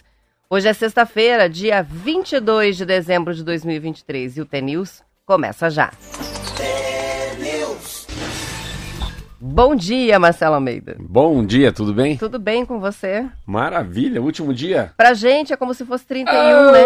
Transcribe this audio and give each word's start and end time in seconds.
Hoje 0.47 0.67
é 0.67 0.73
sexta-feira, 0.73 1.49
dia 1.49 1.81
22 1.81 2.77
de 2.77 2.85
dezembro 2.85 3.33
de 3.33 3.43
2023 3.43 4.37
e 4.37 4.41
o 4.41 4.45
T-News 4.45 5.01
começa 5.25 5.71
já. 5.71 5.91
Bom 9.41 9.75
dia, 9.75 10.19
Marcelo 10.19 10.53
Almeida. 10.53 10.97
Bom 10.99 11.43
dia, 11.43 11.71
tudo 11.71 11.95
bem? 11.95 12.15
Tudo 12.15 12.37
bem 12.37 12.63
com 12.63 12.79
você? 12.79 13.27
Maravilha, 13.43 14.21
último 14.21 14.53
dia. 14.53 14.93
Pra 14.95 15.15
gente 15.15 15.51
é 15.51 15.57
como 15.57 15.73
se 15.73 15.83
fosse 15.83 16.05
31, 16.05 16.71
né? 16.71 16.85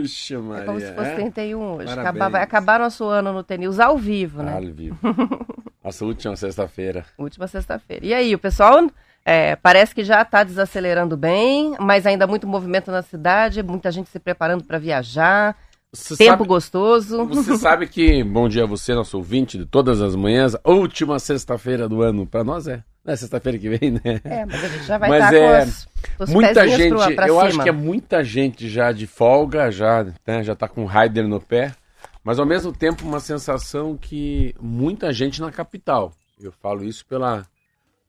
Oxe, 0.00 0.36
Maria. 0.36 0.62
É 0.62 0.66
como 0.66 0.80
se 0.80 0.92
fosse 0.92 1.10
é? 1.10 1.14
31 1.14 1.60
hoje. 1.60 1.86
Parabéns. 1.86 1.98
Acabar, 1.98 2.28
vai 2.28 2.42
acabar 2.42 2.80
nosso 2.80 3.04
ano 3.04 3.32
no 3.32 3.44
T-News 3.44 3.78
ao 3.78 3.96
vivo, 3.96 4.42
né? 4.42 4.54
Ao 4.54 4.62
vivo. 4.62 4.98
Nossa 5.82 6.04
última 6.04 6.34
sexta-feira. 6.34 7.04
Última 7.16 7.46
sexta-feira. 7.46 8.04
E 8.04 8.12
aí, 8.12 8.34
o 8.34 8.38
pessoal 8.38 8.90
é, 9.30 9.54
parece 9.54 9.94
que 9.94 10.02
já 10.02 10.22
está 10.22 10.42
desacelerando 10.42 11.16
bem, 11.16 11.76
mas 11.78 12.04
ainda 12.04 12.26
muito 12.26 12.48
movimento 12.48 12.90
na 12.90 13.00
cidade, 13.00 13.62
muita 13.62 13.88
gente 13.92 14.10
se 14.10 14.18
preparando 14.18 14.64
para 14.64 14.76
viajar, 14.76 15.56
Você 15.92 16.16
tempo 16.16 16.38
sabe, 16.38 16.48
gostoso. 16.48 17.26
Você 17.26 17.54
sabe 17.58 17.86
que, 17.86 18.24
bom 18.24 18.48
dia 18.48 18.64
a 18.64 18.66
você, 18.66 18.92
nosso 18.92 19.16
ouvinte 19.16 19.56
de 19.56 19.64
todas 19.64 20.02
as 20.02 20.16
manhãs, 20.16 20.56
última 20.64 21.16
sexta-feira 21.20 21.88
do 21.88 22.02
ano. 22.02 22.26
Pra 22.26 22.42
nós 22.42 22.66
é. 22.66 22.82
Não 23.04 23.12
é 23.12 23.16
sexta-feira 23.16 23.56
que 23.56 23.68
vem, 23.68 23.92
né? 23.92 24.20
É, 24.24 24.44
mas 24.44 24.64
a 24.64 24.68
gente 24.68 24.84
já 24.84 24.98
vai 24.98 25.08
Mas 25.08 25.24
estar 25.24 25.36
é, 25.36 25.60
com 25.60 25.68
os, 25.70 25.88
os 26.18 26.30
Muita 26.30 26.68
gente, 26.68 26.88
pro, 26.88 27.14
pra 27.14 27.28
eu 27.28 27.34
cima. 27.36 27.46
acho 27.46 27.62
que 27.62 27.68
é 27.68 27.72
muita 27.72 28.24
gente 28.24 28.68
já 28.68 28.90
de 28.90 29.06
folga, 29.06 29.70
já, 29.70 30.06
né, 30.26 30.42
já 30.42 30.56
tá 30.56 30.66
com 30.66 30.82
o 30.82 30.86
rider 30.86 31.28
no 31.28 31.40
pé, 31.40 31.72
mas 32.24 32.40
ao 32.40 32.44
mesmo 32.44 32.72
tempo 32.72 33.06
uma 33.06 33.20
sensação 33.20 33.96
que 33.96 34.56
muita 34.60 35.12
gente 35.12 35.40
na 35.40 35.52
capital. 35.52 36.12
Eu 36.42 36.50
falo 36.50 36.82
isso 36.82 37.06
pela. 37.06 37.46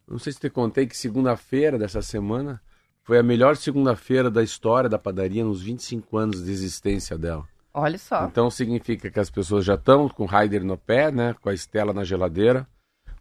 Não 0.07 0.19
sei 0.19 0.33
se 0.33 0.39
te 0.39 0.49
contei 0.49 0.85
que 0.85 0.97
segunda-feira 0.97 1.77
dessa 1.77 2.02
semana 2.02 2.61
foi 3.03 3.17
a 3.17 3.23
melhor 3.23 3.55
segunda-feira 3.55 4.30
da 4.30 4.43
história 4.43 4.89
da 4.89 4.97
padaria 4.99 5.43
nos 5.43 5.61
25 5.61 6.17
anos 6.17 6.43
de 6.43 6.52
existência 6.52 7.17
dela. 7.17 7.47
Olha 7.73 7.97
só. 7.97 8.25
Então 8.25 8.49
significa 8.52 9.09
que 9.09 9.19
as 9.19 9.30
pessoas 9.30 9.63
já 9.63 9.75
estão 9.75 10.09
com 10.09 10.23
o 10.23 10.27
rider 10.27 10.63
no 10.63 10.77
pé, 10.77 11.11
né, 11.11 11.33
com 11.41 11.49
a 11.49 11.53
Estela 11.53 11.93
na 11.93 12.03
geladeira, 12.03 12.67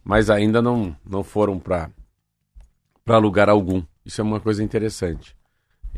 mas 0.03 0.29
ainda 0.29 0.61
não, 0.61 0.95
não 1.05 1.23
foram 1.23 1.57
para 1.59 1.89
para 3.03 3.17
lugar 3.17 3.49
algum. 3.49 3.81
Isso 4.05 4.21
é 4.21 4.23
uma 4.23 4.39
coisa 4.39 4.63
interessante. 4.63 5.35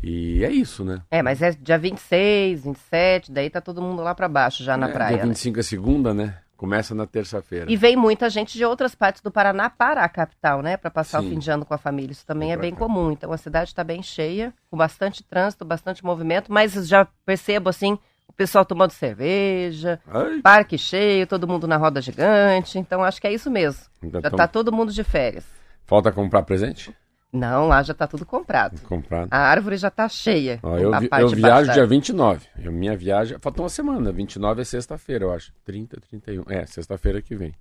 E 0.02 0.44
é 0.44 0.50
isso, 0.50 0.84
né? 0.84 1.02
É, 1.10 1.22
mas 1.22 1.40
é 1.42 1.52
dia 1.52 1.78
26, 1.78 2.64
27, 2.64 3.32
daí 3.32 3.48
tá 3.50 3.60
todo 3.60 3.80
mundo 3.82 4.02
lá 4.02 4.14
pra 4.14 4.28
baixo 4.28 4.62
já 4.64 4.76
na 4.76 4.88
É, 4.88 4.92
praia. 4.92 5.16
Dia 5.16 5.22
né? 5.24 5.28
25 5.28 5.60
é 5.60 5.62
segunda, 5.62 6.14
né? 6.14 6.38
Começa 6.56 6.94
na 6.94 7.06
terça-feira. 7.06 7.70
E 7.70 7.76
vem 7.76 7.96
muita 7.96 8.30
gente 8.30 8.56
de 8.56 8.64
outras 8.64 8.94
partes 8.94 9.20
do 9.20 9.30
Paraná 9.30 9.68
para 9.68 10.04
a 10.04 10.08
capital, 10.08 10.62
né? 10.62 10.76
Para 10.76 10.90
passar 10.90 11.20
Sim. 11.20 11.26
o 11.26 11.30
fim 11.30 11.38
de 11.38 11.50
ano 11.50 11.64
com 11.64 11.74
a 11.74 11.78
família. 11.78 12.12
Isso 12.12 12.24
também 12.24 12.52
é 12.52 12.56
bem 12.56 12.70
cá. 12.72 12.78
comum. 12.78 13.10
Então 13.10 13.32
a 13.32 13.36
cidade 13.36 13.70
está 13.70 13.82
bem 13.82 14.02
cheia, 14.02 14.54
com 14.70 14.76
bastante 14.76 15.22
trânsito, 15.24 15.64
bastante 15.64 16.04
movimento, 16.04 16.52
mas 16.52 16.72
já 16.88 17.06
percebo 17.26 17.68
assim, 17.68 17.98
o 18.28 18.32
pessoal 18.32 18.64
tomando 18.64 18.92
cerveja, 18.92 20.00
Ai, 20.06 20.40
parque 20.42 20.78
cheio, 20.78 21.26
todo 21.26 21.46
mundo 21.46 21.66
na 21.66 21.76
roda 21.76 22.00
gigante. 22.00 22.78
Então 22.78 23.02
acho 23.02 23.20
que 23.20 23.26
é 23.26 23.32
isso 23.32 23.50
mesmo. 23.50 23.82
ainda 24.02 24.18
Já 24.20 24.30
tamo- 24.30 24.36
tá 24.36 24.46
todo 24.48 24.72
mundo 24.72 24.92
de 24.92 25.02
férias. 25.04 25.44
Falta 25.86 26.10
comprar 26.12 26.42
presente? 26.44 26.94
Não, 27.34 27.66
lá 27.66 27.82
já 27.82 27.92
tá 27.92 28.06
tudo 28.06 28.24
comprado. 28.24 28.80
Comprar. 28.82 29.26
A 29.30 29.38
árvore 29.38 29.76
já 29.76 29.90
tá 29.90 30.08
cheia. 30.08 30.60
Ó, 30.62 30.78
eu 30.78 30.90
vi- 31.00 31.08
eu 31.10 31.28
de 31.28 31.34
viajo 31.34 31.72
dia 31.72 31.82
da- 31.82 31.88
29. 31.88 32.46
Eu, 32.62 32.70
minha 32.70 32.96
viagem. 32.96 33.36
Falta 33.40 33.60
uma 33.62 33.68
semana. 33.68 34.12
29 34.12 34.62
é 34.62 34.64
sexta-feira, 34.64 35.24
eu 35.24 35.32
acho. 35.32 35.52
30, 35.64 36.00
31. 36.00 36.44
É, 36.48 36.64
sexta-feira 36.66 37.20
que 37.20 37.34
vem. 37.34 37.52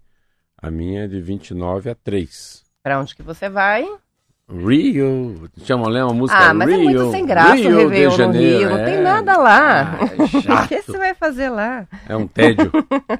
A 0.62 0.70
minha 0.70 1.06
é 1.06 1.08
de 1.08 1.20
29 1.20 1.90
a 1.90 1.96
3. 1.96 2.64
Pra 2.84 3.00
onde 3.00 3.16
que 3.16 3.24
você 3.24 3.50
vai? 3.50 3.84
Rio. 4.50 5.50
Chama 5.64 5.88
lembra 5.90 6.12
a 6.12 6.14
música 6.16 6.40
Ah, 6.40 6.54
mas 6.54 6.70
Rio. 6.70 6.80
é 6.80 6.84
muito 6.84 7.12
sem 7.12 7.26
graça 7.26 7.56
Rio 7.56 7.70
o 7.70 7.72
de 7.78 7.84
Réveillon 7.84 8.12
no 8.12 8.18
Janeiro, 8.18 8.60
Rio. 8.60 8.70
Não 8.70 8.78
é. 8.78 8.86
tem 8.86 9.02
nada 9.02 9.38
lá. 9.38 9.98
Ah, 10.00 10.04
é 10.04 10.06
o 10.66 10.68
que 10.68 10.82
você 10.82 10.98
vai 10.98 11.14
fazer 11.14 11.50
lá? 11.50 11.88
É 12.08 12.16
um 12.16 12.28
tédio. 12.28 12.72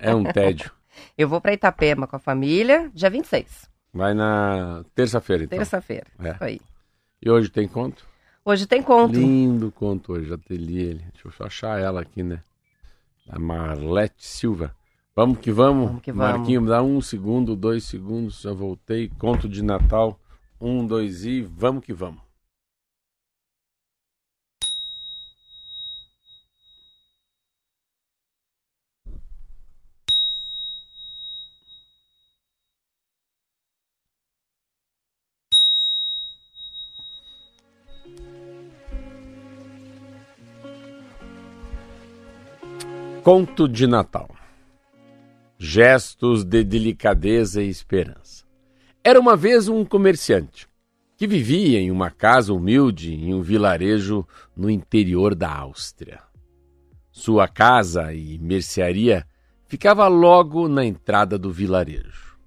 É 0.02 0.14
um 0.14 0.24
tédio. 0.24 0.72
Eu 1.18 1.28
vou 1.28 1.42
pra 1.42 1.54
Itapema 1.54 2.06
com 2.06 2.16
a 2.16 2.20
família, 2.20 2.92
dia 2.94 3.10
26, 3.10 3.70
Vai 3.94 4.14
na 4.16 4.84
terça-feira, 4.96 5.44
então. 5.44 5.58
terça-feira. 5.58 6.08
É. 6.20 6.36
Aí. 6.40 6.62
E 7.22 7.30
hoje 7.30 7.50
tem 7.50 7.68
conto? 7.68 8.06
Hoje 8.44 8.66
tem 8.66 8.82
conto. 8.82 9.14
Lindo 9.14 9.72
conto 9.72 10.14
hoje, 10.14 10.30
já 10.30 10.38
te 10.38 10.58
li 10.58 10.82
ele. 10.82 11.06
Deixa 11.14 11.28
eu 11.28 11.32
só 11.32 11.46
achar 11.46 11.80
ela 11.80 12.02
aqui, 12.02 12.24
né? 12.24 12.42
A 13.30 13.38
Marlete 13.38 14.26
Silva. 14.26 14.76
Vamos 15.16 15.38
que 15.38 15.52
vamos. 15.52 15.88
Vamos 15.88 16.02
que 16.02 16.12
vamos. 16.12 16.38
Marquinho, 16.40 16.66
dá 16.66 16.82
um 16.82 17.00
segundo, 17.00 17.56
dois 17.56 17.84
segundos, 17.84 18.42
já 18.42 18.52
voltei. 18.52 19.12
Conto 19.20 19.48
de 19.48 19.64
Natal. 19.64 20.20
Um, 20.60 20.86
dois 20.86 21.24
e 21.24 21.42
vamos 21.42 21.86
que 21.86 21.94
vamos. 21.94 22.23
Conto 43.24 43.70
de 43.70 43.88
Natal. 43.88 44.30
Gestos 45.58 46.44
de 46.44 46.62
delicadeza 46.62 47.64
e 47.64 47.70
esperança. 47.70 48.44
Era 49.02 49.18
uma 49.18 49.38
vez 49.38 49.70
um 49.70 49.86
comerciante 49.86 50.68
que 51.16 51.26
vivia 51.26 51.80
em 51.80 51.90
uma 51.90 52.12
casa 52.12 52.54
humilde 52.54 53.14
em 53.14 53.34
um 53.34 53.42
vilarejo 53.42 54.28
no 54.54 54.70
interior 54.70 55.36
da 55.36 55.50
Áustria. 55.50 56.20
Sua 57.14 57.48
casa 57.48 58.14
e 58.14 58.38
mercearia 58.40 59.26
ficava 59.68 60.06
logo 60.10 60.68
na 60.68 60.84
entrada 60.84 61.40
do 61.40 61.50
vilarejo. 61.50 62.38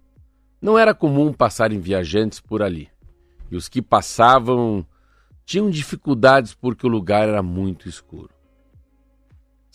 Não 0.60 0.78
era 0.78 0.92
comum 0.92 1.32
passarem 1.32 1.80
viajantes 1.80 2.38
por 2.38 2.62
ali, 2.62 2.90
e 3.50 3.56
os 3.56 3.66
que 3.66 3.80
passavam 3.80 4.86
tinham 5.46 5.70
dificuldades 5.70 6.52
porque 6.52 6.86
o 6.86 6.90
lugar 6.90 7.26
era 7.26 7.42
muito 7.42 7.88
escuro. 7.88 8.35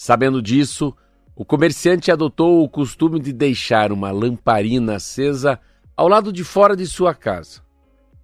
Sabendo 0.03 0.41
disso, 0.41 0.97
o 1.35 1.45
comerciante 1.45 2.11
adotou 2.11 2.63
o 2.63 2.67
costume 2.67 3.19
de 3.19 3.31
deixar 3.31 3.91
uma 3.91 4.09
lamparina 4.09 4.95
acesa 4.95 5.59
ao 5.95 6.07
lado 6.07 6.33
de 6.33 6.43
fora 6.43 6.75
de 6.75 6.87
sua 6.87 7.13
casa. 7.13 7.61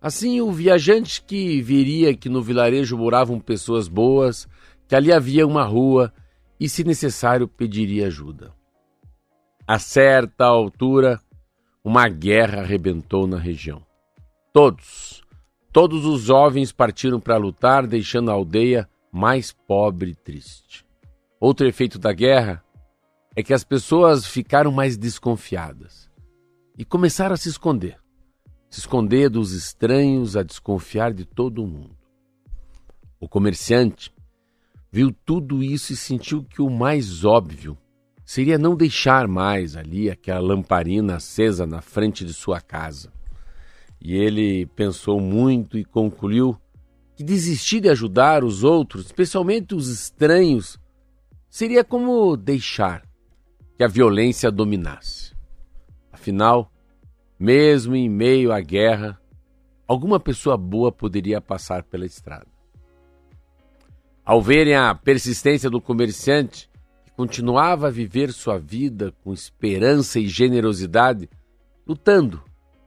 Assim, 0.01 0.41
o 0.41 0.51
viajante 0.51 1.21
que 1.21 1.61
viria 1.61 2.17
que 2.17 2.29
no 2.29 2.41
vilarejo 2.41 2.97
moravam 2.97 3.39
pessoas 3.39 3.87
boas, 3.87 4.47
que 4.87 4.95
ali 4.95 5.13
havia 5.13 5.45
uma 5.45 5.63
rua 5.63 6.11
e, 6.59 6.67
se 6.67 6.83
necessário, 6.83 7.47
pediria 7.47 8.07
ajuda. 8.07 8.51
A 9.67 9.77
certa 9.77 10.45
altura, 10.45 11.21
uma 11.83 12.09
guerra 12.09 12.61
arrebentou 12.61 13.27
na 13.27 13.37
região. 13.37 13.85
Todos, 14.51 15.21
todos 15.71 16.07
os 16.07 16.21
jovens 16.21 16.71
partiram 16.71 17.19
para 17.19 17.37
lutar, 17.37 17.85
deixando 17.85 18.31
a 18.31 18.33
aldeia 18.33 18.89
mais 19.11 19.51
pobre 19.51 20.09
e 20.09 20.15
triste. 20.15 20.86
Outro 21.39 21.67
efeito 21.67 21.99
da 21.99 22.11
guerra 22.11 22.63
é 23.35 23.43
que 23.43 23.53
as 23.53 23.63
pessoas 23.63 24.25
ficaram 24.25 24.71
mais 24.71 24.97
desconfiadas 24.97 26.09
e 26.75 26.83
começaram 26.83 27.35
a 27.35 27.37
se 27.37 27.49
esconder. 27.49 27.99
Se 28.69 28.79
esconder 28.79 29.29
dos 29.29 29.51
estranhos, 29.51 30.35
a 30.35 30.43
desconfiar 30.43 31.13
de 31.13 31.25
todo 31.25 31.65
mundo. 31.65 31.95
O 33.19 33.29
comerciante 33.29 34.11
viu 34.91 35.11
tudo 35.11 35.63
isso 35.63 35.93
e 35.93 35.95
sentiu 35.95 36.43
que 36.43 36.61
o 36.61 36.69
mais 36.69 37.23
óbvio 37.23 37.77
seria 38.25 38.57
não 38.57 38.75
deixar 38.75 39.27
mais 39.27 39.75
ali 39.75 40.09
aquela 40.09 40.39
lamparina 40.39 41.15
acesa 41.17 41.67
na 41.67 41.81
frente 41.81 42.25
de 42.25 42.33
sua 42.33 42.59
casa. 42.59 43.11
E 44.01 44.15
ele 44.15 44.65
pensou 44.65 45.19
muito 45.19 45.77
e 45.77 45.85
concluiu 45.85 46.59
que 47.15 47.23
desistir 47.23 47.79
de 47.79 47.89
ajudar 47.89 48.43
os 48.43 48.63
outros, 48.63 49.05
especialmente 49.05 49.73
os 49.73 49.87
estranhos, 49.87 50.79
seria 51.57 51.83
como 51.83 52.37
deixar 52.37 53.01
que 53.75 53.83
a 53.83 53.87
violência 53.87 54.51
dominasse. 54.51 55.33
Afinal, 56.11 56.71
mesmo 57.39 57.95
em 57.95 58.07
meio 58.07 58.51
à 58.51 58.61
guerra, 58.61 59.19
alguma 59.87 60.19
pessoa 60.19 60.55
boa 60.55 60.91
poderia 60.91 61.41
passar 61.41 61.81
pela 61.81 62.05
estrada. 62.05 62.45
Ao 64.23 64.39
verem 64.39 64.75
a 64.75 64.93
persistência 64.93 65.67
do 65.67 65.81
comerciante, 65.81 66.69
que 67.03 67.11
continuava 67.13 67.87
a 67.87 67.91
viver 67.91 68.31
sua 68.31 68.59
vida 68.59 69.11
com 69.23 69.33
esperança 69.33 70.19
e 70.19 70.27
generosidade, 70.27 71.27
lutando 71.87 72.43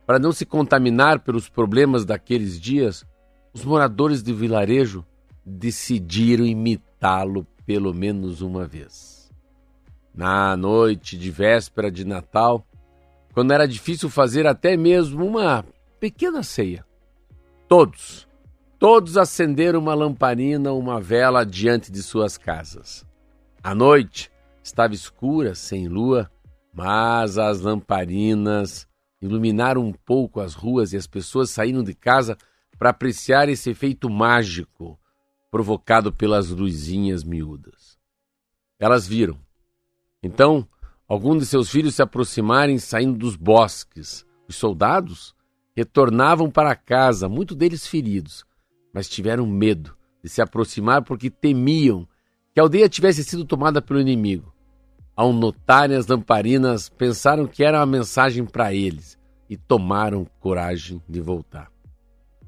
para 0.07 0.21
não 0.21 0.31
se 0.31 0.47
contaminar 0.47 1.19
pelos 1.25 1.49
problemas 1.49 2.05
daqueles 2.05 2.61
dias, 2.61 3.05
os 3.53 3.65
moradores 3.65 4.23
do 4.23 4.33
vilarejo 4.33 5.05
decidiram 5.45 6.47
imitá-lo 6.47 7.45
pelo 7.71 7.95
menos 7.95 8.41
uma 8.41 8.67
vez. 8.67 9.31
Na 10.13 10.57
noite 10.57 11.17
de 11.17 11.31
véspera 11.31 11.89
de 11.89 12.05
Natal, 12.05 12.67
quando 13.33 13.53
era 13.53 13.65
difícil 13.65 14.11
fazer 14.11 14.45
até 14.45 14.77
mesmo 14.77 15.25
uma 15.25 15.65
pequena 16.01 16.43
ceia, 16.43 16.85
todos, 17.69 18.27
todos 18.77 19.17
acenderam 19.17 19.79
uma 19.79 19.95
lamparina 19.95 20.73
ou 20.73 20.81
uma 20.81 21.01
vela 21.01 21.47
diante 21.47 21.93
de 21.93 22.03
suas 22.03 22.37
casas. 22.37 23.07
A 23.63 23.73
noite 23.73 24.33
estava 24.65 24.93
escura, 24.93 25.55
sem 25.55 25.87
lua, 25.87 26.29
mas 26.75 27.39
as 27.39 27.61
lamparinas 27.61 28.85
iluminaram 29.23 29.87
um 29.87 29.93
pouco 29.93 30.41
as 30.41 30.55
ruas 30.55 30.93
e 30.93 30.97
as 30.97 31.07
pessoas 31.07 31.51
saíram 31.51 31.85
de 31.85 31.95
casa 31.95 32.37
para 32.77 32.91
apreciar 32.91 33.49
esse 33.49 33.71
efeito 33.71 34.11
mágico 34.11 34.99
provocado 35.51 36.13
pelas 36.13 36.49
luzinhas 36.49 37.25
miúdas. 37.25 37.99
Elas 38.79 39.07
viram. 39.07 39.39
Então, 40.23 40.67
algum 41.09 41.37
de 41.37 41.45
seus 41.45 41.69
filhos 41.69 41.97
se 41.97 42.03
aproximarem 42.03 42.79
saindo 42.79 43.19
dos 43.19 43.37
bosques. 43.37 44.25
Os 44.49 44.57
soldados 44.57 45.35
retornavam 45.75 46.51
para 46.51 46.75
casa, 46.75 47.29
muitos 47.29 47.57
deles 47.57 47.87
feridos, 47.87 48.45
mas 48.93 49.09
tiveram 49.09 49.47
medo 49.47 49.97
de 50.23 50.29
se 50.29 50.41
aproximar 50.41 51.03
porque 51.03 51.31
temiam 51.31 52.07
que 52.53 52.61
a 52.61 52.63
aldeia 52.63 52.89
tivesse 52.89 53.25
sido 53.25 53.45
tomada 53.45 53.83
pelo 53.83 54.01
inimigo. 54.01 54.55
Ao 55.17 55.33
notarem 55.33 55.97
as 55.97 56.07
lamparinas, 56.07 56.89
pensaram 56.89 57.47
que 57.47 57.63
era 57.63 57.79
uma 57.79 57.87
mensagem 57.87 58.45
para 58.45 58.73
eles 58.73 59.19
e 59.49 59.57
tomaram 59.57 60.27
coragem 60.41 61.03
de 61.09 61.21
voltar. 61.21 61.71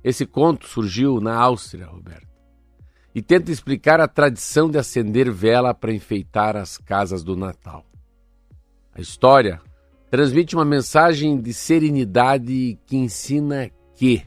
Esse 0.02 0.24
conto 0.24 0.66
surgiu 0.66 1.20
na 1.20 1.34
Áustria, 1.34 1.86
Roberto 1.86 2.31
e 3.14 3.20
tenta 3.20 3.50
explicar 3.50 4.00
a 4.00 4.08
tradição 4.08 4.70
de 4.70 4.78
acender 4.78 5.30
vela 5.30 5.74
para 5.74 5.92
enfeitar 5.92 6.56
as 6.56 6.78
casas 6.78 7.22
do 7.22 7.36
Natal. 7.36 7.84
A 8.94 9.00
história 9.00 9.60
transmite 10.10 10.54
uma 10.54 10.64
mensagem 10.64 11.40
de 11.40 11.52
serenidade 11.52 12.78
que 12.86 12.96
ensina 12.96 13.70
que, 13.94 14.24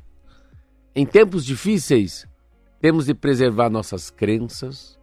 em 0.96 1.06
tempos 1.06 1.46
difíceis, 1.46 2.28
temos 2.80 3.06
de 3.06 3.14
preservar 3.14 3.70
nossas 3.70 4.10
crenças, 4.10 5.00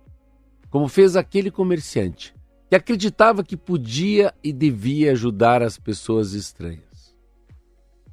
como 0.70 0.88
fez 0.88 1.16
aquele 1.16 1.50
comerciante 1.50 2.34
que 2.68 2.76
acreditava 2.76 3.44
que 3.44 3.56
podia 3.56 4.32
e 4.42 4.52
devia 4.52 5.12
ajudar 5.12 5.62
as 5.62 5.76
pessoas 5.76 6.32
estranhas. 6.32 7.14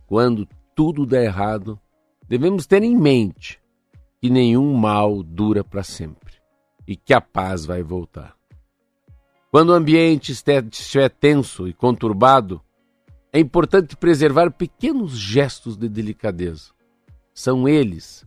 Quando 0.06 0.45
tudo 0.75 1.06
der 1.06 1.24
errado, 1.24 1.80
devemos 2.27 2.65
ter 2.65 2.83
em 2.83 2.98
mente 2.98 3.59
que 4.21 4.30
nenhum 4.30 4.74
mal 4.74 5.24
dura 5.24 5.63
para 5.63 5.83
sempre 5.83 6.33
e 6.88 6.95
que 6.95 7.13
a 7.13 7.21
paz 7.21 7.66
vai 7.66 7.81
voltar. 7.81 8.36
Quando 9.51 9.69
o 9.69 9.74
ambiente 9.74 10.31
estiver 10.31 11.10
tenso 11.10 11.68
e 11.68 11.74
conturbado, 11.74 12.62
é 13.31 13.39
importante 13.39 13.95
preservar 13.95 14.51
pequenos 14.51 15.18
gestos 15.18 15.77
de 15.77 15.88
delicadeza. 15.88 16.71
São 17.33 17.68
eles 17.68 18.25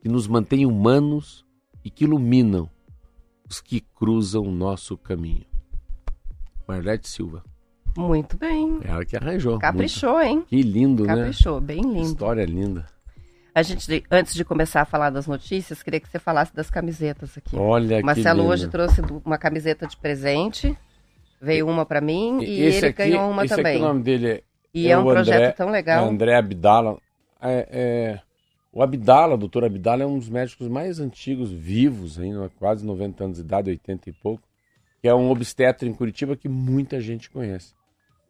que 0.00 0.08
nos 0.08 0.26
mantêm 0.26 0.64
humanos 0.66 1.44
e 1.84 1.90
que 1.90 2.04
iluminam 2.04 2.70
os 3.48 3.60
que 3.60 3.80
cruzam 3.80 4.42
o 4.44 4.52
nosso 4.52 4.96
caminho. 4.96 5.44
Marlete 6.66 7.08
Silva. 7.08 7.42
Muito 7.96 8.38
bem. 8.38 8.78
É 8.82 8.88
ela 8.88 9.04
que 9.04 9.16
arranjou. 9.16 9.58
Caprichou, 9.58 10.14
Muito. 10.14 10.26
hein? 10.26 10.44
Que 10.46 10.62
lindo, 10.62 11.04
Caprichou, 11.04 11.16
né? 11.16 11.26
Caprichou, 11.26 11.60
bem 11.60 11.82
lindo. 11.82 12.06
História 12.06 12.44
linda. 12.46 12.86
A 13.54 13.62
gente, 13.62 14.04
antes 14.10 14.34
de 14.34 14.44
começar 14.44 14.80
a 14.80 14.84
falar 14.86 15.10
das 15.10 15.26
notícias, 15.26 15.82
queria 15.82 16.00
que 16.00 16.08
você 16.08 16.18
falasse 16.18 16.54
das 16.54 16.70
camisetas 16.70 17.36
aqui. 17.36 17.54
Olha 17.54 18.00
o 18.00 18.04
Marcelo 18.04 18.42
que 18.42 18.48
hoje 18.48 18.68
trouxe 18.68 19.02
uma 19.24 19.36
camiseta 19.36 19.86
de 19.86 19.96
presente. 19.96 20.76
Veio 21.40 21.68
uma 21.68 21.84
para 21.84 22.00
mim 22.00 22.42
e 22.42 22.60
ele 22.60 22.86
aqui, 22.86 22.92
ganhou 22.92 23.30
uma 23.30 23.46
também. 23.46 23.76
O 23.78 23.80
nome 23.80 24.02
dele 24.02 24.28
é, 24.28 24.42
e 24.72 24.86
é, 24.86 24.92
é 24.92 24.98
um 24.98 25.04
projeto 25.04 25.36
André, 25.36 25.52
tão 25.52 25.70
legal. 25.70 26.08
André 26.08 26.34
Abdala. 26.36 26.98
É, 27.42 27.68
é, 27.70 28.20
o 28.72 28.82
Abdala, 28.82 29.34
o 29.34 29.38
doutor 29.38 29.64
Abdala, 29.64 30.02
é 30.02 30.06
um 30.06 30.18
dos 30.18 30.30
médicos 30.30 30.68
mais 30.68 30.98
antigos 30.98 31.50
vivos, 31.50 32.18
ainda, 32.18 32.50
quase 32.58 32.86
90 32.86 33.24
anos 33.24 33.36
de 33.36 33.42
idade, 33.42 33.70
80 33.70 34.08
e 34.08 34.12
pouco, 34.12 34.42
que 35.00 35.08
é 35.08 35.14
um 35.14 35.30
obstetra 35.30 35.86
em 35.86 35.92
Curitiba 35.92 36.36
que 36.36 36.48
muita 36.48 37.00
gente 37.00 37.28
conhece. 37.28 37.74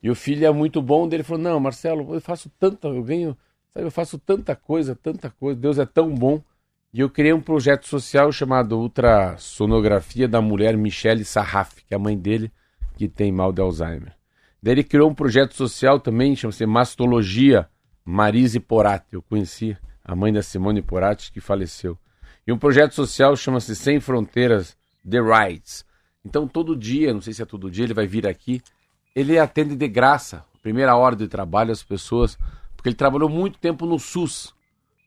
E 0.03 0.11
o 0.11 0.17
filho 0.17 0.45
é 0.45 0.51
muito 0.51 0.83
bom, 0.83 1.07
dele 1.07 1.23
falou: 1.23 1.43
Não, 1.43 1.61
Marcelo, 1.61 2.13
eu 2.13 2.21
faço 2.21 2.51
tanta, 2.59 2.89
eu 2.89 3.05
ganho 3.05 3.37
Sabe, 3.75 3.87
eu 3.87 3.91
faço 3.91 4.19
tanta 4.19 4.55
coisa, 4.55 4.95
tanta 4.95 5.31
coisa, 5.31 5.59
Deus 5.59 5.79
é 5.79 5.87
tão 5.87 6.15
bom. 6.15 6.43
E 6.93 7.01
eu 7.01 7.09
criei 7.09 7.33
um 7.33 7.41
projeto 7.41 7.87
social 7.87 8.31
chamado 8.31 8.79
Ultrassonografia 8.79 10.29
da 10.29 10.43
Mulher 10.43 10.77
Michele 10.77 11.25
Sarraf, 11.25 11.83
que 11.87 11.95
é 11.95 11.97
a 11.97 11.99
mãe 11.99 12.19
dele, 12.19 12.53
que 12.97 13.09
tem 13.09 13.33
mal 13.33 13.51
de 13.51 13.63
Alzheimer. 13.63 14.15
Daí 14.63 14.75
ele 14.75 14.85
criou 14.85 15.11
um 15.11 15.15
projeto 15.15 15.55
social 15.55 15.99
também, 15.99 16.37
chama-se 16.37 16.67
Mastologia 16.67 17.67
Marise 18.05 18.61
Porati. 18.61 19.15
Eu 19.15 19.23
conheci 19.23 19.77
a 20.05 20.15
mãe 20.15 20.31
da 20.33 20.43
Simone 20.43 20.83
Porati, 20.83 21.33
que 21.33 21.41
faleceu. 21.41 21.99
E 22.47 22.53
um 22.53 22.59
projeto 22.59 22.93
social 22.95 23.35
chama-se 23.37 23.75
Sem 23.75 23.99
Fronteiras 23.99 24.77
The 25.09 25.19
Rights. 25.21 25.87
Então, 26.23 26.47
todo 26.47 26.77
dia, 26.77 27.15
não 27.15 27.23
sei 27.23 27.33
se 27.33 27.43
é 27.43 27.47
todo 27.47 27.71
dia, 27.71 27.85
ele 27.85 27.95
vai 27.95 28.07
vir 28.07 28.27
aqui. 28.27 28.61
Ele 29.17 29.39
atende 29.39 29.75
de 29.75 29.89
graça, 29.89 30.45
primeira 30.61 30.95
hora 30.95 31.17
de 31.17 31.27
trabalho, 31.27 31.73
as 31.73 31.83
pessoas 31.83 32.39
porque 32.83 32.89
ele 32.89 32.97
trabalhou 32.97 33.29
muito 33.29 33.61
tempo 33.61 33.87
no 33.87 33.97
SUS 33.97 34.53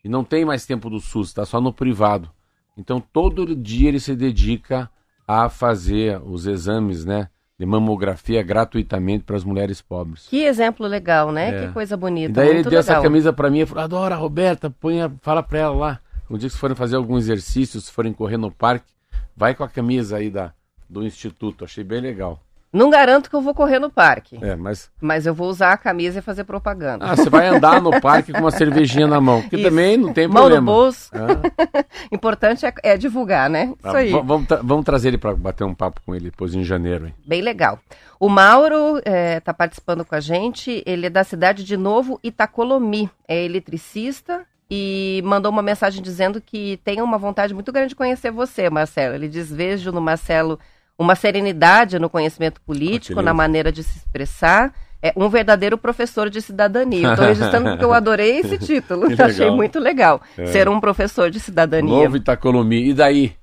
e 0.01 0.07
não 0.07 0.23
tem 0.23 0.45
mais 0.45 0.65
tempo 0.65 0.89
do 0.89 1.01
SUS, 1.01 1.27
está 1.27 1.45
só 1.45 1.59
no 1.59 1.73
privado. 1.73 2.31
Então 2.77 3.01
todo 3.01 3.53
dia 3.53 3.89
ele 3.89 3.99
se 3.99 4.15
dedica 4.15 4.89
a 5.27 5.49
fazer 5.49 6.21
os 6.23 6.45
exames, 6.45 7.03
né, 7.03 7.27
de 7.59 7.65
mamografia 7.65 8.41
gratuitamente 8.41 9.25
para 9.25 9.35
as 9.35 9.43
mulheres 9.43 9.81
pobres. 9.81 10.27
Que 10.29 10.45
exemplo 10.45 10.87
legal, 10.87 11.33
né? 11.33 11.49
É. 11.49 11.67
Que 11.67 11.73
coisa 11.73 11.97
bonita. 11.97 12.29
E 12.29 12.33
daí 12.33 12.47
ele 12.47 12.63
deu 12.63 12.71
legal. 12.71 12.79
essa 12.79 13.01
camisa 13.01 13.33
para 13.33 13.49
mim 13.49 13.59
e 13.59 13.65
falou: 13.65 13.83
"Adora, 13.83 14.15
Roberta, 14.15 14.69
põe, 14.69 15.01
a... 15.01 15.11
fala 15.21 15.43
para 15.43 15.59
ela 15.59 15.75
lá. 15.75 15.99
Um 16.29 16.37
dia 16.37 16.49
que 16.49 16.55
forem 16.55 16.77
fazer 16.77 16.95
algum 16.95 17.17
exercício, 17.17 17.81
se 17.81 17.91
forem 17.91 18.13
correr 18.13 18.37
no 18.37 18.49
parque, 18.49 18.93
vai 19.35 19.53
com 19.53 19.65
a 19.65 19.69
camisa 19.69 20.15
aí 20.15 20.29
da 20.29 20.53
do 20.89 21.03
instituto. 21.03 21.65
Achei 21.65 21.83
bem 21.83 21.99
legal. 21.99 22.41
Não 22.75 22.89
garanto 22.89 23.29
que 23.29 23.35
eu 23.35 23.41
vou 23.41 23.53
correr 23.53 23.79
no 23.79 23.89
parque. 23.89 24.37
É, 24.41 24.53
mas. 24.53 24.91
Mas 24.99 25.25
eu 25.25 25.33
vou 25.33 25.47
usar 25.47 25.71
a 25.71 25.77
camisa 25.77 26.19
e 26.19 26.21
fazer 26.21 26.43
propaganda. 26.43 27.05
Ah, 27.05 27.15
você 27.15 27.29
vai 27.29 27.47
andar 27.47 27.81
no 27.81 28.01
parque 28.01 28.33
com 28.33 28.39
uma 28.39 28.51
cervejinha 28.51 29.07
na 29.07 29.21
mão. 29.21 29.41
Que 29.41 29.55
Isso. 29.55 29.63
também 29.63 29.95
não 29.95 30.11
tem 30.11 30.27
mão 30.27 30.43
problema. 30.43 30.61
Mão 30.61 30.75
no 30.75 30.81
bolso. 30.81 31.09
É. 31.15 31.85
Importante 32.13 32.65
é, 32.65 32.73
é, 32.83 32.97
divulgar, 32.97 33.49
né? 33.49 33.73
Isso 33.77 33.95
ah, 33.95 33.97
aí. 33.97 34.11
Vamos, 34.11 34.45
vamos, 34.61 34.83
trazer 34.83 35.07
ele 35.07 35.17
para 35.17 35.33
bater 35.33 35.63
um 35.63 35.73
papo 35.73 36.01
com 36.05 36.13
ele 36.13 36.25
depois 36.25 36.53
em 36.53 36.65
janeiro. 36.65 37.07
Hein? 37.07 37.15
Bem 37.25 37.41
legal. 37.41 37.79
O 38.19 38.27
Mauro 38.27 38.97
está 38.97 39.09
é, 39.09 39.39
tá 39.39 39.53
participando 39.53 40.03
com 40.03 40.13
a 40.15 40.19
gente. 40.19 40.83
Ele 40.85 41.05
é 41.05 41.09
da 41.09 41.23
cidade 41.23 41.63
de 41.63 41.77
Novo 41.77 42.19
Itacolomi. 42.21 43.09
É 43.25 43.41
eletricista 43.41 44.45
e 44.69 45.21
mandou 45.23 45.51
uma 45.51 45.61
mensagem 45.61 46.01
dizendo 46.01 46.41
que 46.41 46.79
tem 46.83 47.01
uma 47.01 47.17
vontade 47.17 47.53
muito 47.53 47.71
grande 47.71 47.89
de 47.89 47.95
conhecer 47.95 48.31
você, 48.31 48.69
Marcelo. 48.69 49.15
Ele 49.15 49.29
diz: 49.29 49.49
vejo 49.49 49.93
no 49.93 50.01
Marcelo 50.01 50.59
uma 50.97 51.15
serenidade 51.15 51.99
no 51.99 52.09
conhecimento 52.09 52.61
político, 52.61 53.21
na 53.21 53.33
maneira 53.33 53.71
de 53.71 53.83
se 53.83 53.97
expressar. 53.97 54.73
É 55.01 55.13
um 55.15 55.29
verdadeiro 55.29 55.77
professor 55.77 56.29
de 56.29 56.41
cidadania. 56.41 57.11
Estou 57.11 57.25
registrando 57.25 57.69
porque 57.69 57.85
eu 57.85 57.93
adorei 57.93 58.39
esse 58.39 58.57
título. 58.57 59.07
Achei 59.21 59.51
muito 59.51 59.77
legal. 59.77 60.21
É. 60.37 60.47
Ser 60.47 60.67
um 60.67 60.79
professor 60.79 61.29
de 61.29 61.39
cidadania. 61.39 62.03
Novo 62.03 62.17
Itacolomi. 62.17 62.89
E 62.89 62.93
daí? 62.93 63.35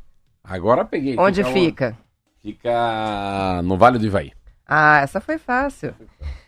Agora 0.42 0.84
peguei. 0.84 1.14
Onde 1.16 1.44
fica? 1.44 1.96
Fica, 2.42 2.58
fica 2.58 3.62
no 3.62 3.76
Vale 3.76 3.98
do 3.98 4.06
Ivaí. 4.06 4.32
Ah, 4.66 5.00
essa 5.02 5.20
foi 5.20 5.38
fácil. 5.38 5.94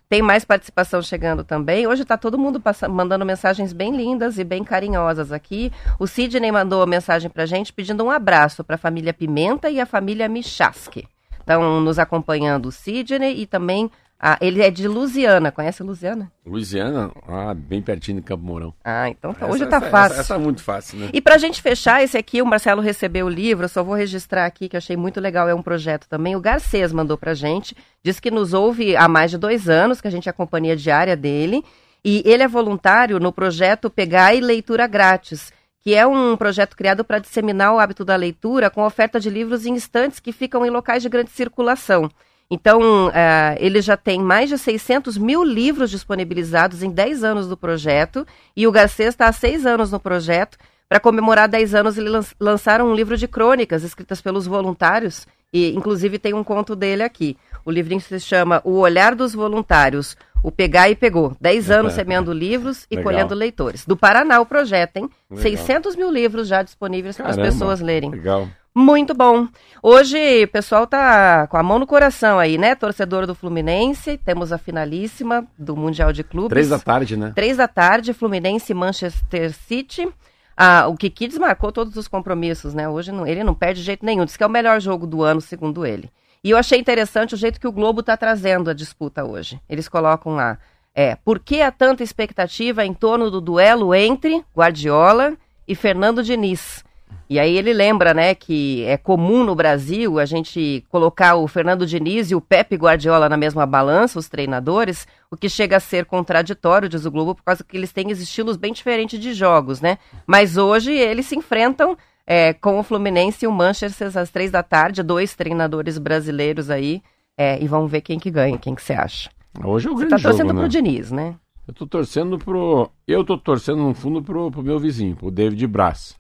Tem 0.09 0.21
mais 0.21 0.45
participação 0.45 1.01
chegando 1.03 1.43
também. 1.43 1.87
Hoje 1.87 2.03
está 2.03 2.17
todo 2.17 2.39
mundo 2.39 2.63
mandando 2.91 3.25
mensagens 3.25 3.73
bem 3.73 3.97
lindas 3.97 4.39
e 4.39 4.45
bem 4.45 4.63
carinhosas 4.63 5.33
aqui. 5.33 5.73
O 5.99 6.07
Sidney 6.07 6.53
mandou 6.53 6.83
a 6.83 6.87
mensagem 6.87 7.31
para 7.31 7.47
gente 7.47 7.73
pedindo 7.73 8.05
um 8.05 8.11
abraço 8.11 8.63
para 8.63 8.77
a 8.77 8.79
família 8.79 9.15
Pimenta 9.15 9.71
e 9.71 9.81
a 9.81 9.87
família 9.87 10.29
Michaski. 10.29 11.09
Estão 11.41 11.81
nos 11.81 11.99
acompanhando 11.99 12.67
o 12.67 12.73
Sidney 12.73 13.41
e 13.41 13.47
também 13.47 13.91
ah, 14.27 14.39
ele 14.41 14.63
é 14.63 14.71
de 14.71 14.89
Lusiana, 14.89 15.53
conhece 15.53 15.83
Lusiana? 15.83 16.33
Lusiana? 16.47 17.13
Ah, 17.29 17.53
bem 17.53 17.83
pertinho 17.83 18.23
de 18.23 18.27
Campo 18.27 18.43
Mourão. 18.43 18.73
Ah, 18.83 19.11
então 19.11 19.35
tá, 19.35 19.47
hoje 19.47 19.65
essa, 19.65 19.71
tá 19.71 19.83
fácil. 19.83 20.13
Essa, 20.13 20.21
essa, 20.23 20.35
é 20.37 20.39
muito 20.39 20.63
fácil, 20.63 20.99
né? 20.99 21.11
E 21.13 21.21
pra 21.21 21.37
gente 21.37 21.61
fechar, 21.61 22.03
esse 22.03 22.17
aqui, 22.17 22.41
o 22.41 22.47
Marcelo 22.47 22.81
recebeu 22.81 23.27
o 23.27 23.29
livro, 23.29 23.67
eu 23.67 23.69
só 23.69 23.85
vou 23.85 23.95
registrar 23.95 24.47
aqui, 24.47 24.67
que 24.67 24.77
eu 24.77 24.79
achei 24.79 24.97
muito 24.97 25.21
legal, 25.21 25.47
é 25.47 25.55
um 25.55 25.61
projeto 25.61 26.09
também. 26.09 26.35
O 26.35 26.41
Garcês 26.41 26.91
mandou 26.91 27.19
pra 27.19 27.35
gente, 27.35 27.77
diz 28.03 28.19
que 28.19 28.31
nos 28.31 28.55
ouve 28.55 28.97
há 28.97 29.07
mais 29.07 29.31
de 29.31 29.37
dois 29.37 29.69
anos, 29.69 30.01
que 30.01 30.09
a 30.09 30.11
gente 30.11 30.27
é 30.27 30.31
a 30.31 30.33
companhia 30.33 30.75
diária 30.75 31.15
dele, 31.15 31.63
e 32.03 32.23
ele 32.25 32.43
é 32.43 32.49
voluntário 32.49 33.21
no 33.21 33.31
projeto 33.31 33.91
Pegar 33.91 34.35
e 34.35 34.41
Leitura 34.41 34.87
Grátis, 34.87 35.53
que 35.83 35.95
é 35.95 36.07
um 36.07 36.35
projeto 36.35 36.75
criado 36.79 37.05
para 37.05 37.19
disseminar 37.19 37.75
o 37.75 37.79
hábito 37.79 38.07
da 38.07 38.17
leitura 38.17 38.71
com 38.71 38.87
oferta 38.87 39.21
de 39.21 39.29
livros 39.29 39.67
em 39.67 39.75
estantes 39.75 40.19
que 40.19 40.33
ficam 40.33 40.65
em 40.65 40.71
locais 40.71 41.03
de 41.03 41.11
grande 41.11 41.31
circulação. 41.31 42.09
Então, 42.51 43.09
uh, 43.09 43.57
ele 43.59 43.81
já 43.81 43.97
tem 43.97 44.21
mais 44.21 44.49
de 44.49 44.59
600 44.59 45.17
mil 45.17 45.43
livros 45.43 45.91
disponibilizados 45.91 46.83
em 46.83 46.91
10 46.91 47.25
anos 47.25 47.49
do 47.49 47.57
projeto, 47.57 48.27
e 48.57 48.67
o 48.67 48.73
Garcês 48.73 49.11
está 49.11 49.27
há 49.27 49.33
6 49.33 49.67
anos 49.67 49.91
no 49.91 49.99
projeto. 49.99 50.59
Para 50.89 51.01
comemorar 51.01 51.49
10 51.49 51.75
anos, 51.75 51.99
eles 51.99 52.35
lançaram 52.39 52.91
um 52.91 52.95
livro 52.95 53.17
de 53.17 53.27
crônicas 53.27 53.83
escritas 53.83 54.21
pelos 54.21 54.47
voluntários, 54.47 55.27
e 55.53 55.73
inclusive 55.75 56.19
tem 56.19 56.35
um 56.35 56.45
conto 56.45 56.77
dele 56.77 57.03
aqui. 57.03 57.37
O 57.65 57.71
livrinho 57.71 58.01
se 58.01 58.21
chama 58.21 58.61
O 58.65 58.79
Olhar 58.79 59.15
dos 59.15 59.33
Voluntários, 59.35 60.17
o 60.43 60.53
Pegar 60.53 60.91
e 60.91 60.95
Pegou. 60.95 61.35
10 61.41 61.71
anos 61.71 61.93
é, 61.95 61.97
semeando 61.97 62.33
livros 62.33 62.87
e 62.91 62.97
Legal. 62.97 63.13
colhendo 63.13 63.35
leitores. 63.35 63.87
Do 63.87 63.97
Paraná 63.97 64.41
o 64.41 64.47
projeto, 64.47 64.99
hein? 64.99 65.09
Legal. 65.31 65.43
600 65.43 65.97
mil 65.97 66.11
livros 66.11 66.47
já 66.47 66.63
disponíveis 66.63 67.17
para 67.17 67.31
as 67.31 67.37
pessoas 67.37 67.81
lerem. 67.81 68.11
Legal. 68.11 68.47
Muito 68.75 69.15
bom. 69.15 69.47
Hoje 69.81 70.43
o 70.43 70.49
pessoal 70.49 70.85
tá 70.85 71.47
com 71.47 71.57
a 71.57 71.63
mão 71.63 71.79
no 71.79 71.87
coração 71.87 72.41
aí, 72.41 72.59
né? 72.59 72.75
Torcedor 72.75 73.25
do 73.25 73.33
Fluminense, 73.33 74.19
temos 74.19 74.51
a 74.51 74.59
finalíssima 74.59 75.47
do 75.57 75.77
Mundial 75.77 76.13
de 76.13 76.25
Clubes. 76.25 76.51
Três 76.51 76.69
da 76.71 76.79
tarde, 76.81 77.17
né? 77.17 77.33
Três 77.37 77.57
da 77.57 77.69
tarde, 77.69 78.13
Fluminense 78.13 78.73
e 78.73 78.75
Manchester 78.75 79.53
City. 79.53 80.09
Ah, 80.57 80.89
o 80.89 80.97
Kiki 80.97 81.29
desmarcou 81.29 81.71
todos 81.71 81.97
os 81.97 82.09
compromissos, 82.09 82.75
né? 82.75 82.89
Hoje 82.89 83.13
não, 83.13 83.25
ele 83.25 83.45
não 83.45 83.55
perde 83.55 83.79
de 83.79 83.87
jeito 83.87 84.05
nenhum. 84.05 84.25
Diz 84.25 84.37
que 84.37 84.43
é 84.43 84.47
o 84.47 84.51
melhor 84.51 84.81
jogo 84.81 85.07
do 85.07 85.23
ano, 85.23 85.41
segundo 85.41 85.87
ele. 85.87 86.11
E 86.43 86.51
eu 86.51 86.59
achei 86.59 86.79
interessante 86.79 87.35
o 87.35 87.39
jeito 87.39 87.61
que 87.61 87.69
o 87.69 87.73
Globo 87.73 88.01
está 88.01 88.17
trazendo 88.17 88.71
a 88.71 88.75
disputa 88.75 89.25
hoje. 89.25 89.61
Eles 89.69 89.89
colocam 89.89 90.35
lá, 90.35 90.59
é, 90.93 91.15
por 91.15 91.39
que 91.39 91.63
há 91.63 91.71
tanta 91.71 92.03
expectativa 92.03 92.85
em 92.85 92.93
torno 92.93 93.31
do 93.31 93.41
duelo 93.41 93.95
entre 93.95 94.45
Guardiola 94.55 95.35
e 95.67 95.77
Fernando 95.77 96.25
Diniz? 96.25 96.85
E 97.29 97.39
aí 97.39 97.57
ele 97.57 97.73
lembra, 97.73 98.13
né, 98.13 98.35
que 98.35 98.85
é 98.85 98.97
comum 98.97 99.45
no 99.45 99.55
Brasil 99.55 100.19
a 100.19 100.25
gente 100.25 100.85
colocar 100.89 101.37
o 101.37 101.49
Fernando 101.49 101.87
Diniz 101.87 102.31
e 102.31 102.35
o 102.35 102.41
Pepe 102.41 102.77
Guardiola 102.77 103.29
na 103.29 103.37
mesma 103.37 103.65
balança, 103.67 104.19
os 104.19 104.29
treinadores, 104.29 105.07
o 105.31 105.37
que 105.37 105.49
chega 105.49 105.77
a 105.77 105.81
ser 105.81 106.05
contraditório, 106.05 106.89
diz 106.89 107.05
o 107.05 107.11
Globo, 107.11 107.35
por 107.35 107.43
causa 107.43 107.65
que 107.65 107.77
eles 107.77 107.93
têm 107.93 108.11
estilos 108.11 108.57
bem 108.57 108.73
diferentes 108.73 109.19
de 109.19 109.33
jogos, 109.33 109.81
né? 109.81 109.99
Mas 110.27 110.57
hoje 110.57 110.93
eles 110.93 111.27
se 111.27 111.37
enfrentam 111.37 111.97
é, 112.27 112.53
com 112.53 112.79
o 112.79 112.83
Fluminense 112.83 113.45
e 113.45 113.49
o 113.49 113.53
Manchester 113.53 114.17
às 114.17 114.31
três 114.31 114.51
da 114.51 114.63
tarde, 114.63 115.03
dois 115.03 115.35
treinadores 115.35 115.99
brasileiros 115.99 116.71
aí, 116.71 117.03
é, 117.37 117.63
e 117.63 117.67
vamos 117.67 117.91
ver 117.91 118.01
quem 118.01 118.19
que 118.19 118.31
ganha, 118.31 118.59
quem 118.59 118.75
que 118.75 118.83
você 118.83 118.93
acha. 118.93 119.31
Hoje 119.63 119.89
é 119.89 119.91
o 119.91 119.95
grande 119.95 120.15
Você 120.15 120.23
tá 120.23 120.29
torcendo 120.29 120.49
jogo, 120.49 120.53
né? 120.55 120.61
pro 120.61 120.69
Diniz, 120.69 121.11
né? 121.11 121.35
Eu 121.67 121.75
tô 121.75 121.87
torcendo 121.87 122.39
pro... 122.39 122.91
Eu 123.07 123.25
tô 123.25 123.39
torcendo, 123.39 123.79
no 123.79 123.95
fundo, 123.95 124.23
pro, 124.23 124.51
pro 124.51 124.63
meu 124.63 124.79
vizinho, 124.79 125.17
pro 125.17 125.31
David 125.31 125.67
Braz. 125.67 126.17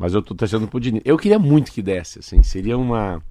Mas 0.00 0.14
eu 0.14 0.22
tô 0.22 0.34
torcendo 0.34 0.66
pro 0.66 0.80
Diniz. 0.80 1.02
Eu 1.04 1.18
queria 1.18 1.38
muito 1.38 1.70
que 1.70 1.82
desse, 1.82 2.20
assim, 2.20 2.42
seria 2.42 2.78
uma. 2.78 3.22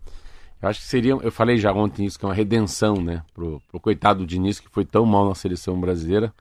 Eu 0.61 0.69
acho 0.69 0.79
que 0.81 0.85
seria. 0.85 1.13
Eu 1.13 1.31
falei 1.31 1.57
já 1.57 1.73
ontem 1.73 2.05
isso, 2.05 2.19
que 2.19 2.23
é 2.23 2.27
uma 2.27 2.33
redenção, 2.33 3.01
né? 3.01 3.23
Pro, 3.33 3.59
pro 3.67 3.79
coitado 3.79 4.19
do 4.19 4.27
Diniz, 4.27 4.59
que 4.59 4.69
foi 4.69 4.85
tão 4.85 5.03
mal 5.03 5.27
na 5.27 5.33
seleção 5.33 5.81
brasileira. 5.81 6.31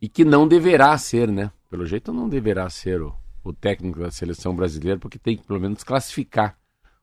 E 0.00 0.08
que 0.08 0.24
não 0.24 0.46
deverá 0.46 0.96
ser, 0.96 1.26
né? 1.26 1.50
Pelo 1.68 1.84
jeito 1.84 2.12
não 2.12 2.28
deverá 2.28 2.70
ser 2.70 3.02
o, 3.02 3.12
o 3.42 3.52
técnico 3.52 3.98
da 3.98 4.12
seleção 4.12 4.54
brasileira, 4.54 4.96
porque 4.96 5.18
tem 5.18 5.36
que 5.36 5.42
pelo 5.42 5.58
menos 5.58 5.82
classificar 5.82 6.56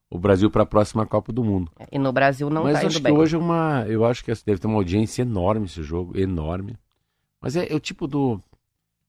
o 0.10 0.18
Brasil 0.18 0.50
para 0.50 0.64
a 0.64 0.66
próxima 0.66 1.06
Copa 1.06 1.34
do 1.34 1.44
Mundo. 1.44 1.70
E 1.92 2.00
no 2.00 2.14
Brasil 2.14 2.50
não 2.50 2.64
Mas 2.64 2.80
tá 2.80 2.88
acho 2.88 3.02
bem. 3.02 3.14
que 3.14 3.20
hoje 3.20 3.36
é 3.36 3.38
uma. 3.38 3.84
Eu 3.86 4.06
acho 4.06 4.24
que 4.24 4.32
deve 4.46 4.60
ter 4.60 4.68
uma 4.68 4.78
audiência 4.78 5.24
enorme 5.24 5.66
esse 5.66 5.84
jogo, 5.84 6.18
enorme. 6.18 6.78
Mas 7.42 7.58
é, 7.58 7.70
é 7.70 7.76
o 7.76 7.82
tipo 7.82 8.08
do 8.08 8.40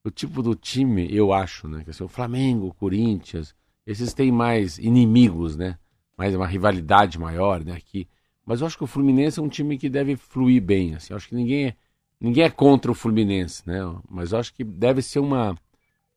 o 0.06 0.10
tipo 0.10 0.40
do 0.40 0.54
time, 0.54 1.12
eu 1.12 1.32
acho, 1.32 1.66
né? 1.66 1.82
Que 1.82 1.90
assim, 1.90 2.04
o 2.04 2.08
Flamengo, 2.08 2.68
o 2.68 2.74
Corinthians, 2.74 3.54
esses 3.84 4.14
têm 4.14 4.30
mais 4.30 4.78
inimigos, 4.78 5.56
né? 5.56 5.78
Mais 6.16 6.34
uma 6.34 6.46
rivalidade 6.46 7.18
maior, 7.18 7.64
né? 7.64 7.72
Aqui. 7.72 8.08
Mas 8.44 8.60
eu 8.60 8.68
acho 8.68 8.78
que 8.78 8.84
o 8.84 8.86
Fluminense 8.86 9.40
é 9.40 9.42
um 9.42 9.48
time 9.48 9.76
que 9.76 9.88
deve 9.88 10.16
fluir 10.16 10.62
bem, 10.62 10.94
assim. 10.94 11.12
Eu 11.12 11.16
acho 11.16 11.28
que 11.28 11.34
ninguém 11.34 11.66
é, 11.66 11.76
ninguém 12.20 12.44
é 12.44 12.50
contra 12.50 12.90
o 12.90 12.94
Fluminense, 12.94 13.62
né? 13.66 13.80
Mas 14.08 14.30
eu 14.30 14.38
acho 14.38 14.54
que 14.54 14.62
deve 14.62 15.02
ser 15.02 15.18
uma, 15.18 15.56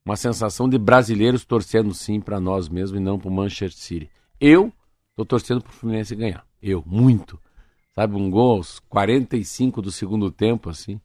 uma 0.06 0.16
sensação 0.16 0.70
de 0.70 0.78
brasileiros 0.78 1.44
torcendo 1.44 1.92
sim 1.94 2.22
para 2.22 2.40
nós 2.40 2.70
mesmos 2.70 3.00
e 3.00 3.04
não 3.04 3.18
para 3.18 3.30
o 3.30 3.34
Manchester 3.34 3.72
City. 3.72 4.10
Eu 4.40 4.72
tô 5.16 5.26
torcendo 5.26 5.62
para 5.62 5.72
o 5.72 5.74
Fluminense 5.74 6.16
ganhar. 6.16 6.46
Eu, 6.62 6.84
muito. 6.86 7.40
Sabe, 7.96 8.16
um 8.16 8.30
gol 8.30 8.58
aos 8.58 8.80
45 8.82 9.82
do 9.82 9.92
segundo 9.92 10.30
tempo, 10.30 10.70
assim. 10.70 11.02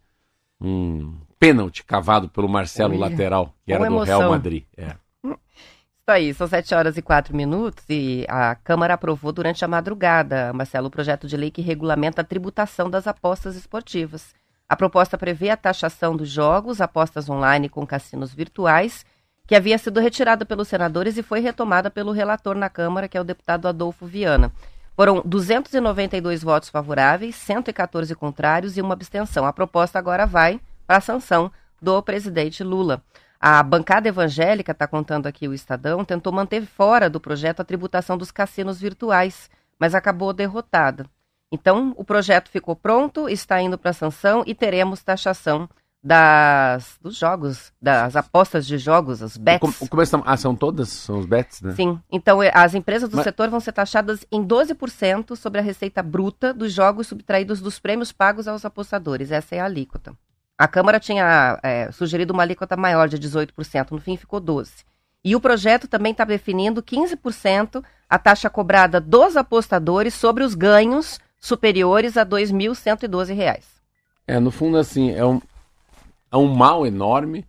Um 0.61 1.15
pênalti 1.45 1.85
cavado 1.85 2.29
pelo 2.29 2.49
Marcelo 2.49 2.97
lateral, 2.97 3.55
que 3.67 3.73
era 3.73 3.87
do 3.87 3.99
Real 3.99 4.31
Madrid. 4.31 4.65
É. 4.77 4.95
Isso 5.27 6.11
aí, 6.11 6.35
são 6.35 6.47
7 6.47 6.75
horas 6.75 6.97
e 6.97 7.03
4 7.03 7.37
minutos 7.37 7.85
e 7.89 8.25
a 8.29 8.55
Câmara 8.55 8.95
aprovou 8.95 9.31
durante 9.31 9.65
a 9.65 9.69
madrugada, 9.69 10.53
Marcelo, 10.55 10.89
o 10.89 10.91
projeto 10.91 11.27
de 11.27 11.37
lei 11.37 11.51
que 11.51 11.61
regulamenta 11.61 12.23
a 12.23 12.25
tributação 12.25 12.89
das 12.89 13.07
apostas 13.07 13.57
esportivas. 13.57 14.35
A 14.69 14.75
proposta 14.75 15.19
prevê 15.19 15.51
a 15.51 15.57
taxação 15.57 16.17
dos 16.17 16.31
jogos, 16.31 16.81
apostas 16.81 17.29
online 17.29 17.69
com 17.69 17.87
cassinos 17.87 18.33
virtuais, 18.33 19.05
que 19.47 19.55
havia 19.55 19.77
sido 19.77 20.01
retirada 20.01 20.47
pelos 20.47 20.69
senadores 20.69 21.19
e 21.19 21.23
foi 21.23 21.41
retomada 21.41 21.91
pelo 21.91 22.13
relator 22.13 22.57
na 22.57 22.71
Câmara, 22.71 23.07
que 23.07 23.19
é 23.19 23.21
o 23.21 23.25
deputado 23.25 23.69
Adolfo 23.69 24.07
Viana. 24.07 24.51
Foram 24.97 25.23
292 25.25 26.43
votos 26.43 26.71
favoráveis, 26.71 27.35
114 27.37 28.15
contrários 28.15 28.79
e 28.79 28.81
uma 28.81 28.95
abstenção. 28.95 29.45
A 29.45 29.53
proposta 29.53 29.99
agora 29.99 30.27
vai 30.27 30.61
a 30.89 31.01
sanção 31.01 31.51
do 31.81 32.03
presidente 32.03 32.63
Lula. 32.63 33.03
A 33.39 33.63
bancada 33.63 34.09
evangélica, 34.09 34.73
está 34.73 34.87
contando 34.87 35.27
aqui 35.27 35.47
o 35.47 35.53
Estadão, 35.53 36.05
tentou 36.05 36.33
manter 36.33 36.65
fora 36.65 37.11
do 37.11 37.21
projeto 37.21 37.61
a 37.61 37.65
tributação 37.65 38.17
dos 38.17 38.31
cassinos 38.31 38.81
virtuais, 38.81 39.51
mas 39.79 39.95
acabou 39.95 40.33
derrotada. 40.33 41.05
Então, 41.53 41.93
o 41.97 42.05
projeto 42.05 42.49
ficou 42.49 42.75
pronto, 42.75 43.29
está 43.29 43.61
indo 43.61 43.77
para 43.77 43.91
a 43.91 43.95
sanção 43.95 44.43
e 44.47 44.55
teremos 44.55 45.03
taxação 45.03 45.69
das, 46.03 46.99
dos 47.01 47.17
jogos, 47.17 47.73
das 47.81 48.15
apostas 48.15 48.67
de 48.67 48.77
jogos, 48.77 49.23
os 49.23 49.37
bets. 49.39 49.81
O, 49.81 49.89
começo, 49.89 50.23
ah, 50.27 50.37
são 50.37 50.55
todas? 50.55 50.91
São 50.91 51.19
os 51.19 51.25
bets, 51.25 51.63
né? 51.63 51.73
Sim. 51.73 51.99
Então, 52.11 52.41
as 52.53 52.75
empresas 52.75 53.09
do 53.09 53.17
Mas... 53.17 53.25
setor 53.25 53.49
vão 53.49 53.59
ser 53.59 53.73
taxadas 53.73 54.27
em 54.31 54.45
12% 54.45 55.35
sobre 55.35 55.61
a 55.61 55.63
receita 55.63 56.03
bruta 56.03 56.53
dos 56.53 56.73
jogos 56.73 57.07
subtraídos 57.07 57.61
dos 57.61 57.79
prêmios 57.79 58.13
pagos 58.13 58.47
aos 58.47 58.65
apostadores. 58.67 59.31
Essa 59.31 59.55
é 59.55 59.61
a 59.61 59.65
alíquota. 59.65 60.15
A 60.57 60.69
Câmara 60.69 61.01
tinha 61.01 61.59
é, 61.63 61.91
sugerido 61.91 62.33
uma 62.33 62.43
alíquota 62.43 62.77
maior 62.77 63.09
de 63.09 63.19
18%, 63.19 63.91
no 63.91 64.01
fim 64.01 64.17
ficou 64.17 64.41
12%. 64.41 64.85
E 65.25 65.35
o 65.35 65.41
projeto 65.41 65.89
também 65.89 66.13
está 66.13 66.23
definindo 66.25 66.83
15% 66.83 67.83
a 68.09 68.19
taxa 68.19 68.51
cobrada 68.51 69.01
dos 69.01 69.39
apostadores 69.39 70.13
sobre 70.13 70.45
os 70.45 70.55
ganhos 70.55 71.19
superiores 71.41 72.19
a 72.19 72.23
R$ 72.23 72.29
2.112. 72.29 73.65
É, 74.27 74.39
no 74.39 74.51
fundo, 74.51 74.77
assim, 74.77 75.13
é 75.13 75.25
um, 75.25 75.41
é 76.31 76.37
um 76.37 76.55
mal 76.55 76.87
enorme 76.87 77.45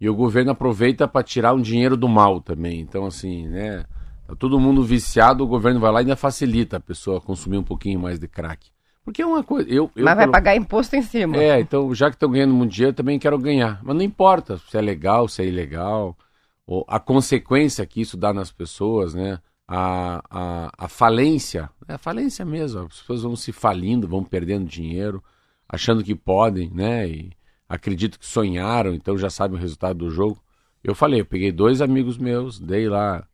e 0.00 0.08
o 0.08 0.14
governo 0.14 0.52
aproveita 0.52 1.06
para 1.06 1.22
tirar 1.22 1.52
um 1.52 1.60
dinheiro 1.60 1.98
do 1.98 2.08
mal 2.08 2.40
também. 2.40 2.80
Então, 2.80 3.04
assim, 3.04 3.46
né? 3.46 3.84
Tá 4.26 4.34
todo 4.34 4.60
mundo 4.60 4.82
viciado, 4.82 5.44
o 5.44 5.46
governo 5.46 5.80
vai 5.80 5.90
lá 5.90 6.00
e 6.00 6.02
ainda 6.02 6.16
facilita 6.16 6.76
a 6.76 6.80
pessoa 6.80 7.20
consumir 7.20 7.58
um 7.58 7.62
pouquinho 7.62 8.00
mais 8.00 8.18
de 8.18 8.28
crack. 8.28 8.70
Porque 9.08 9.22
é 9.22 9.26
uma 9.26 9.42
coisa. 9.42 9.66
Eu, 9.70 9.90
eu 9.96 10.04
Mas 10.04 10.16
vai 10.16 10.28
pagar 10.28 10.54
imposto 10.54 10.94
em 10.94 11.00
cima. 11.00 11.34
É, 11.38 11.58
então 11.58 11.94
já 11.94 12.10
que 12.10 12.16
estão 12.16 12.30
ganhando 12.30 12.52
muito 12.52 12.72
dinheiro, 12.72 12.90
eu 12.90 12.94
também 12.94 13.18
quero 13.18 13.38
ganhar. 13.38 13.80
Mas 13.82 13.96
não 13.96 14.02
importa 14.02 14.58
se 14.58 14.76
é 14.76 14.82
legal, 14.82 15.26
se 15.26 15.40
é 15.40 15.46
ilegal, 15.46 16.14
ou 16.66 16.84
a 16.86 17.00
consequência 17.00 17.86
que 17.86 18.02
isso 18.02 18.18
dá 18.18 18.34
nas 18.34 18.52
pessoas, 18.52 19.14
né? 19.14 19.40
A, 19.66 20.22
a, 20.28 20.72
a 20.76 20.88
falência, 20.88 21.70
é 21.88 21.94
a 21.94 21.98
falência 21.98 22.44
mesmo. 22.44 22.80
As 22.80 22.98
pessoas 23.00 23.22
vão 23.22 23.34
se 23.34 23.50
falindo, 23.50 24.06
vão 24.06 24.22
perdendo 24.22 24.66
dinheiro, 24.66 25.24
achando 25.66 26.04
que 26.04 26.14
podem, 26.14 26.70
né? 26.70 27.08
E 27.08 27.32
acredito 27.66 28.18
que 28.18 28.26
sonharam, 28.26 28.92
então 28.92 29.16
já 29.16 29.30
sabem 29.30 29.56
o 29.56 29.60
resultado 29.60 30.00
do 30.00 30.10
jogo. 30.10 30.38
Eu 30.84 30.94
falei, 30.94 31.22
eu 31.22 31.24
peguei 31.24 31.50
dois 31.50 31.80
amigos 31.80 32.18
meus, 32.18 32.60
dei 32.60 32.90
lá 32.90 33.26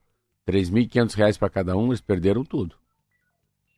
R$ 0.47 0.52
3.500 0.52 1.37
para 1.37 1.50
cada 1.50 1.76
um, 1.76 1.88
eles 1.88 2.00
perderam 2.00 2.45
tudo. 2.45 2.76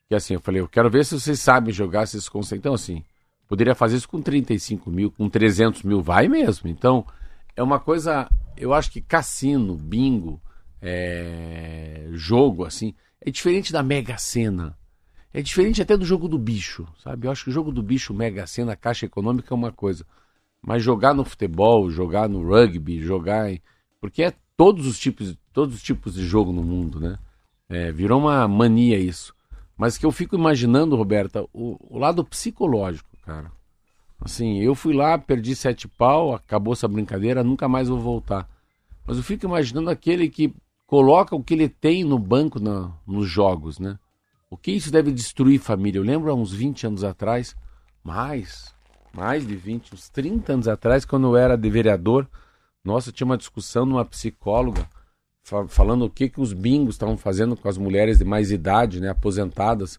Que 0.09 0.15
assim, 0.15 0.35
eu 0.35 0.41
falei, 0.41 0.61
eu 0.61 0.69
quero 0.69 0.91
ver 0.91 1.05
se 1.05 1.19
vocês 1.19 1.41
sabem 1.41 1.73
jogar, 1.73 2.07
se 2.07 2.13
vocês 2.13 2.29
conseguem. 2.29 2.61
Então, 2.61 2.75
assim, 2.75 3.03
poderia 3.49 3.75
fazer 3.75 3.97
isso 3.97 4.09
com 4.09 4.23
35 4.23 4.91
mil, 4.91 5.11
com 5.11 5.29
300 5.29 5.83
mil, 5.83 6.01
vai 6.01 6.29
mesmo. 6.29 6.69
Então, 6.69 7.05
é 7.57 7.63
uma 7.63 7.81
coisa, 7.81 8.29
eu 8.57 8.73
acho 8.73 8.91
que 8.91 9.01
cassino, 9.01 9.75
bingo, 9.75 10.41
é, 10.81 12.09
jogo, 12.13 12.65
assim, 12.65 12.95
é 13.21 13.31
diferente 13.31 13.73
da 13.73 13.83
Mega 13.83 14.17
Sena. 14.19 14.77
É 15.33 15.43
diferente 15.43 15.83
até 15.83 15.97
do 15.97 16.05
jogo 16.05 16.29
do 16.29 16.39
bicho, 16.39 16.87
sabe? 17.03 17.27
Eu 17.27 17.31
acho 17.31 17.45
que 17.45 17.51
o 17.51 17.53
jogo 17.53 17.73
do 17.73 17.83
bicho, 17.83 18.15
Mega 18.15 18.47
Sena, 18.47 18.77
Caixa 18.77 19.07
Econômica 19.07 19.53
é 19.53 19.55
uma 19.55 19.73
coisa. 19.73 20.07
Mas 20.63 20.83
jogar 20.83 21.13
no 21.13 21.25
futebol, 21.25 21.91
jogar 21.91 22.29
no 22.29 22.47
rugby, 22.47 23.01
jogar 23.01 23.51
em... 23.51 23.61
Porque 24.01 24.23
é 24.23 24.33
todos 24.57 24.87
os 24.87 24.99
tipos, 24.99 25.37
todos 25.53 25.75
os 25.75 25.83
tipos 25.83 26.15
de 26.15 26.25
jogo 26.25 26.53
no 26.53 26.63
mundo, 26.63 26.99
né? 26.99 27.19
É, 27.69 27.93
virou 27.93 28.21
uma 28.21 28.49
mania 28.49 28.99
isso. 28.99 29.35
Mas 29.77 29.99
que 29.99 30.07
eu 30.07 30.13
fico 30.13 30.35
imaginando, 30.35 30.97
Roberta, 30.97 31.45
o, 31.53 31.77
o, 31.81 31.99
lado 31.99 32.25
psicológico, 32.25 33.11
cara. 33.23 33.53
Assim, 34.19 34.59
eu 34.59 34.75
fui 34.75 34.95
lá, 34.95 35.19
perdi 35.19 35.55
sete 35.55 35.87
pau, 35.87 36.35
acabou 36.35 36.73
essa 36.73 36.89
brincadeira, 36.89 37.45
nunca 37.45 37.69
mais 37.69 37.89
vou 37.89 38.01
voltar. 38.01 38.49
Mas 39.07 39.19
eu 39.19 39.23
fico 39.23 39.45
imaginando 39.45 39.91
aquele 39.91 40.31
que 40.31 40.55
coloca 40.87 41.37
o 41.37 41.43
que 41.43 41.53
ele 41.53 41.69
tem 41.69 42.03
no 42.03 42.19
banco 42.19 42.59
na, 42.59 42.91
nos 43.07 43.29
jogos, 43.29 43.79
né? 43.79 43.99
O 44.49 44.57
que 44.57 44.71
isso 44.71 44.91
deve 44.91 45.13
destruir 45.13 45.61
família? 45.61 45.99
Eu 45.99 46.05
lembro 46.05 46.31
há 46.31 46.35
uns 46.35 46.53
20 46.55 46.87
anos 46.87 47.05
atrás, 47.05 47.55
mais, 48.03 48.75
mais 49.13 49.47
de 49.47 49.55
20, 49.55 49.93
uns 49.93 50.09
30 50.09 50.55
anos 50.55 50.69
atrás, 50.69 51.05
quando 51.05 51.27
eu 51.27 51.37
era 51.37 51.57
de 51.57 51.69
vereador, 51.69 52.27
nossa, 52.83 53.13
tinha 53.13 53.27
uma 53.27 53.37
discussão 53.37 53.85
numa 53.85 54.05
psicóloga 54.05 54.89
falando 55.69 56.05
o 56.05 56.11
que, 56.11 56.29
que 56.29 56.41
os 56.41 56.53
bingos 56.53 56.97
estavam 56.97 57.17
fazendo 57.17 57.57
com 57.57 57.69
as 57.69 57.79
mulheres 57.79 58.19
de 58.19 58.25
mais 58.25 58.51
idade, 58.51 59.01
né, 59.01 59.11
aposentadas, 59.11 59.99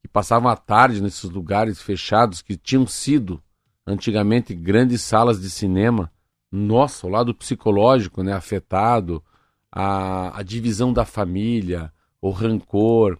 que 0.00 0.08
passavam 0.08 0.50
a 0.50 0.56
tarde 0.56 1.02
nesses 1.02 1.28
lugares 1.28 1.82
fechados 1.82 2.40
que 2.40 2.56
tinham 2.56 2.86
sido 2.86 3.42
antigamente 3.86 4.54
grandes 4.54 5.02
salas 5.02 5.40
de 5.40 5.50
cinema. 5.50 6.10
Nossa, 6.50 7.06
o 7.06 7.10
lado 7.10 7.34
psicológico, 7.34 8.22
né, 8.22 8.32
afetado, 8.32 9.22
a, 9.70 10.38
a 10.38 10.42
divisão 10.42 10.92
da 10.92 11.04
família, 11.04 11.92
o 12.20 12.30
rancor, 12.30 13.18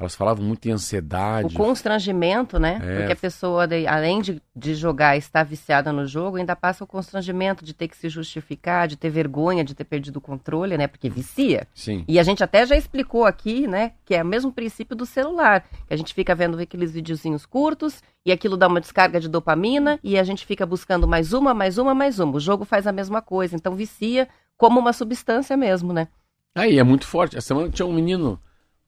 elas 0.00 0.14
falavam 0.14 0.42
muito 0.42 0.66
em 0.66 0.72
ansiedade. 0.72 1.54
O 1.54 1.58
constrangimento, 1.58 2.58
né? 2.58 2.80
É. 2.82 2.96
Porque 2.96 3.12
a 3.12 3.16
pessoa, 3.16 3.68
além 3.86 4.22
de, 4.22 4.40
de 4.56 4.74
jogar, 4.74 5.18
estar 5.18 5.44
viciada 5.44 5.92
no 5.92 6.06
jogo, 6.06 6.38
ainda 6.38 6.56
passa 6.56 6.82
o 6.82 6.86
constrangimento 6.86 7.62
de 7.62 7.74
ter 7.74 7.86
que 7.86 7.96
se 7.96 8.08
justificar, 8.08 8.88
de 8.88 8.96
ter 8.96 9.10
vergonha, 9.10 9.62
de 9.62 9.74
ter 9.74 9.84
perdido 9.84 10.16
o 10.16 10.20
controle, 10.20 10.78
né? 10.78 10.86
Porque 10.86 11.10
vicia. 11.10 11.68
Sim. 11.74 12.02
E 12.08 12.18
a 12.18 12.22
gente 12.22 12.42
até 12.42 12.64
já 12.64 12.74
explicou 12.74 13.26
aqui, 13.26 13.66
né? 13.66 13.92
Que 14.06 14.14
é 14.14 14.22
o 14.22 14.26
mesmo 14.26 14.50
princípio 14.50 14.96
do 14.96 15.04
celular. 15.04 15.66
Que 15.86 15.92
a 15.92 15.96
gente 15.98 16.14
fica 16.14 16.34
vendo 16.34 16.58
aqueles 16.58 16.90
videozinhos 16.90 17.44
curtos 17.44 18.02
e 18.24 18.32
aquilo 18.32 18.56
dá 18.56 18.68
uma 18.68 18.80
descarga 18.80 19.20
de 19.20 19.28
dopamina 19.28 20.00
e 20.02 20.18
a 20.18 20.24
gente 20.24 20.46
fica 20.46 20.64
buscando 20.64 21.06
mais 21.06 21.34
uma, 21.34 21.52
mais 21.52 21.76
uma, 21.76 21.94
mais 21.94 22.18
uma. 22.18 22.36
O 22.36 22.40
jogo 22.40 22.64
faz 22.64 22.86
a 22.86 22.92
mesma 22.92 23.20
coisa. 23.20 23.54
Então 23.54 23.74
vicia 23.74 24.26
como 24.56 24.80
uma 24.80 24.94
substância 24.94 25.58
mesmo, 25.58 25.92
né? 25.92 26.08
Aí 26.54 26.78
é 26.78 26.82
muito 26.82 27.06
forte. 27.06 27.36
Essa 27.36 27.48
semana 27.48 27.68
tinha 27.68 27.84
um 27.84 27.92
menino 27.92 28.40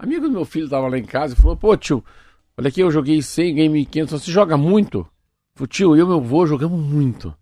Amigo 0.02 0.26
do 0.26 0.32
meu 0.32 0.44
filho 0.44 0.68
tava 0.68 0.88
lá 0.88 0.98
em 0.98 1.04
casa 1.04 1.34
e 1.34 1.36
falou: 1.36 1.56
Pô, 1.56 1.76
tio, 1.76 2.04
olha 2.58 2.66
aqui, 2.66 2.80
eu 2.80 2.90
joguei 2.90 3.22
100, 3.22 3.54
ganhei 3.54 3.86
1.500. 3.86 4.08
Você 4.08 4.32
joga 4.32 4.56
muito? 4.56 5.06
Falei, 5.54 5.68
tio, 5.68 5.96
eu 5.96 6.04
e 6.04 6.08
meu 6.08 6.18
avô 6.18 6.44
jogamos 6.44 6.80
muito. 6.80 7.32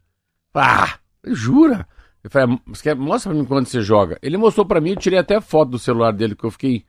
Ah, 0.52 0.98
jura? 1.24 1.88
Eu 2.22 2.28
falei, 2.28 2.54
ah, 2.54 2.94
mostra 2.96 3.32
pra 3.32 3.40
mim 3.40 3.46
quando 3.46 3.66
você 3.66 3.80
joga. 3.80 4.18
Ele 4.20 4.36
mostrou 4.36 4.66
pra 4.66 4.78
mim, 4.78 4.90
eu 4.90 4.96
tirei 4.96 5.18
até 5.18 5.40
foto 5.40 5.70
do 5.70 5.78
celular 5.78 6.12
dele, 6.12 6.36
que 6.36 6.44
eu 6.44 6.50
fiquei 6.50 6.84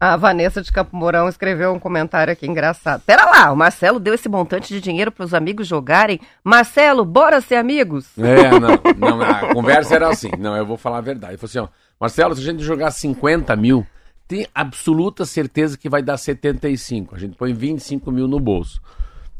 A 0.01 0.15
Vanessa 0.15 0.61
de 0.61 0.71
Campo 0.71 0.95
Mourão 0.95 1.27
escreveu 1.27 1.73
um 1.73 1.79
comentário 1.79 2.31
aqui 2.31 2.47
engraçado. 2.47 3.01
Pera 3.01 3.25
lá, 3.25 3.51
o 3.51 3.57
Marcelo 3.57 3.99
deu 3.99 4.13
esse 4.13 4.29
montante 4.29 4.73
de 4.73 4.79
dinheiro 4.79 5.11
para 5.11 5.25
os 5.25 5.33
amigos 5.33 5.67
jogarem. 5.67 6.21
Marcelo, 6.41 7.03
bora 7.03 7.41
ser 7.41 7.55
amigos? 7.55 8.17
É, 8.17 8.49
não, 8.57 8.79
não, 8.97 9.21
a 9.21 9.53
conversa 9.53 9.95
era 9.95 10.07
assim. 10.07 10.31
Não, 10.39 10.55
eu 10.55 10.65
vou 10.65 10.77
falar 10.77 10.99
a 10.99 11.01
verdade. 11.01 11.33
Ele 11.33 11.37
falou 11.37 11.49
assim, 11.49 11.59
ó, 11.59 11.67
Marcelo, 11.99 12.33
se 12.33 12.39
a 12.39 12.45
gente 12.45 12.63
jogar 12.63 12.91
50 12.91 13.53
mil, 13.57 13.85
tem 14.25 14.47
absoluta 14.55 15.25
certeza 15.25 15.77
que 15.77 15.89
vai 15.89 16.01
dar 16.01 16.15
75. 16.15 17.13
A 17.13 17.19
gente 17.19 17.35
põe 17.35 17.51
25 17.51 18.09
mil 18.09 18.25
no 18.25 18.39
bolso. 18.39 18.81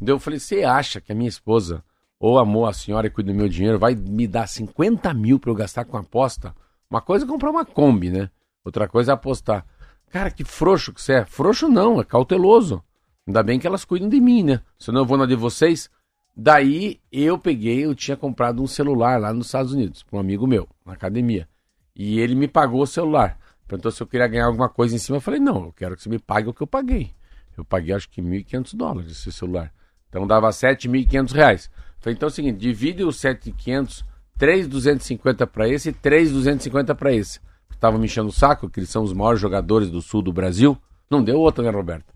Então 0.02 0.16
eu 0.16 0.20
falei, 0.20 0.40
você 0.40 0.66
acha 0.66 1.00
que 1.00 1.14
a 1.14 1.16
minha 1.16 1.30
esposa, 1.30 1.82
ou 2.20 2.38
amor, 2.38 2.68
a 2.68 2.74
senhora 2.74 3.08
que 3.08 3.16
cuida 3.16 3.32
do 3.32 3.38
meu 3.38 3.48
dinheiro, 3.48 3.80
vai 3.80 3.96
me 3.96 4.28
dar 4.28 4.46
50 4.46 5.14
mil 5.14 5.40
para 5.40 5.52
eu 5.52 5.56
gastar 5.56 5.86
com 5.86 5.96
aposta? 5.96 6.54
Uma 6.92 7.00
coisa 7.00 7.24
é 7.24 7.28
comprar 7.28 7.50
uma 7.50 7.64
Kombi, 7.64 8.10
né? 8.10 8.30
Outra 8.66 8.90
coisa 8.90 9.14
é 9.14 9.14
apostar. 9.14 9.66
Cara, 10.10 10.32
que 10.32 10.44
frouxo 10.44 10.94
que 10.94 11.02
você 11.02 11.14
é. 11.14 11.26
Frouxo 11.26 11.68
não, 11.68 12.02
é 12.02 12.04
cauteloso. 12.04 12.84
Ainda 13.28 13.44
bem 13.44 13.60
que 13.60 13.68
elas 13.68 13.86
cuidam 13.86 14.10
de 14.10 14.20
mim, 14.20 14.44
né? 14.44 14.62
Senão 14.78 15.02
eu 15.02 15.06
vou 15.06 15.18
na 15.18 15.26
de 15.26 15.36
vocês. 15.36 15.90
Daí 16.36 17.00
eu 17.12 17.38
peguei, 17.38 17.86
eu 17.86 17.94
tinha 17.94 18.18
comprado 18.18 18.62
um 18.62 18.68
celular 18.68 19.20
lá 19.20 19.32
nos 19.32 19.48
Estados 19.48 19.74
Unidos, 19.74 20.02
para 20.02 20.18
um 20.18 20.20
amigo 20.20 20.48
meu, 20.48 20.68
na 20.86 20.94
academia. 20.94 21.48
E 21.96 22.20
ele 22.20 22.34
me 22.34 22.48
pagou 22.48 22.82
o 22.82 22.88
celular. 22.88 23.38
Perguntou 23.68 23.92
se 23.92 24.02
eu 24.02 24.08
queria 24.08 24.28
ganhar 24.28 24.46
alguma 24.46 24.68
coisa 24.68 24.96
em 24.96 24.98
cima. 24.98 25.18
Eu 25.18 25.22
falei, 25.22 25.40
não, 25.40 25.66
eu 25.66 25.74
quero 25.74 25.96
que 25.96 26.02
você 26.02 26.10
me 26.10 26.18
pague 26.18 26.50
o 26.50 26.54
que 26.54 26.64
eu 26.64 26.68
paguei. 26.68 27.12
Eu 27.56 27.64
paguei 27.64 27.94
acho 27.94 28.10
que 28.10 28.22
1.500 28.22 28.76
dólares 28.76 29.12
esse 29.12 29.32
celular. 29.32 29.72
Então 30.08 30.26
dava 30.26 30.50
7.500 30.50 31.32
reais. 31.34 31.70
Falei, 32.00 32.16
então 32.16 32.28
é 32.28 32.32
o 32.32 32.34
seguinte, 32.34 32.58
divide 32.58 33.04
os 33.04 33.18
7.500, 33.18 34.04
3.250 34.40 35.46
para 35.46 35.68
esse 35.68 35.90
e 35.90 35.94
3.250 35.94 36.96
para 36.96 37.14
esse 37.14 37.40
estavam 37.80 37.98
me 37.98 38.06
enchendo 38.06 38.28
o 38.28 38.34
saco, 38.34 38.70
que 38.70 38.82
eles 38.82 38.90
são 38.90 39.04
os 39.04 39.14
maiores 39.14 39.40
jogadores 39.40 39.90
do 39.90 40.02
sul 40.02 40.22
do 40.22 40.34
Brasil. 40.34 40.78
Não 41.10 41.24
deu 41.24 41.40
outra, 41.40 41.64
né, 41.64 41.70
Roberto? 41.70 42.14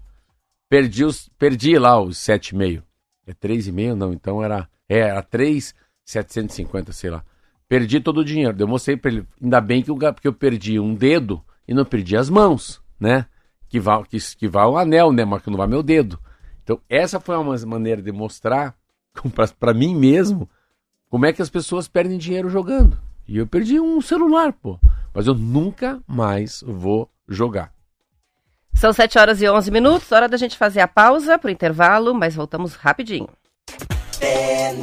Perdi, 0.69 1.05
os, 1.05 1.29
perdi 1.39 1.77
lá 1.79 1.99
os 2.01 2.17
7,5. 2.17 2.83
É 3.25 3.33
3,5? 3.33 3.95
Não, 3.95 4.11
então 4.11 4.43
era, 4.43 4.67
é, 4.89 4.99
era 4.99 5.23
3,750, 5.23 6.91
sei 6.91 7.09
lá. 7.09 7.23
Perdi 7.67 8.01
todo 8.01 8.19
o 8.19 8.25
dinheiro. 8.25 8.55
Eu 8.59 8.67
mostrei 8.67 8.97
pra 8.97 9.09
ele. 9.09 9.25
Ainda 9.41 9.61
bem 9.61 9.81
que 9.81 9.89
eu, 9.89 9.95
porque 9.95 10.27
eu 10.27 10.33
perdi 10.33 10.77
um 10.79 10.93
dedo 10.93 11.41
e 11.65 11.73
não 11.73 11.85
perdi 11.85 12.17
as 12.17 12.29
mãos, 12.29 12.81
né? 12.99 13.25
Que 13.69 13.79
vai, 13.79 14.03
que, 14.03 14.17
que 14.35 14.47
o 14.47 14.77
anel, 14.77 15.13
né? 15.13 15.23
Mas 15.23 15.41
que 15.41 15.49
não 15.49 15.57
vai 15.57 15.67
meu 15.67 15.81
dedo. 15.81 16.19
Então, 16.61 16.79
essa 16.89 17.21
foi 17.21 17.37
uma 17.37 17.57
maneira 17.65 18.01
de 18.01 18.11
mostrar 18.11 18.75
para 19.59 19.73
mim 19.73 19.95
mesmo 19.95 20.49
como 21.09 21.25
é 21.25 21.31
que 21.31 21.41
as 21.41 21.49
pessoas 21.49 21.87
perdem 21.87 22.17
dinheiro 22.17 22.49
jogando. 22.49 22.99
E 23.25 23.37
eu 23.37 23.47
perdi 23.47 23.79
um 23.79 24.01
celular, 24.01 24.51
pô 24.51 24.77
mas 25.13 25.27
eu 25.27 25.35
nunca 25.35 26.01
mais 26.07 26.63
vou 26.65 27.09
jogar. 27.27 27.71
São 28.73 28.91
7 28.91 29.19
horas 29.19 29.41
e 29.41 29.47
11 29.47 29.71
minutos, 29.71 30.11
hora 30.11 30.27
da 30.27 30.37
gente 30.37 30.57
fazer 30.57 30.81
a 30.81 30.87
pausa 30.87 31.37
para 31.37 31.47
o 31.47 31.51
intervalo, 31.51 32.13
mas 32.13 32.35
voltamos 32.35 32.73
rapidinho. 32.73 33.29
É 34.19 34.73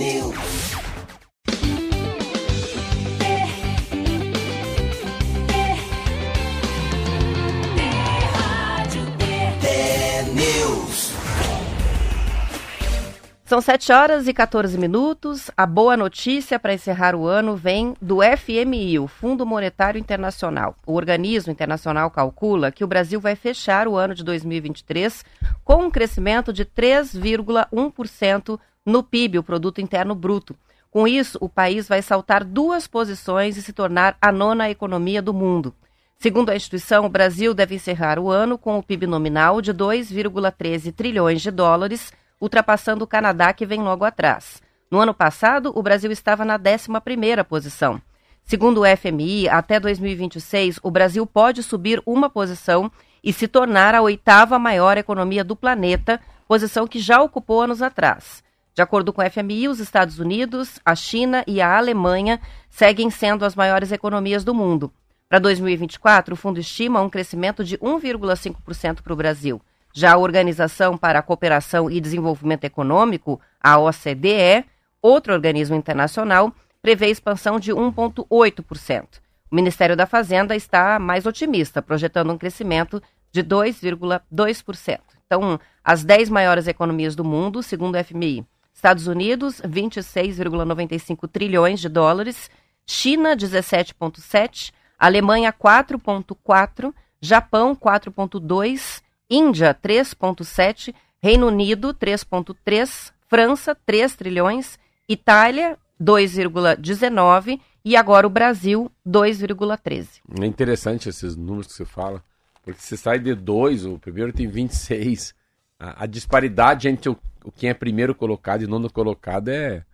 São 13.50 13.60
7 13.60 13.90
horas 13.90 14.28
e 14.28 14.32
14 14.32 14.78
minutos. 14.78 15.50
A 15.56 15.66
boa 15.66 15.96
notícia 15.96 16.56
para 16.56 16.72
encerrar 16.72 17.16
o 17.16 17.26
ano 17.26 17.56
vem 17.56 17.96
do 18.00 18.18
FMI, 18.22 19.00
o 19.00 19.08
Fundo 19.08 19.44
Monetário 19.44 19.98
Internacional. 19.98 20.76
O 20.86 20.94
organismo 20.94 21.50
internacional 21.50 22.12
calcula 22.12 22.70
que 22.70 22.84
o 22.84 22.86
Brasil 22.86 23.20
vai 23.20 23.34
fechar 23.34 23.88
o 23.88 23.96
ano 23.96 24.14
de 24.14 24.22
2023 24.22 25.24
com 25.64 25.82
um 25.82 25.90
crescimento 25.90 26.52
de 26.52 26.64
3,1% 26.64 28.56
no 28.86 29.02
PIB, 29.02 29.40
o 29.40 29.42
Produto 29.42 29.80
Interno 29.80 30.14
Bruto. 30.14 30.54
Com 30.88 31.08
isso, 31.08 31.36
o 31.40 31.48
país 31.48 31.88
vai 31.88 32.02
saltar 32.02 32.44
duas 32.44 32.86
posições 32.86 33.56
e 33.56 33.62
se 33.62 33.72
tornar 33.72 34.16
a 34.22 34.30
nona 34.30 34.70
economia 34.70 35.20
do 35.20 35.34
mundo. 35.34 35.74
Segundo 36.20 36.50
a 36.50 36.54
instituição, 36.54 37.04
o 37.04 37.08
Brasil 37.08 37.52
deve 37.52 37.74
encerrar 37.74 38.16
o 38.16 38.30
ano 38.30 38.56
com 38.56 38.78
o 38.78 38.82
PIB 38.82 39.08
nominal 39.08 39.60
de 39.60 39.74
2,13 39.74 40.92
trilhões 40.92 41.42
de 41.42 41.50
dólares 41.50 42.12
ultrapassando 42.40 43.04
o 43.04 43.06
Canadá, 43.06 43.52
que 43.52 43.66
vem 43.66 43.82
logo 43.82 44.04
atrás. 44.04 44.62
No 44.90 44.98
ano 44.98 45.14
passado, 45.14 45.72
o 45.74 45.82
Brasil 45.82 46.10
estava 46.10 46.44
na 46.44 46.58
11ª 46.58 47.44
posição. 47.44 48.00
Segundo 48.42 48.80
o 48.80 48.96
FMI, 48.96 49.48
até 49.48 49.78
2026, 49.78 50.80
o 50.82 50.90
Brasil 50.90 51.24
pode 51.26 51.62
subir 51.62 52.02
uma 52.04 52.28
posição 52.28 52.90
e 53.22 53.32
se 53.32 53.46
tornar 53.46 53.94
a 53.94 54.02
oitava 54.02 54.58
maior 54.58 54.96
economia 54.98 55.44
do 55.44 55.54
planeta, 55.54 56.20
posição 56.48 56.86
que 56.86 56.98
já 56.98 57.22
ocupou 57.22 57.62
anos 57.62 57.82
atrás. 57.82 58.42
De 58.74 58.82
acordo 58.82 59.12
com 59.12 59.22
o 59.22 59.30
FMI, 59.30 59.68
os 59.68 59.78
Estados 59.78 60.18
Unidos, 60.18 60.80
a 60.84 60.94
China 60.94 61.44
e 61.46 61.60
a 61.60 61.76
Alemanha 61.76 62.40
seguem 62.68 63.10
sendo 63.10 63.44
as 63.44 63.54
maiores 63.54 63.92
economias 63.92 64.42
do 64.42 64.54
mundo. 64.54 64.92
Para 65.28 65.38
2024, 65.38 66.34
o 66.34 66.36
fundo 66.36 66.58
estima 66.58 67.00
um 67.00 67.10
crescimento 67.10 67.62
de 67.62 67.78
1,5% 67.78 69.02
para 69.02 69.12
o 69.12 69.16
Brasil. 69.16 69.60
Já 69.92 70.12
a 70.12 70.18
Organização 70.18 70.96
para 70.96 71.18
a 71.18 71.22
Cooperação 71.22 71.90
e 71.90 72.00
Desenvolvimento 72.00 72.64
Econômico, 72.64 73.40
a 73.60 73.78
OCDE, 73.78 74.64
outro 75.02 75.32
organismo 75.32 75.74
internacional, 75.74 76.52
prevê 76.80 77.08
expansão 77.08 77.58
de 77.58 77.72
1,8%. 77.72 79.20
O 79.50 79.54
Ministério 79.54 79.96
da 79.96 80.06
Fazenda 80.06 80.54
está 80.54 80.98
mais 80.98 81.26
otimista, 81.26 81.82
projetando 81.82 82.32
um 82.32 82.38
crescimento 82.38 83.02
de 83.32 83.42
2,2%. 83.42 85.00
Então, 85.26 85.58
as 85.84 86.04
10 86.04 86.30
maiores 86.30 86.66
economias 86.66 87.16
do 87.16 87.24
mundo, 87.24 87.62
segundo 87.62 87.96
o 87.96 88.04
FMI, 88.04 88.44
Estados 88.72 89.06
Unidos, 89.06 89.60
26,95 89.62 91.28
trilhões 91.28 91.80
de 91.80 91.88
dólares, 91.88 92.50
China, 92.86 93.36
17,7, 93.36 94.72
Alemanha, 94.98 95.52
4,4, 95.52 96.94
Japão, 97.20 97.76
4,2 97.76 99.02
Índia 99.30 99.72
3,7, 99.72 100.92
Reino 101.22 101.46
Unido 101.46 101.94
3,3, 101.94 103.12
França 103.28 103.76
3 103.86 104.16
trilhões, 104.16 104.76
Itália 105.08 105.78
2,19 106.02 107.60
e 107.84 107.96
agora 107.96 108.26
o 108.26 108.30
Brasil 108.30 108.90
2,13. 109.06 110.20
É 110.40 110.46
interessante 110.46 111.08
esses 111.08 111.36
números 111.36 111.68
que 111.68 111.74
você 111.74 111.84
fala, 111.84 112.24
porque 112.64 112.80
você 112.80 112.96
sai 112.96 113.20
de 113.20 113.34
2, 113.34 113.86
o 113.86 113.98
primeiro 113.98 114.32
tem 114.32 114.48
26. 114.48 115.34
A, 115.78 116.04
a 116.04 116.06
disparidade 116.06 116.88
entre 116.88 117.08
o, 117.08 117.16
o 117.44 117.52
quem 117.52 117.70
é 117.70 117.74
primeiro 117.74 118.14
colocado 118.14 118.62
e 118.62 118.66
nono 118.66 118.90
colocado 118.90 119.48
é. 119.48 119.84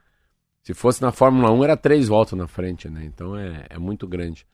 Se 0.62 0.74
fosse 0.74 1.00
na 1.00 1.12
Fórmula 1.12 1.52
1, 1.52 1.64
era 1.64 1.76
três 1.76 2.08
voltas 2.08 2.36
na 2.36 2.48
frente, 2.48 2.88
né? 2.88 3.04
Então 3.04 3.36
é, 3.36 3.66
é 3.70 3.78
muito 3.78 4.06
grande. 4.06 4.44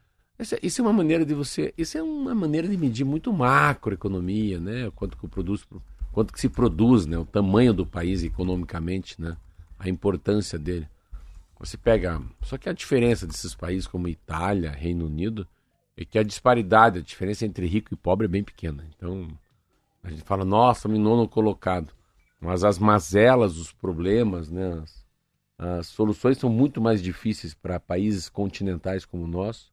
É, 0.50 0.58
isso 0.62 0.80
é 0.80 0.84
uma 0.84 0.92
maneira 0.92 1.24
de 1.24 1.34
você. 1.34 1.72
Isso 1.78 1.96
é 1.96 2.02
uma 2.02 2.34
maneira 2.34 2.66
de 2.66 2.76
medir 2.76 3.04
muito 3.04 3.32
macroeconomia, 3.32 4.58
né? 4.58 4.90
Quanto 4.96 5.16
que 5.16 5.28
produz, 5.28 5.64
quanto 6.10 6.32
que 6.32 6.40
se 6.40 6.48
produz, 6.48 7.06
né? 7.06 7.16
O 7.16 7.24
tamanho 7.24 7.72
do 7.72 7.86
país 7.86 8.24
economicamente, 8.24 9.20
né? 9.20 9.36
A 9.78 9.88
importância 9.88 10.58
dele. 10.58 10.88
Você 11.60 11.76
pega. 11.76 12.20
Só 12.42 12.58
que 12.58 12.68
a 12.68 12.72
diferença 12.72 13.26
desses 13.26 13.54
países 13.54 13.86
como 13.86 14.08
Itália, 14.08 14.70
Reino 14.70 15.06
Unido, 15.06 15.46
é 15.96 16.04
que 16.04 16.18
a 16.18 16.24
disparidade, 16.24 16.98
a 16.98 17.02
diferença 17.02 17.46
entre 17.46 17.66
rico 17.66 17.94
e 17.94 17.96
pobre 17.96 18.24
é 18.24 18.28
bem 18.28 18.42
pequena. 18.42 18.84
Então, 18.96 19.28
a 20.02 20.10
gente 20.10 20.22
fala, 20.22 20.44
nossa, 20.44 20.88
me 20.88 20.98
nono 20.98 21.28
colocado. 21.28 21.92
Mas 22.40 22.64
as 22.64 22.78
mazelas, 22.80 23.56
os 23.56 23.70
problemas, 23.70 24.50
né? 24.50 24.82
As, 24.82 25.04
as 25.58 25.86
soluções 25.86 26.38
são 26.38 26.50
muito 26.50 26.80
mais 26.80 27.00
difíceis 27.00 27.54
para 27.54 27.78
países 27.78 28.28
continentais 28.28 29.04
como 29.04 29.22
o 29.22 29.28
nosso 29.28 29.71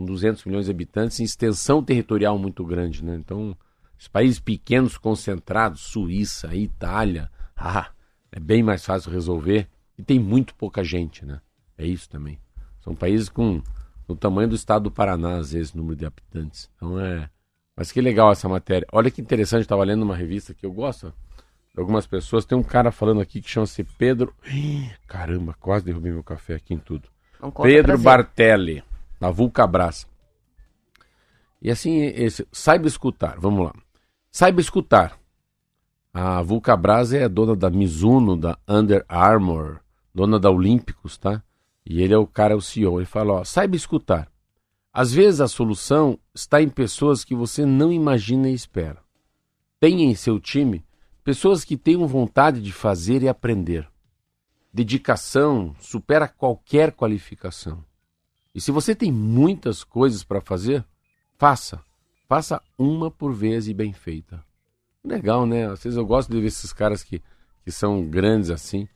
com 0.00 0.04
200 0.04 0.44
milhões 0.46 0.64
de 0.64 0.70
habitantes, 0.70 1.20
em 1.20 1.24
extensão 1.24 1.82
territorial 1.82 2.38
muito 2.38 2.64
grande, 2.64 3.04
né? 3.04 3.14
Então, 3.16 3.54
os 3.98 4.08
países 4.08 4.40
pequenos 4.40 4.96
concentrados, 4.96 5.82
Suíça, 5.82 6.54
Itália, 6.54 7.30
ah, 7.54 7.90
é 8.32 8.40
bem 8.40 8.62
mais 8.62 8.84
fácil 8.84 9.12
resolver 9.12 9.68
e 9.98 10.02
tem 10.02 10.18
muito 10.18 10.54
pouca 10.54 10.82
gente, 10.82 11.24
né? 11.24 11.40
É 11.76 11.86
isso 11.86 12.08
também. 12.08 12.38
São 12.80 12.94
países 12.94 13.28
com 13.28 13.62
o 14.08 14.16
tamanho 14.16 14.48
do 14.48 14.54
estado 14.54 14.84
do 14.84 14.90
Paraná, 14.90 15.36
às 15.36 15.52
vezes, 15.52 15.74
número 15.74 15.96
de 15.96 16.06
habitantes. 16.06 16.70
Então 16.76 16.98
é. 16.98 17.28
Mas 17.76 17.92
que 17.92 18.00
legal 18.00 18.32
essa 18.32 18.48
matéria. 18.48 18.86
Olha 18.92 19.10
que 19.10 19.20
interessante, 19.20 19.62
estava 19.62 19.84
lendo 19.84 20.02
uma 20.02 20.16
revista 20.16 20.54
que 20.54 20.64
eu 20.64 20.72
gosto 20.72 21.12
de 21.74 21.80
algumas 21.80 22.06
pessoas. 22.06 22.46
Tem 22.46 22.56
um 22.56 22.62
cara 22.62 22.90
falando 22.90 23.20
aqui 23.20 23.40
que 23.40 23.50
chama-se 23.50 23.84
Pedro. 23.84 24.34
Caramba, 25.06 25.54
quase 25.60 25.84
derrubei 25.84 26.12
meu 26.12 26.24
café 26.24 26.54
aqui 26.54 26.72
em 26.72 26.78
tudo. 26.78 27.08
Pedro 27.62 27.98
Bartelli 27.98 28.82
da 29.20 29.30
Vulcabras. 29.30 30.08
E 31.60 31.70
assim, 31.70 31.98
esse, 32.00 32.46
saiba 32.50 32.88
escutar, 32.88 33.38
vamos 33.38 33.66
lá. 33.66 33.74
Saiba 34.30 34.60
escutar. 34.60 35.20
A 36.12 36.42
Vulcabras 36.42 37.12
é 37.12 37.28
dona 37.28 37.54
da 37.54 37.70
Mizuno, 37.70 38.36
da 38.36 38.58
Under 38.66 39.04
Armour, 39.08 39.80
dona 40.14 40.40
da 40.40 40.50
Olímpicos, 40.50 41.18
tá? 41.18 41.42
E 41.84 42.02
ele 42.02 42.14
é 42.14 42.18
o 42.18 42.26
cara, 42.26 42.56
o 42.56 42.62
CEO. 42.62 42.98
Ele 42.98 43.06
fala, 43.06 43.34
ó, 43.34 43.44
saiba 43.44 43.76
escutar. 43.76 44.28
Às 44.92 45.12
vezes 45.12 45.40
a 45.40 45.46
solução 45.46 46.18
está 46.34 46.60
em 46.60 46.68
pessoas 46.68 47.24
que 47.24 47.34
você 47.34 47.64
não 47.64 47.92
imagina 47.92 48.48
e 48.48 48.54
espera. 48.54 48.98
Tenha 49.78 50.04
em 50.04 50.14
seu 50.14 50.40
time 50.40 50.84
pessoas 51.22 51.64
que 51.64 51.76
tenham 51.76 52.06
vontade 52.08 52.60
de 52.60 52.72
fazer 52.72 53.22
e 53.22 53.28
aprender. 53.28 53.88
Dedicação 54.72 55.74
supera 55.78 56.26
qualquer 56.26 56.92
qualificação. 56.92 57.84
E 58.54 58.60
se 58.60 58.70
você 58.70 58.94
tem 58.94 59.12
muitas 59.12 59.84
coisas 59.84 60.24
para 60.24 60.40
fazer, 60.40 60.84
faça. 61.38 61.80
Faça 62.28 62.60
uma 62.78 63.10
por 63.10 63.32
vez 63.32 63.68
e 63.68 63.74
bem 63.74 63.92
feita. 63.92 64.42
Legal, 65.04 65.46
né? 65.46 65.66
Às 65.66 65.82
vezes 65.82 65.96
eu 65.96 66.04
gosto 66.04 66.30
de 66.30 66.40
ver 66.40 66.46
esses 66.46 66.72
caras 66.72 67.02
que, 67.02 67.22
que 67.64 67.72
são 67.72 68.04
grandes 68.04 68.50
assim. 68.50 68.88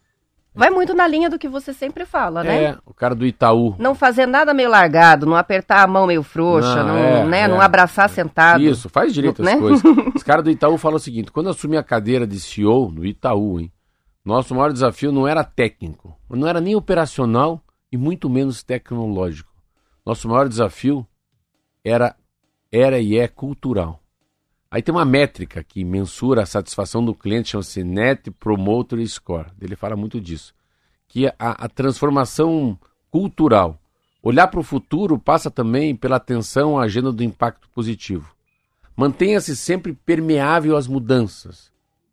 Vai 0.55 0.71
muito 0.71 0.95
na 0.95 1.09
linha 1.09 1.29
do 1.29 1.39
que 1.39 1.49
você 1.49 1.73
sempre 1.73 2.07
fala, 2.07 2.45
né? 2.45 2.65
É, 2.65 2.79
o 2.87 2.95
cara 2.95 3.13
do 3.13 3.27
Itaú. 3.27 3.75
Não 3.77 3.93
fazer 3.93 4.25
nada 4.25 4.55
meio 4.55 4.71
largado, 4.71 5.27
não 5.27 5.35
apertar 5.35 5.83
a 5.83 5.87
mão 5.87 6.07
meio 6.07 6.23
frouxa, 6.23 6.85
não, 6.85 6.95
não 6.95 6.97
é, 6.97 7.25
né? 7.25 7.41
É. 7.41 7.49
não 7.49 7.61
abraçar 7.61 8.09
sentado. 8.09 8.63
Isso, 8.63 8.89
faz 8.89 9.13
direito 9.13 9.43
as 9.43 9.47
né? 9.47 9.57
coisas. 9.57 9.83
Os 10.15 10.23
caras 10.23 10.45
do 10.45 10.51
Itaú 10.51 10.79
falam 10.79 10.97
o 10.97 11.01
seguinte: 11.01 11.33
quando 11.33 11.47
eu 11.47 11.51
assumi 11.51 11.77
a 11.77 11.83
cadeira 11.83 12.25
de 12.25 12.39
CEO 12.39 12.93
no 12.93 13.05
Itaú, 13.05 13.59
hein, 13.59 13.73
nosso 14.25 14.55
maior 14.55 14.73
desafio 14.73 15.11
não 15.11 15.27
era 15.27 15.43
técnico, 15.43 16.17
não 16.31 16.47
era 16.47 16.61
nem 16.61 16.77
operacional 16.77 17.64
e 17.95 17.97
muito 17.97 18.29
menos 18.29 18.65
tecnológico. 18.65 19.55
Nosso 20.05 20.29
maior 20.29 20.49
desafio 20.49 21.07
era, 21.85 22.17
era 22.73 22.99
e 22.99 23.17
é 23.17 23.29
cultural. 23.29 24.03
Aí 24.69 24.83
tem 24.83 24.93
uma 24.93 25.05
métrica 25.05 25.63
que 25.63 25.85
mensura 25.85 26.43
a 26.43 26.47
satisfação 26.47 27.05
do 27.05 27.15
cliente, 27.15 27.51
chama-se 27.51 27.85
Net 27.85 28.33
Promoter 28.33 28.99
Score. 29.07 29.53
Ele 29.61 29.77
fala 29.77 29.95
muito 29.95 30.21
disso. 30.21 30.53
Que 31.07 31.29
a, 31.29 31.35
a 31.39 31.69
transformação 31.69 32.77
cultural, 33.13 33.81
olhar 34.21 34.49
para 34.49 34.59
o 34.59 34.65
futuro, 34.65 35.17
passa 35.17 35.49
também 35.49 35.95
pela 35.95 36.17
atenção 36.17 36.77
à 36.77 36.83
agenda 36.83 37.13
do 37.13 37.23
impacto 37.23 37.69
positivo. 37.71 38.35
Mantenha-se 38.97 39.55
sempre 39.55 39.93
permeável 39.93 40.77
às 40.77 40.89
mudanças. 40.89 41.71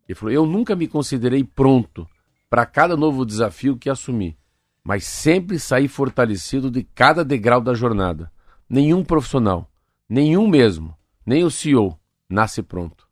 Ele 0.08 0.16
falou: 0.16 0.32
Eu 0.32 0.46
nunca 0.46 0.76
me 0.76 0.88
considerei 0.88 1.44
pronto 1.44 2.08
para 2.52 2.68
cada 2.68 2.96
novo 2.96 3.26
desafio 3.26 3.76
que 3.76 3.90
assumi 3.90 4.38
mas 4.84 5.06
sempre 5.06 5.60
sair 5.60 5.88
fortalecido 5.88 6.72
de 6.72 6.84
cada 6.84 7.24
degrau 7.24 7.62
da 7.62 7.74
jornada. 7.74 8.32
Nenhum 8.70 9.04
profissional, 9.04 9.70
nenhum 10.10 10.48
mesmo, 10.48 10.96
nem 11.26 11.44
o 11.44 11.52
CEO 11.52 11.98
nasce 12.30 12.64
pronto. 12.64 13.08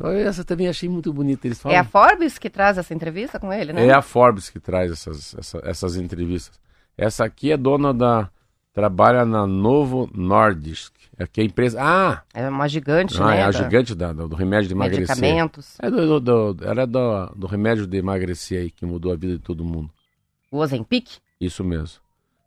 Essa 0.00 0.44
também 0.44 0.68
achei 0.68 0.88
muito 0.88 1.12
bonita. 1.12 1.46
Eles 1.46 1.60
falam... 1.60 1.76
É 1.76 1.80
a 1.80 1.84
Forbes 1.84 2.38
que 2.38 2.50
traz 2.50 2.76
essa 2.78 2.92
entrevista 2.92 3.38
com 3.38 3.52
ele, 3.52 3.72
né? 3.72 3.86
É 3.86 3.92
a 3.92 4.02
Forbes 4.02 4.50
que 4.50 4.58
traz 4.58 4.90
essas, 4.90 5.34
essa, 5.38 5.60
essas 5.64 5.96
entrevistas. 5.96 6.58
Essa 6.96 7.24
aqui 7.24 7.52
é 7.52 7.56
dona 7.56 7.92
da. 7.92 8.30
Trabalha 8.72 9.26
na 9.26 9.46
Novo 9.46 10.10
Nordisk. 10.14 10.94
É 11.18 11.26
que 11.26 11.42
a 11.42 11.44
empresa. 11.44 11.78
Ah! 11.80 12.22
É 12.32 12.48
uma 12.48 12.66
gigante, 12.66 13.20
ah, 13.20 13.26
né? 13.26 13.38
É 13.40 13.42
a 13.42 13.52
gigante 13.52 13.94
da, 13.94 14.14
do, 14.14 14.28
do 14.28 14.34
remédio 14.34 14.68
de 14.68 14.74
emagrecer. 14.74 15.16
Medicamentos. 15.16 15.76
É 15.78 15.90
do, 15.90 16.20
do, 16.20 16.54
do, 16.54 16.64
ela 16.64 16.82
é 16.82 16.86
do, 16.86 17.26
do 17.36 17.46
remédio 17.46 17.86
de 17.86 17.98
emagrecer 17.98 18.62
aí, 18.62 18.70
que 18.70 18.86
mudou 18.86 19.12
a 19.12 19.16
vida 19.16 19.34
de 19.34 19.42
todo 19.42 19.62
mundo. 19.62 19.90
O 20.52 20.58
Ozempic? 20.58 21.18
Isso 21.40 21.64
mesmo. 21.64 21.98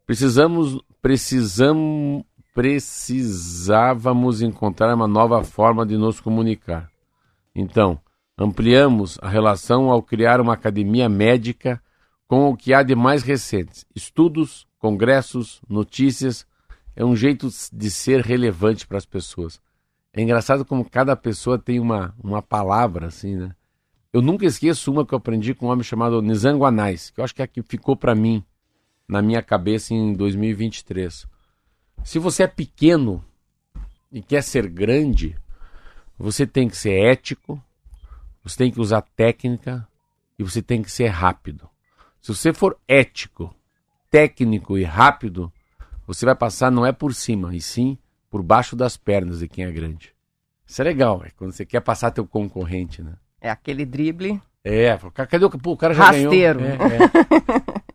Precisamos, 0.06 0.80
precisamos, 1.02 2.24
precisávamos 2.54 4.41
encontrar 4.41 4.96
uma 4.96 5.08
nova 5.08 5.44
forma 5.44 5.86
de 5.86 5.98
nos 5.98 6.22
comunicar. 6.22 6.89
Então, 7.54 8.00
Ampliamos 8.38 9.18
a 9.22 9.30
relação 9.30 9.89
ao 9.89 10.04
criar 10.04 10.41
uma 10.41 10.54
academia 10.54 11.08
médica 11.08 11.82
com 12.28 12.50
o 12.50 12.58
que 12.58 12.74
há 12.74 12.84
de 12.84 12.94
mais 12.94 13.24
recentes: 13.24 13.86
estudos, 13.96 14.68
congressos, 14.78 15.62
notícias. 15.70 16.46
É 16.98 17.04
um 17.04 17.15
jeito 17.15 17.48
de 17.74 17.89
ser 17.89 18.22
relevante 18.22 18.86
para 18.88 18.98
as 18.98 19.06
pessoas. 19.06 19.60
É 20.13 20.22
engraçado 20.22 20.63
como 20.65 20.89
cada 20.89 21.15
pessoa 21.15 21.58
tem 21.58 21.80
uma, 21.80 22.13
uma 22.22 22.41
palavra, 22.41 23.08
assim, 23.08 23.36
né? 23.36 23.52
Eu 24.15 24.21
nunca 24.21 24.45
esqueço 24.45 24.89
uma 24.93 25.06
que 25.06 25.13
eu 25.13 25.17
aprendi 25.17 25.54
com 25.54 25.65
um 25.65 25.69
homem 25.69 25.84
chamado 25.84 26.21
Nizanguanais, 26.21 27.10
que 27.10 27.19
eu 27.19 27.23
acho 27.25 27.36
que 27.36 27.41
é 27.41 27.43
a 27.43 27.47
que 27.49 27.62
ficou 27.62 27.97
para 27.97 28.15
mim 28.15 28.41
na 29.06 29.21
minha 29.21 29.41
cabeça 29.41 29.93
em 29.93 30.13
2023. 30.13 31.28
Se 32.01 32.17
você 32.17 32.43
é 32.43 32.47
pequeno 32.47 33.21
e 34.10 34.21
quer 34.21 34.41
ser 34.41 34.69
grande, 34.69 35.36
você 36.17 36.47
tem 36.47 36.69
que 36.69 36.78
ser 36.78 36.93
ético, 36.93 37.62
você 38.41 38.56
tem 38.56 38.71
que 38.71 38.80
usar 38.80 39.01
técnica 39.01 39.86
e 40.39 40.43
você 40.45 40.62
tem 40.62 40.82
que 40.82 40.89
ser 40.89 41.08
rápido. 41.08 41.69
Se 42.21 42.34
você 42.34 42.54
for 42.54 42.80
ético, 42.88 43.54
técnico 44.10 44.78
e 44.78 44.86
rápido, 44.86 45.51
você 46.08 46.25
vai 46.25 46.36
passar 46.36 46.71
não 46.71 46.86
é 46.86 46.93
por 46.93 47.13
cima, 47.13 47.54
e 47.54 47.60
sim 47.60 47.97
por 48.30 48.41
baixo 48.41 48.78
das 48.78 48.95
pernas 48.95 49.39
de 49.39 49.49
quem 49.49 49.65
é 49.65 49.71
grande. 49.73 50.15
Isso 50.65 50.82
é 50.82 50.86
legal, 50.86 51.21
é 51.25 51.32
quando 51.32 51.51
você 51.51 51.65
quer 51.65 51.82
passar 51.82 52.12
teu 52.12 52.25
concorrente, 52.25 53.04
né? 53.04 53.17
É 53.46 53.50
aquele 53.52 53.86
drible. 53.86 54.42
É, 54.64 54.98
cadê 55.14 55.46
o, 55.46 55.50
pô, 55.52 55.74
o 55.74 55.78
cara 55.78 55.94
já 55.94 56.06
Rasteiro. 56.06 56.60
ganhou. 56.60 56.82
É, 56.82 56.96
é. 57.78 57.86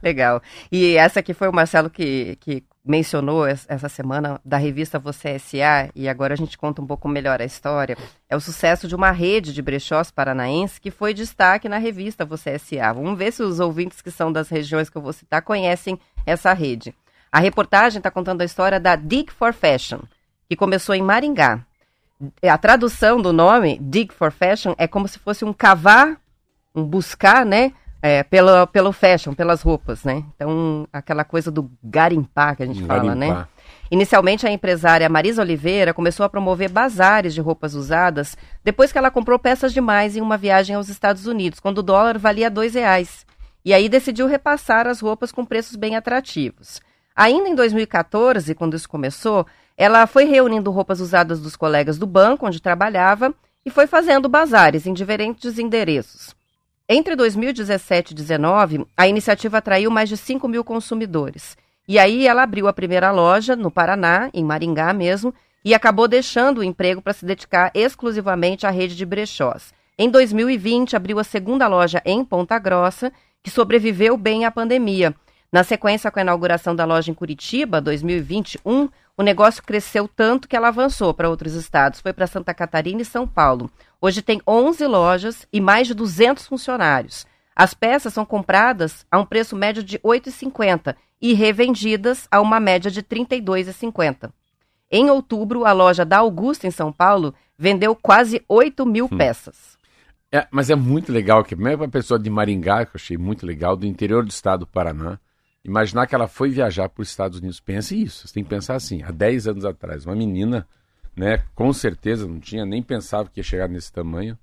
Legal. 0.00 0.40
E 0.70 0.94
essa 0.96 1.18
aqui 1.18 1.34
foi 1.34 1.48
o 1.48 1.52
Marcelo 1.52 1.90
que, 1.90 2.36
que 2.40 2.62
mencionou 2.84 3.44
essa 3.44 3.88
semana 3.88 4.40
da 4.44 4.56
revista 4.56 5.00
Você 5.00 5.30
S.A. 5.30 5.90
e 5.96 6.08
agora 6.08 6.34
a 6.34 6.36
gente 6.36 6.56
conta 6.56 6.80
um 6.80 6.86
pouco 6.86 7.08
melhor 7.08 7.42
a 7.42 7.44
história. 7.44 7.96
É 8.28 8.36
o 8.36 8.40
sucesso 8.40 8.86
de 8.86 8.94
uma 8.94 9.10
rede 9.10 9.52
de 9.52 9.60
brechós 9.60 10.12
paranaense 10.12 10.80
que 10.80 10.92
foi 10.92 11.12
destaque 11.12 11.68
na 11.68 11.78
revista 11.78 12.24
Você 12.24 12.50
S.A. 12.50 12.92
Vamos 12.92 13.18
ver 13.18 13.32
se 13.32 13.42
os 13.42 13.58
ouvintes 13.58 14.00
que 14.00 14.12
são 14.12 14.30
das 14.30 14.48
regiões 14.48 14.88
que 14.88 14.96
eu 14.96 15.02
vou 15.02 15.12
citar 15.12 15.42
conhecem 15.42 15.98
essa 16.24 16.52
rede. 16.52 16.94
A 17.32 17.40
reportagem 17.40 17.98
está 17.98 18.12
contando 18.12 18.42
a 18.42 18.44
história 18.44 18.78
da 18.78 18.94
Dig 18.94 19.32
for 19.32 19.52
Fashion, 19.52 19.98
que 20.48 20.54
começou 20.54 20.94
em 20.94 21.02
Maringá. 21.02 21.66
A 22.42 22.58
tradução 22.58 23.20
do 23.20 23.32
nome, 23.32 23.78
Dig 23.80 24.12
for 24.12 24.30
Fashion, 24.30 24.74
é 24.76 24.86
como 24.86 25.08
se 25.08 25.18
fosse 25.18 25.44
um 25.44 25.52
cavar, 25.52 26.20
um 26.74 26.84
buscar, 26.84 27.46
né? 27.46 27.72
É, 28.02 28.22
pelo, 28.22 28.66
pelo 28.68 28.92
fashion, 28.92 29.34
pelas 29.34 29.60
roupas, 29.60 30.04
né? 30.04 30.24
Então, 30.34 30.88
aquela 30.90 31.22
coisa 31.22 31.50
do 31.50 31.70
garimpar 31.84 32.56
que 32.56 32.62
a 32.62 32.66
gente 32.66 32.82
garimpar. 32.82 32.98
fala, 32.98 33.14
né? 33.14 33.46
Inicialmente, 33.90 34.46
a 34.46 34.50
empresária 34.50 35.08
Marisa 35.08 35.42
Oliveira 35.42 35.92
começou 35.92 36.24
a 36.24 36.28
promover 36.28 36.70
bazares 36.70 37.34
de 37.34 37.42
roupas 37.42 37.74
usadas 37.74 38.38
depois 38.64 38.90
que 38.90 38.96
ela 38.96 39.10
comprou 39.10 39.38
peças 39.38 39.72
demais 39.74 40.16
em 40.16 40.22
uma 40.22 40.38
viagem 40.38 40.76
aos 40.76 40.88
Estados 40.88 41.26
Unidos, 41.26 41.60
quando 41.60 41.78
o 41.78 41.82
dólar 41.82 42.16
valia 42.16 42.48
dois 42.48 42.72
reais. 42.72 43.26
E 43.64 43.74
aí 43.74 43.88
decidiu 43.88 44.26
repassar 44.26 44.86
as 44.86 45.00
roupas 45.00 45.30
com 45.30 45.44
preços 45.44 45.76
bem 45.76 45.94
atrativos. 45.94 46.80
Ainda 47.14 47.48
em 47.48 47.54
2014, 47.54 48.54
quando 48.54 48.76
isso 48.76 48.88
começou, 48.88 49.46
ela 49.80 50.06
foi 50.06 50.24
reunindo 50.24 50.70
roupas 50.70 51.00
usadas 51.00 51.40
dos 51.40 51.56
colegas 51.56 51.96
do 51.96 52.06
banco 52.06 52.46
onde 52.46 52.60
trabalhava 52.60 53.34
e 53.64 53.70
foi 53.70 53.86
fazendo 53.86 54.28
bazares 54.28 54.86
em 54.86 54.92
diferentes 54.92 55.58
endereços. 55.58 56.36
Entre 56.86 57.16
2017 57.16 58.10
e 58.10 58.14
2019, 58.14 58.86
a 58.94 59.08
iniciativa 59.08 59.56
atraiu 59.56 59.90
mais 59.90 60.10
de 60.10 60.18
5 60.18 60.46
mil 60.46 60.62
consumidores. 60.62 61.56
E 61.88 61.98
aí 61.98 62.26
ela 62.26 62.42
abriu 62.42 62.68
a 62.68 62.74
primeira 62.74 63.10
loja 63.10 63.56
no 63.56 63.70
Paraná, 63.70 64.28
em 64.34 64.44
Maringá 64.44 64.92
mesmo, 64.92 65.32
e 65.64 65.72
acabou 65.72 66.06
deixando 66.06 66.58
o 66.58 66.64
emprego 66.64 67.00
para 67.00 67.14
se 67.14 67.24
dedicar 67.24 67.70
exclusivamente 67.72 68.66
à 68.66 68.70
rede 68.70 68.94
de 68.94 69.06
brechós. 69.06 69.72
Em 69.96 70.10
2020, 70.10 70.94
abriu 70.94 71.18
a 71.18 71.24
segunda 71.24 71.66
loja 71.66 72.02
em 72.04 72.22
Ponta 72.22 72.58
Grossa, 72.58 73.10
que 73.42 73.50
sobreviveu 73.50 74.18
bem 74.18 74.44
à 74.44 74.50
pandemia. 74.50 75.14
Na 75.50 75.64
sequência, 75.64 76.10
com 76.10 76.18
a 76.18 76.22
inauguração 76.22 76.76
da 76.76 76.84
loja 76.84 77.10
em 77.10 77.14
Curitiba, 77.14 77.80
2021, 77.80 78.90
o 79.20 79.22
negócio 79.22 79.62
cresceu 79.62 80.08
tanto 80.08 80.48
que 80.48 80.56
ela 80.56 80.68
avançou 80.68 81.12
para 81.12 81.28
outros 81.28 81.52
estados, 81.52 82.00
foi 82.00 82.10
para 82.10 82.26
Santa 82.26 82.54
Catarina 82.54 83.02
e 83.02 83.04
São 83.04 83.28
Paulo. 83.28 83.70
Hoje 84.00 84.22
tem 84.22 84.40
11 84.48 84.86
lojas 84.86 85.46
e 85.52 85.60
mais 85.60 85.86
de 85.86 85.92
200 85.92 86.46
funcionários. 86.46 87.26
As 87.54 87.74
peças 87.74 88.14
são 88.14 88.24
compradas 88.24 89.04
a 89.10 89.18
um 89.18 89.26
preço 89.26 89.54
médio 89.54 89.82
de 89.82 89.96
R$ 89.96 90.04
8,50 90.04 90.96
e 91.20 91.34
revendidas 91.34 92.26
a 92.30 92.40
uma 92.40 92.58
média 92.58 92.90
de 92.90 93.00
R$ 93.00 93.06
32,50. 93.26 94.32
Em 94.90 95.10
outubro, 95.10 95.66
a 95.66 95.72
loja 95.72 96.02
da 96.02 96.16
Augusta, 96.20 96.66
em 96.66 96.70
São 96.70 96.90
Paulo, 96.90 97.34
vendeu 97.58 97.94
quase 97.94 98.42
8 98.48 98.86
mil 98.86 99.04
hum. 99.04 99.18
peças. 99.18 99.76
É, 100.32 100.48
mas 100.50 100.70
é 100.70 100.74
muito 100.74 101.12
legal, 101.12 101.44
que 101.44 101.54
mesmo 101.54 101.84
a 101.84 101.88
pessoa 101.88 102.18
de 102.18 102.30
Maringá, 102.30 102.86
que 102.86 102.92
eu 102.92 102.98
achei 102.98 103.18
muito 103.18 103.44
legal, 103.44 103.76
do 103.76 103.84
interior 103.84 104.24
do 104.24 104.30
estado 104.30 104.60
do 104.60 104.66
Paraná, 104.66 105.18
imaginar 105.64 106.06
que 106.06 106.14
ela 106.14 106.28
foi 106.28 106.50
viajar 106.50 106.88
para 106.88 107.02
os 107.02 107.08
Estados 107.08 107.38
Unidos. 107.38 107.60
Pense 107.60 108.00
isso, 108.00 108.26
você 108.26 108.34
tem 108.34 108.44
que 108.44 108.50
pensar 108.50 108.74
assim, 108.74 109.02
há 109.02 109.10
10 109.10 109.48
anos 109.48 109.64
atrás, 109.64 110.06
uma 110.06 110.14
menina 110.14 110.66
né? 111.16 111.42
Com 111.54 111.72
certeza 111.72 112.26
não 112.26 112.40
tinha, 112.40 112.64
nem 112.64 112.82
pensava 112.82 113.28
que 113.28 113.40
ia 113.40 113.44
chegar 113.44 113.68
nesse 113.68 113.92
tamanho. 113.92 114.38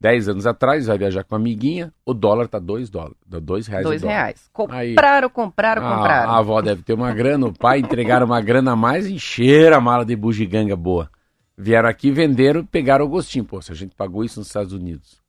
Dez 0.00 0.28
anos 0.28 0.46
atrás, 0.46 0.86
vai 0.86 0.98
viajar 0.98 1.24
com 1.24 1.34
uma 1.34 1.40
amiguinha, 1.40 1.92
o 2.04 2.12
dólar 2.12 2.46
tá 2.48 2.58
dois 2.58 2.90
dólares, 2.90 3.16
dois 3.26 3.66
reais. 3.66 3.84
Dois 3.84 4.02
reais. 4.02 4.50
Compraram, 4.52 5.30
compraram, 5.30 5.86
a, 5.86 5.96
compraram. 5.96 6.30
A 6.30 6.38
avó 6.38 6.60
deve 6.60 6.82
ter 6.82 6.92
uma 6.92 7.12
grana, 7.12 7.46
o 7.46 7.52
pai 7.52 7.78
entregaram 7.78 8.26
uma 8.26 8.40
grana 8.40 8.72
a 8.72 8.76
mais 8.76 9.06
e 9.06 9.14
encheram 9.14 9.78
a 9.78 9.80
mala 9.80 10.04
de 10.04 10.14
bugiganga 10.14 10.76
boa. 10.76 11.10
Vieram 11.56 11.88
aqui, 11.88 12.10
venderam, 12.10 12.66
pegaram 12.66 13.04
o 13.06 13.08
gostinho. 13.08 13.44
Pô, 13.44 13.62
se 13.62 13.72
a 13.72 13.74
gente 13.74 13.94
pagou 13.94 14.24
isso 14.24 14.40
nos 14.40 14.48
Estados 14.48 14.72
Unidos, 14.72 15.22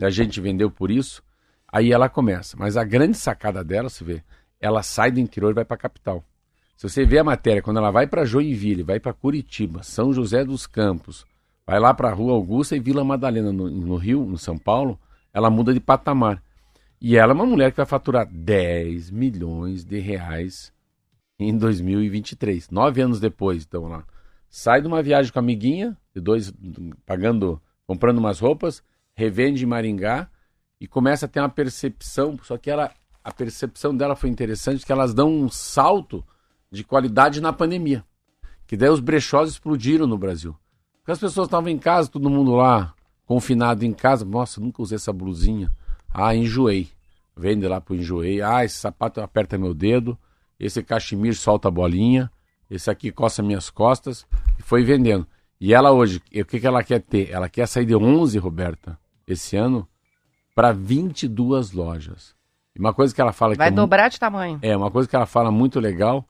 a 0.00 0.08
gente 0.08 0.40
vendeu 0.40 0.70
por 0.70 0.90
isso, 0.90 1.22
aí 1.70 1.92
ela 1.92 2.08
começa. 2.08 2.56
Mas 2.58 2.76
a 2.78 2.84
grande 2.84 3.18
sacada 3.18 3.62
dela, 3.62 3.90
se 3.90 4.04
vê, 4.04 4.22
ela 4.64 4.82
sai 4.82 5.10
do 5.10 5.20
interior 5.20 5.50
e 5.50 5.54
vai 5.54 5.64
para 5.64 5.74
a 5.74 5.78
capital. 5.78 6.24
Se 6.74 6.88
você 6.88 7.04
vê 7.04 7.18
a 7.18 7.24
matéria, 7.24 7.60
quando 7.60 7.76
ela 7.76 7.90
vai 7.90 8.06
para 8.06 8.24
Joinville, 8.24 8.82
vai 8.82 8.98
para 8.98 9.12
Curitiba, 9.12 9.82
São 9.82 10.10
José 10.10 10.42
dos 10.42 10.66
Campos, 10.66 11.26
vai 11.66 11.78
lá 11.78 11.92
para 11.92 12.08
a 12.08 12.14
Rua 12.14 12.32
Augusta 12.32 12.74
e 12.74 12.80
Vila 12.80 13.04
Madalena, 13.04 13.52
no, 13.52 13.68
no, 13.70 13.96
Rio, 13.96 14.24
no 14.24 14.38
São 14.38 14.56
Paulo, 14.56 14.98
ela 15.34 15.50
muda 15.50 15.74
de 15.74 15.80
patamar. 15.80 16.42
E 16.98 17.14
ela 17.14 17.32
é 17.32 17.34
uma 17.34 17.44
mulher 17.44 17.72
que 17.72 17.76
vai 17.76 17.84
faturar 17.84 18.26
10 18.26 19.10
milhões 19.10 19.84
de 19.84 19.98
reais 20.00 20.72
em 21.38 21.54
2023. 21.56 22.70
Nove 22.70 23.02
anos 23.02 23.20
depois, 23.20 23.64
então 23.64 23.86
lá. 23.86 24.02
Sai 24.48 24.80
de 24.80 24.86
uma 24.86 25.02
viagem 25.02 25.30
com 25.30 25.38
a 25.38 25.42
amiguinha, 25.42 25.94
de 26.14 26.22
dois, 26.22 26.54
pagando, 27.04 27.60
comprando 27.86 28.18
umas 28.18 28.40
roupas, 28.40 28.82
revende 29.14 29.64
em 29.64 29.66
Maringá 29.66 30.30
e 30.80 30.86
começa 30.86 31.26
a 31.26 31.28
ter 31.28 31.40
uma 31.40 31.50
percepção, 31.50 32.38
só 32.42 32.56
que 32.56 32.70
ela, 32.70 32.90
a 33.24 33.32
percepção 33.32 33.96
dela 33.96 34.14
foi 34.14 34.28
interessante, 34.28 34.84
que 34.84 34.92
elas 34.92 35.14
dão 35.14 35.32
um 35.32 35.48
salto 35.48 36.22
de 36.70 36.84
qualidade 36.84 37.40
na 37.40 37.54
pandemia. 37.54 38.04
Que 38.66 38.76
daí 38.76 38.90
os 38.90 39.00
brechós 39.00 39.50
explodiram 39.50 40.06
no 40.06 40.18
Brasil. 40.18 40.54
Porque 40.98 41.12
as 41.12 41.18
pessoas 41.18 41.46
estavam 41.46 41.70
em 41.70 41.78
casa, 41.78 42.10
todo 42.10 42.28
mundo 42.28 42.54
lá, 42.54 42.94
confinado 43.24 43.84
em 43.84 43.92
casa. 43.92 44.24
Nossa, 44.24 44.60
nunca 44.60 44.82
usei 44.82 44.96
essa 44.96 45.12
blusinha. 45.12 45.74
Ah, 46.12 46.34
enjoei. 46.34 46.88
Vende 47.36 47.66
lá 47.66 47.80
pro 47.80 47.94
enjoei. 47.94 48.42
Ah, 48.42 48.64
esse 48.64 48.76
sapato 48.76 49.20
aperta 49.20 49.56
meu 49.56 49.72
dedo. 49.72 50.18
Esse 50.60 50.82
cachemir 50.82 51.34
solta 51.34 51.68
a 51.68 51.70
bolinha. 51.70 52.30
Esse 52.70 52.90
aqui 52.90 53.10
coça 53.10 53.42
minhas 53.42 53.70
costas. 53.70 54.26
E 54.58 54.62
foi 54.62 54.84
vendendo. 54.84 55.26
E 55.60 55.72
ela 55.72 55.92
hoje, 55.92 56.18
o 56.18 56.44
que, 56.44 56.60
que 56.60 56.66
ela 56.66 56.82
quer 56.82 57.00
ter? 57.00 57.30
Ela 57.30 57.48
quer 57.48 57.66
sair 57.66 57.86
de 57.86 57.96
11, 57.96 58.36
Roberta, 58.38 58.98
esse 59.26 59.56
ano, 59.56 59.88
para 60.54 60.72
22 60.72 61.72
lojas. 61.72 62.33
E 62.74 62.80
uma 62.80 62.92
coisa 62.92 63.14
que 63.14 63.20
ela 63.20 63.32
fala 63.32 63.54
Vai 63.54 63.68
que. 63.68 63.72
É 63.72 63.76
dobrar 63.76 64.08
de 64.08 64.18
tamanho. 64.18 64.58
É, 64.62 64.76
uma 64.76 64.90
coisa 64.90 65.08
que 65.08 65.14
ela 65.14 65.26
fala 65.26 65.50
muito 65.50 65.78
legal 65.78 66.26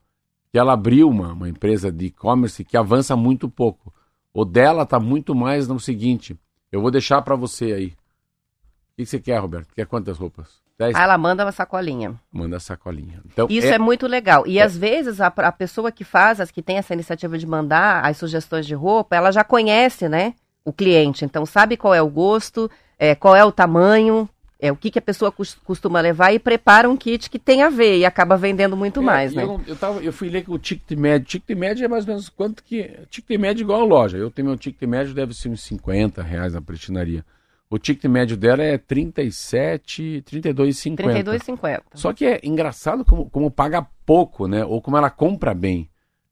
que 0.54 0.58
ela 0.58 0.74
abriu 0.74 1.08
uma, 1.08 1.32
uma 1.32 1.48
empresa 1.48 1.90
de 1.90 2.06
e-commerce 2.06 2.64
que 2.64 2.76
avança 2.76 3.16
muito 3.16 3.48
pouco. 3.48 3.92
O 4.32 4.44
dela 4.44 4.84
está 4.84 5.00
muito 5.00 5.34
mais 5.34 5.66
no 5.66 5.80
seguinte: 5.80 6.38
eu 6.70 6.80
vou 6.80 6.92
deixar 6.92 7.22
para 7.22 7.34
você 7.34 7.72
aí. 7.72 7.86
O 7.86 8.96
que 8.98 9.04
você 9.04 9.18
quer, 9.18 9.38
Roberto? 9.38 9.74
Quer 9.74 9.84
quantas 9.86 10.16
roupas? 10.16 10.62
Dez? 10.78 10.94
Ah, 10.94 11.02
ela 11.02 11.18
manda 11.18 11.44
uma 11.44 11.50
sacolinha. 11.50 12.14
Manda 12.32 12.58
a 12.58 12.60
sacolinha. 12.60 13.20
Então, 13.26 13.48
Isso 13.50 13.66
é... 13.66 13.70
é 13.70 13.78
muito 13.80 14.06
legal. 14.06 14.46
E 14.46 14.60
é... 14.60 14.62
às 14.62 14.76
vezes 14.76 15.20
a, 15.20 15.26
a, 15.26 15.50
pessoa 15.50 15.90
que 15.90 16.04
faz, 16.04 16.40
as 16.40 16.52
que 16.52 16.62
tem 16.62 16.76
essa 16.76 16.94
iniciativa 16.94 17.36
de 17.36 17.48
mandar 17.48 18.04
as 18.04 18.16
sugestões 18.16 18.64
de 18.64 18.74
roupa, 18.76 19.16
ela 19.16 19.32
já 19.32 19.42
conhece, 19.42 20.08
né? 20.08 20.34
O 20.64 20.72
cliente. 20.72 21.24
Então 21.24 21.44
sabe 21.44 21.76
qual 21.76 21.92
é 21.92 22.00
o 22.00 22.08
gosto, 22.08 22.70
é, 22.96 23.16
qual 23.16 23.34
é 23.34 23.44
o 23.44 23.50
tamanho, 23.50 24.28
é 24.64 24.72
o 24.72 24.76
que, 24.76 24.90
que 24.90 24.98
a 24.98 25.02
pessoa 25.02 25.30
costuma 25.30 26.00
levar 26.00 26.32
e 26.32 26.38
prepara 26.38 26.88
um 26.88 26.96
kit 26.96 27.28
que 27.28 27.38
tem 27.38 27.62
a 27.62 27.68
ver 27.68 27.98
e 27.98 28.06
acaba 28.06 28.34
vendendo 28.34 28.74
muito 28.74 29.00
é, 29.00 29.02
mais, 29.02 29.34
né? 29.34 29.44
Eu, 29.44 29.60
eu, 29.66 29.76
tava, 29.76 30.02
eu 30.02 30.10
fui 30.10 30.30
ler 30.30 30.42
que 30.42 30.50
o 30.50 30.58
ticket 30.58 30.98
médio, 30.98 31.26
ticket 31.26 31.54
médio 31.54 31.84
é 31.84 31.88
mais 31.88 32.04
ou 32.04 32.08
menos 32.08 32.30
quanto 32.30 32.64
que, 32.64 32.90
ticket 33.10 33.38
médio 33.38 33.62
igual 33.62 33.82
a 33.82 33.84
loja, 33.84 34.16
eu 34.16 34.30
tenho 34.30 34.48
meu 34.48 34.56
ticket 34.56 34.88
médio 34.88 35.12
deve 35.12 35.34
ser 35.34 35.50
uns 35.50 35.62
50 35.64 36.22
reais 36.22 36.54
na 36.54 36.62
prestinaria. 36.62 37.22
O 37.68 37.78
ticket 37.78 38.10
médio 38.10 38.38
dela 38.38 38.62
é 38.62 38.78
37, 38.78 40.24
32,50. 40.26 40.96
32,50. 40.96 41.82
Só 41.92 42.14
que 42.14 42.24
é 42.24 42.40
engraçado 42.42 43.04
como, 43.04 43.28
como 43.28 43.50
paga 43.50 43.86
pouco, 44.06 44.48
né? 44.48 44.64
Ou 44.64 44.80
como 44.80 44.96
ela 44.96 45.10
compra 45.10 45.52
bem. 45.52 45.90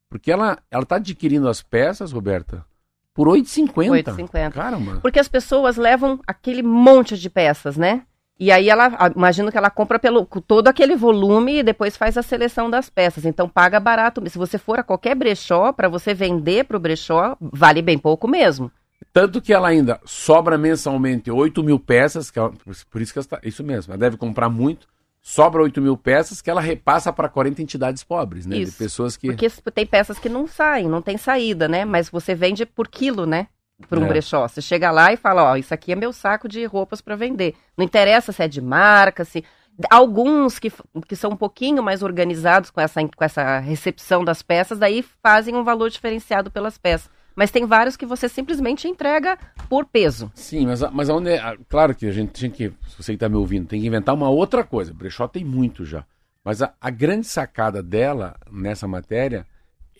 Porque 0.09 0.33
ela, 0.33 0.59
ela 0.71 0.87
tá 0.87 0.97
adquirindo 0.97 1.49
as 1.51 1.61
peças, 1.61 2.13
Roberta, 2.13 2.65
por 3.13 3.29
8,50. 3.29 4.05
8,50. 4.05 4.53
Caramba. 4.53 5.01
Porque 5.03 5.19
as 5.19 5.29
pessoas 5.29 5.77
levam 5.77 6.19
aquele 6.27 6.63
monte 6.63 7.19
de 7.19 7.29
peças, 7.29 7.77
né? 7.77 8.07
E 8.39 8.51
aí 8.51 8.69
ela, 8.69 9.13
imagino 9.15 9.53
que 9.53 9.59
ela 9.59 9.71
compra 9.71 9.99
pelo 9.99 10.27
todo 10.27 10.67
aquele 10.69 10.97
volume 10.97 11.59
e 11.59 11.63
depois 11.63 11.97
faz 11.97 12.17
a 12.17 12.23
seleção 12.23 12.69
das 12.69 12.91
peças. 12.91 13.25
Então 13.25 13.49
paga 13.49 13.79
barato. 13.79 14.23
Se 14.29 14.39
você 14.39 14.59
for 14.59 14.81
a 14.81 14.83
qualquer 14.83 15.15
brechó, 15.15 15.73
para 15.73 15.89
você 15.89 16.13
vender 16.13 16.65
para 16.65 16.77
o 16.77 16.81
brechó, 16.81 17.37
vale 17.41 17.83
bem 17.83 17.99
pouco 17.99 18.27
mesmo. 18.27 18.71
Tanto 19.13 19.41
que 19.41 19.53
ela 19.53 19.69
ainda 19.69 20.01
sobra 20.05 20.57
mensalmente 20.57 21.31
8 21.31 21.63
mil 21.63 21.79
peças, 21.79 22.31
que 22.31 22.39
ela, 22.39 22.53
por 22.91 23.01
isso 23.01 23.13
que 23.13 23.19
ela 23.19 23.25
está, 23.25 23.41
isso 23.43 23.63
mesmo, 23.63 23.93
ela 23.93 23.99
deve 23.99 24.17
comprar 24.17 24.49
muito, 24.49 24.89
sobra 25.21 25.63
8 25.63 25.81
mil 25.81 25.97
peças 25.97 26.41
que 26.41 26.51
ela 26.51 26.61
repassa 26.61 27.13
para 27.13 27.29
40 27.29 27.63
entidades 27.63 28.03
pobres, 28.03 28.47
né? 28.47 28.59
Isso, 28.59 28.73
de 28.73 28.79
pessoas 28.79 29.17
que. 29.17 29.29
Porque 29.29 29.49
tem 29.73 29.87
peças 29.87 30.19
que 30.19 30.29
não 30.29 30.47
saem, 30.47 30.89
não 30.89 31.03
tem 31.03 31.17
saída, 31.17 31.69
né? 31.69 31.85
Mas 31.85 32.09
você 32.09 32.35
vende 32.35 32.67
por 32.67 32.89
quilo, 32.89 33.27
né? 33.27 33.49
Para 33.89 34.01
um 34.01 34.05
é. 34.05 34.09
brechó. 34.09 34.47
Você 34.47 34.61
chega 34.61 34.91
lá 34.91 35.13
e 35.13 35.17
fala, 35.17 35.45
ó, 35.45 35.57
isso 35.57 35.73
aqui 35.73 35.93
é 35.93 35.97
meu 35.97 36.13
saco 36.13 36.49
de 36.49 36.65
roupas 36.65 37.01
para 37.01 37.17
vender. 37.17 37.55
Não 37.77 37.85
interessa 37.85 38.33
se 38.33 38.43
é 38.43 38.49
de 38.49 38.61
marca, 38.61 39.25
se. 39.25 39.45
Alguns 39.91 40.59
que, 40.59 40.71
que 41.09 41.17
são 41.17 41.31
um 41.31 41.37
pouquinho 41.37 41.83
mais 41.83 42.03
organizados 42.03 42.71
com 42.71 42.81
essa, 42.81 43.01
com 43.09 43.25
essa 43.25 43.59
recepção 43.59 44.23
das 44.23 44.43
peças, 44.43 44.79
daí 44.79 45.03
fazem 45.23 45.57
um 45.57 45.65
valor 45.65 45.89
diferenciado 45.89 46.51
pelas 46.51 46.77
peças. 46.77 47.11
Mas 47.35 47.51
tem 47.51 47.65
vários 47.65 47.97
que 47.97 48.05
você 48.05 48.29
simplesmente 48.29 48.87
entrega 48.87 49.39
por 49.69 49.87
peso. 49.87 50.31
Sim, 50.35 50.67
mas, 50.67 50.83
mas 50.93 51.09
onde 51.09 51.31
é, 51.31 51.57
claro 51.69 51.95
que 51.95 52.07
a 52.07 52.13
gente 52.13 52.33
tinha 52.33 52.51
que, 52.51 52.69
se 52.87 52.97
você 53.03 53.15
está 53.15 53.29
me 53.29 53.37
ouvindo, 53.37 53.67
tem 53.67 53.81
que 53.81 53.87
inventar 53.87 54.15
uma 54.15 54.29
outra 54.29 54.63
coisa. 54.63 54.93
Brechó 54.93 55.27
tem 55.27 55.45
muito 55.45 55.85
já. 55.85 56.05
Mas 56.45 56.61
a, 56.61 56.75
a 56.81 56.91
grande 56.91 57.27
sacada 57.27 57.83
dela 57.83 58.37
nessa 58.51 58.87
matéria 58.87 59.47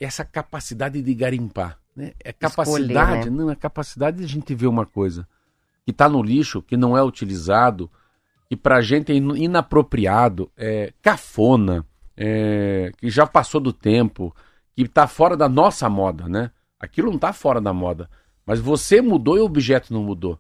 é 0.01 0.05
essa 0.05 0.25
capacidade 0.25 1.01
de 1.01 1.15
garimpar. 1.15 1.79
Né? 1.95 2.13
É 2.23 2.33
capacidade, 2.33 3.19
Escolher, 3.19 3.31
né? 3.31 3.31
não, 3.31 3.51
é 3.51 3.55
capacidade 3.55 4.19
de 4.19 4.25
a 4.25 4.29
gente 4.29 4.55
ver 4.55 4.67
uma 4.67 4.87
coisa 4.87 5.27
que 5.85 5.91
está 5.91 6.09
no 6.09 6.23
lixo, 6.23 6.63
que 6.63 6.77
não 6.77 6.97
é 6.97 7.03
utilizado, 7.03 7.91
que 8.49 8.57
para 8.57 8.77
a 8.77 8.83
gente 8.83 9.13
é 9.13 9.17
inapropriado, 9.17 10.51
é 10.57 10.93
cafona, 11.03 11.85
é, 12.17 12.93
que 12.99 13.11
já 13.11 13.27
passou 13.27 13.61
do 13.61 13.73
tempo, 13.73 14.35
que 14.75 14.83
está 14.83 15.07
fora 15.07 15.37
da 15.37 15.49
nossa 15.49 15.89
moda, 15.89 16.29
né? 16.29 16.51
Aquilo 16.79 17.09
não 17.09 17.17
está 17.17 17.33
fora 17.33 17.61
da 17.61 17.73
moda. 17.73 18.09
Mas 18.45 18.61
você 18.61 19.01
mudou 19.01 19.37
e 19.37 19.41
o 19.41 19.45
objeto 19.45 19.93
não 19.93 20.03
mudou. 20.03 20.39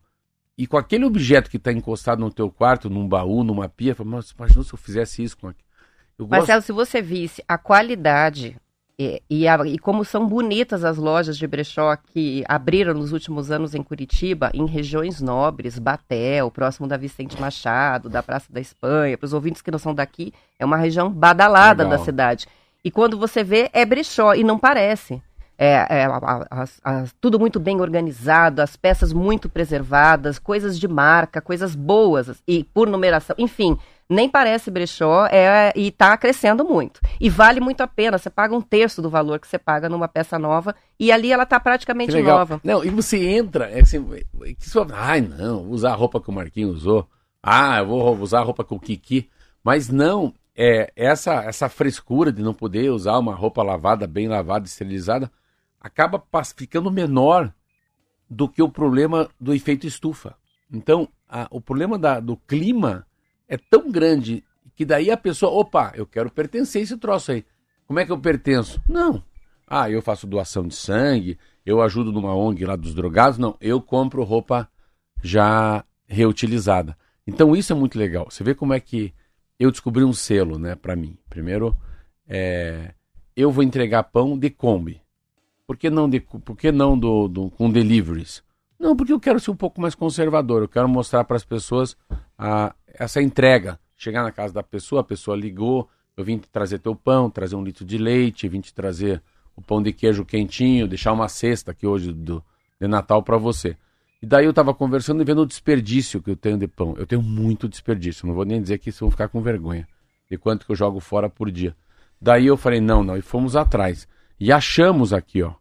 E 0.56 0.66
com 0.66 0.76
aquele 0.76 1.04
objeto 1.04 1.50
que 1.50 1.56
está 1.56 1.72
encostado 1.72 2.20
no 2.20 2.30
teu 2.30 2.50
quarto, 2.50 2.90
num 2.90 3.08
baú, 3.08 3.42
numa 3.42 3.68
pia, 3.68 3.94
fala, 3.94 4.10
mas 4.10 4.30
imagina 4.30 4.62
se 4.62 4.72
eu 4.72 4.78
fizesse 4.78 5.22
isso 5.22 5.38
com 5.38 5.48
aquilo. 5.48 5.68
Marcelo, 6.28 6.62
se 6.62 6.72
você 6.72 7.00
visse 7.00 7.42
a 7.48 7.56
qualidade 7.56 8.56
e, 8.98 9.22
e, 9.28 9.48
a, 9.48 9.58
e, 9.66 9.78
como 9.78 10.04
são 10.04 10.26
bonitas 10.26 10.84
as 10.84 10.96
lojas 10.96 11.38
de 11.38 11.46
brechó 11.46 11.96
que 11.96 12.44
abriram 12.46 12.94
nos 12.94 13.12
últimos 13.12 13.50
anos 13.50 13.74
em 13.74 13.82
Curitiba, 13.82 14.50
em 14.52 14.66
regiões 14.66 15.20
nobres, 15.20 15.78
Batel, 15.78 16.50
próximo 16.50 16.86
da 16.86 16.96
Vicente 16.96 17.40
Machado, 17.40 18.08
da 18.08 18.22
Praça 18.22 18.52
da 18.52 18.60
Espanha, 18.60 19.16
para 19.16 19.26
os 19.26 19.32
ouvintes 19.32 19.62
que 19.62 19.70
não 19.70 19.78
são 19.78 19.94
daqui, 19.94 20.32
é 20.58 20.64
uma 20.64 20.76
região 20.76 21.10
badalada 21.10 21.84
Legal. 21.84 21.98
da 21.98 22.04
cidade. 22.04 22.46
E 22.84 22.90
quando 22.90 23.18
você 23.18 23.42
vê, 23.42 23.70
é 23.72 23.84
brechó, 23.84 24.34
e 24.34 24.44
não 24.44 24.58
parece 24.58 25.22
é, 25.58 25.86
é 25.88 26.04
a, 26.06 26.64
a, 26.82 27.04
tudo 27.20 27.38
muito 27.38 27.60
bem 27.60 27.80
organizado, 27.80 28.60
as 28.60 28.76
peças 28.76 29.12
muito 29.12 29.48
preservadas, 29.48 30.36
coisas 30.36 30.76
de 30.76 30.88
marca, 30.88 31.40
coisas 31.40 31.76
boas 31.76 32.42
e 32.48 32.64
por 32.64 32.88
numeração, 32.88 33.36
enfim, 33.38 33.78
nem 34.12 34.28
parece 34.28 34.70
brechó 34.70 35.26
é, 35.26 35.72
e 35.74 35.88
está 35.88 36.16
crescendo 36.16 36.64
muito. 36.64 37.00
E 37.20 37.28
vale 37.28 37.60
muito 37.60 37.80
a 37.80 37.86
pena, 37.86 38.18
você 38.18 38.30
paga 38.30 38.54
um 38.54 38.60
terço 38.60 39.02
do 39.02 39.10
valor 39.10 39.38
que 39.38 39.48
você 39.48 39.58
paga 39.58 39.88
numa 39.88 40.06
peça 40.06 40.38
nova 40.38 40.74
e 40.98 41.10
ali 41.10 41.32
ela 41.32 41.42
está 41.42 41.58
praticamente 41.58 42.20
nova. 42.20 42.60
Não, 42.62 42.84
e 42.84 42.90
você 42.90 43.28
entra, 43.28 43.70
é 43.70 43.80
assim, 43.80 44.04
que 44.58 44.68
só, 44.68 44.86
ai 44.92 45.20
não, 45.20 45.68
usar 45.70 45.92
a 45.92 45.96
roupa 45.96 46.20
que 46.20 46.30
o 46.30 46.32
Marquinhos 46.32 46.78
usou, 46.78 47.08
ah, 47.42 47.78
eu 47.78 47.86
vou 47.86 48.16
usar 48.18 48.40
a 48.40 48.44
roupa 48.44 48.62
com 48.62 48.76
o 48.76 48.80
Kiki, 48.80 49.28
mas 49.64 49.88
não, 49.88 50.32
é 50.54 50.92
essa, 50.94 51.42
essa 51.44 51.68
frescura 51.68 52.30
de 52.32 52.42
não 52.42 52.54
poder 52.54 52.90
usar 52.90 53.18
uma 53.18 53.34
roupa 53.34 53.62
lavada, 53.62 54.06
bem 54.06 54.28
lavada, 54.28 54.66
esterilizada, 54.66 55.30
acaba 55.80 56.22
ficando 56.56 56.90
menor 56.90 57.52
do 58.28 58.48
que 58.48 58.62
o 58.62 58.68
problema 58.68 59.28
do 59.40 59.52
efeito 59.52 59.86
estufa. 59.86 60.36
Então, 60.72 61.08
a, 61.28 61.48
o 61.50 61.60
problema 61.60 61.98
da, 61.98 62.20
do 62.20 62.36
clima 62.36 63.06
é 63.52 63.58
tão 63.58 63.90
grande 63.90 64.42
que 64.74 64.82
daí 64.82 65.10
a 65.10 65.16
pessoa, 65.16 65.52
opa, 65.52 65.92
eu 65.94 66.06
quero 66.06 66.30
pertencer 66.30 66.80
a 66.80 66.84
esse 66.84 66.96
troço 66.96 67.32
aí. 67.32 67.44
Como 67.86 68.00
é 68.00 68.06
que 68.06 68.10
eu 68.10 68.18
pertenço? 68.18 68.80
Não. 68.88 69.22
Ah, 69.68 69.90
eu 69.90 70.00
faço 70.00 70.26
doação 70.26 70.66
de 70.66 70.74
sangue, 70.74 71.38
eu 71.64 71.82
ajudo 71.82 72.10
numa 72.10 72.34
ONG 72.34 72.64
lá 72.64 72.76
dos 72.76 72.94
drogados. 72.94 73.36
Não, 73.36 73.54
eu 73.60 73.78
compro 73.78 74.24
roupa 74.24 74.66
já 75.22 75.84
reutilizada. 76.06 76.96
Então 77.26 77.54
isso 77.54 77.74
é 77.74 77.76
muito 77.76 77.98
legal. 77.98 78.26
Você 78.30 78.42
vê 78.42 78.54
como 78.54 78.72
é 78.72 78.80
que 78.80 79.12
eu 79.58 79.70
descobri 79.70 80.02
um 80.02 80.14
selo, 80.14 80.58
né, 80.58 80.74
para 80.74 80.96
mim. 80.96 81.18
Primeiro, 81.28 81.76
é, 82.26 82.94
eu 83.36 83.50
vou 83.50 83.62
entregar 83.62 84.04
pão 84.04 84.38
de 84.38 84.48
Kombi. 84.48 85.02
Por 85.66 85.76
que 85.76 85.90
não, 85.90 86.08
de, 86.08 86.20
por 86.20 86.56
que 86.56 86.72
não 86.72 86.98
do, 86.98 87.28
do, 87.28 87.50
com 87.50 87.70
deliveries? 87.70 88.42
Não, 88.80 88.96
porque 88.96 89.12
eu 89.12 89.20
quero 89.20 89.38
ser 89.38 89.50
um 89.50 89.56
pouco 89.56 89.78
mais 89.78 89.94
conservador. 89.94 90.62
Eu 90.62 90.68
quero 90.68 90.88
mostrar 90.88 91.22
para 91.24 91.36
as 91.36 91.44
pessoas 91.44 91.94
a, 92.36 92.74
essa 92.94 93.22
entrega. 93.22 93.78
Chegar 93.96 94.22
na 94.22 94.32
casa 94.32 94.52
da 94.52 94.62
pessoa, 94.62 95.00
a 95.00 95.04
pessoa 95.04 95.36
ligou, 95.36 95.88
eu 96.16 96.24
vim 96.24 96.38
te 96.38 96.48
trazer 96.48 96.78
teu 96.78 96.94
pão, 96.94 97.30
trazer 97.30 97.56
um 97.56 97.62
litro 97.62 97.84
de 97.84 97.98
leite, 97.98 98.48
vim 98.48 98.60
te 98.60 98.74
trazer 98.74 99.22
o 99.56 99.62
pão 99.62 99.82
de 99.82 99.92
queijo 99.92 100.24
quentinho, 100.24 100.88
deixar 100.88 101.12
uma 101.12 101.28
cesta 101.28 101.70
aqui 101.70 101.86
hoje 101.86 102.12
do, 102.12 102.42
de 102.80 102.88
Natal 102.88 103.22
para 103.22 103.36
você. 103.36 103.76
E 104.20 104.26
daí 104.26 104.44
eu 104.44 104.50
estava 104.50 104.72
conversando 104.72 105.20
e 105.20 105.24
vendo 105.24 105.42
o 105.42 105.46
desperdício 105.46 106.22
que 106.22 106.30
eu 106.30 106.36
tenho 106.36 106.56
de 106.56 106.68
pão. 106.68 106.94
Eu 106.96 107.06
tenho 107.06 107.22
muito 107.22 107.68
desperdício, 107.68 108.26
não 108.26 108.34
vou 108.34 108.44
nem 108.44 108.60
dizer 108.60 108.78
que 108.78 108.90
isso 108.90 109.00
vão 109.00 109.10
ficar 109.10 109.28
com 109.28 109.40
vergonha 109.40 109.86
de 110.30 110.38
quanto 110.38 110.64
que 110.64 110.72
eu 110.72 110.76
jogo 110.76 110.98
fora 110.98 111.28
por 111.28 111.50
dia. 111.50 111.76
Daí 112.20 112.46
eu 112.46 112.56
falei, 112.56 112.80
não, 112.80 113.04
não, 113.04 113.16
e 113.16 113.20
fomos 113.20 113.54
atrás. 113.54 114.08
E 114.40 114.50
achamos 114.50 115.12
aqui, 115.12 115.42
ó. 115.42 115.52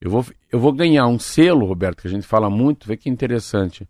Eu 0.00 0.10
vou, 0.10 0.24
eu 0.52 0.60
vou 0.60 0.72
ganhar 0.72 1.06
um 1.06 1.18
selo, 1.18 1.66
Roberto, 1.66 2.02
que 2.02 2.06
a 2.06 2.10
gente 2.10 2.26
fala 2.26 2.48
muito, 2.48 2.86
vê 2.86 2.96
que 2.96 3.10
interessante, 3.10 3.88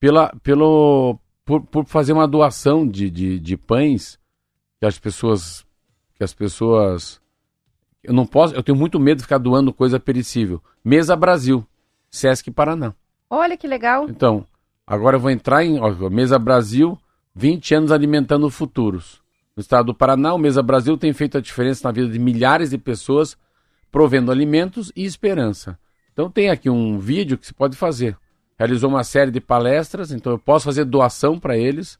pela, 0.00 0.34
pelo, 0.42 1.18
por, 1.44 1.62
por 1.62 1.84
fazer 1.86 2.12
uma 2.12 2.26
doação 2.26 2.86
de, 2.86 3.10
de, 3.10 3.38
de 3.38 3.56
pães 3.56 4.18
que 4.78 4.86
as 4.86 4.98
pessoas. 4.98 5.66
Que 6.14 6.24
as 6.24 6.34
pessoas. 6.34 7.20
Eu 8.02 8.12
não 8.12 8.26
posso, 8.26 8.54
eu 8.54 8.62
tenho 8.62 8.76
muito 8.76 8.98
medo 8.98 9.18
de 9.18 9.22
ficar 9.22 9.38
doando 9.38 9.72
coisa 9.72 10.00
perecível. 10.00 10.60
Mesa 10.84 11.14
Brasil, 11.14 11.64
Sesc 12.10 12.50
Paraná. 12.50 12.94
Olha 13.30 13.56
que 13.56 13.66
legal. 13.66 14.08
Então, 14.08 14.44
agora 14.84 15.16
eu 15.16 15.20
vou 15.20 15.30
entrar 15.30 15.64
em 15.64 15.78
ó, 15.78 16.10
Mesa 16.10 16.38
Brasil, 16.38 16.98
20 17.34 17.74
anos 17.76 17.92
alimentando 17.92 18.50
futuros. 18.50 19.22
No 19.56 19.60
estado 19.60 19.86
do 19.86 19.94
Paraná, 19.94 20.34
o 20.34 20.38
Mesa 20.38 20.62
Brasil 20.62 20.98
tem 20.98 21.12
feito 21.12 21.38
a 21.38 21.40
diferença 21.40 21.86
na 21.86 21.92
vida 21.92 22.08
de 22.08 22.18
milhares 22.18 22.70
de 22.70 22.78
pessoas 22.78 23.36
provendo 23.90 24.32
alimentos 24.32 24.90
e 24.96 25.04
esperança. 25.04 25.78
Então 26.12 26.30
tem 26.30 26.50
aqui 26.50 26.68
um 26.68 26.98
vídeo 26.98 27.38
que 27.38 27.46
se 27.46 27.54
pode 27.54 27.76
fazer. 27.76 28.16
Realizou 28.62 28.88
uma 28.88 29.02
série 29.02 29.32
de 29.32 29.40
palestras, 29.40 30.12
então 30.12 30.32
eu 30.32 30.38
posso 30.38 30.66
fazer 30.66 30.84
doação 30.84 31.36
para 31.36 31.58
eles. 31.58 31.98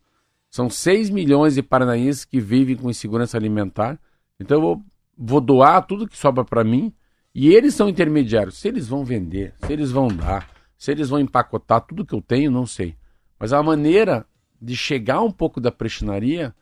São 0.49 0.71
6 0.71 1.11
milhões 1.11 1.57
de 1.57 1.63
paranaenses 1.63 2.25
que 2.25 2.39
vivem 2.39 2.77
com 2.77 2.89
insegurança 2.89 3.37
alimentar. 3.37 3.99
Então 4.39 4.59
eu 4.59 4.61
vou, 4.61 4.83
vou 5.19 5.41
doar 5.41 5.85
tudo 5.85 6.07
que 6.07 6.17
sobra 6.17 6.45
para 6.45 6.63
mim 6.63 6.93
e 7.35 7.53
eles 7.53 7.75
são 7.75 7.89
intermediários. 7.89 8.59
Se 8.59 8.69
eles 8.69 8.87
vão 8.87 9.05
vender, 9.05 9.53
se 9.59 9.73
eles 9.73 9.91
vão 9.91 10.07
dar, 10.07 10.49
se 10.79 10.93
eles 10.93 11.09
vão 11.09 11.19
empacotar 11.19 11.81
tudo 11.81 12.07
que 12.07 12.15
eu 12.15 12.23
tenho, 12.23 12.49
não 12.49 12.65
sei. 12.65 12.95
Mas 13.41 13.53
a 13.53 13.61
maneira 13.61 14.25
de 14.61 14.77
chegar 14.77 15.21
um 15.21 15.33
pouco 15.33 15.61
da 15.61 15.73
prestinaria 15.73 16.55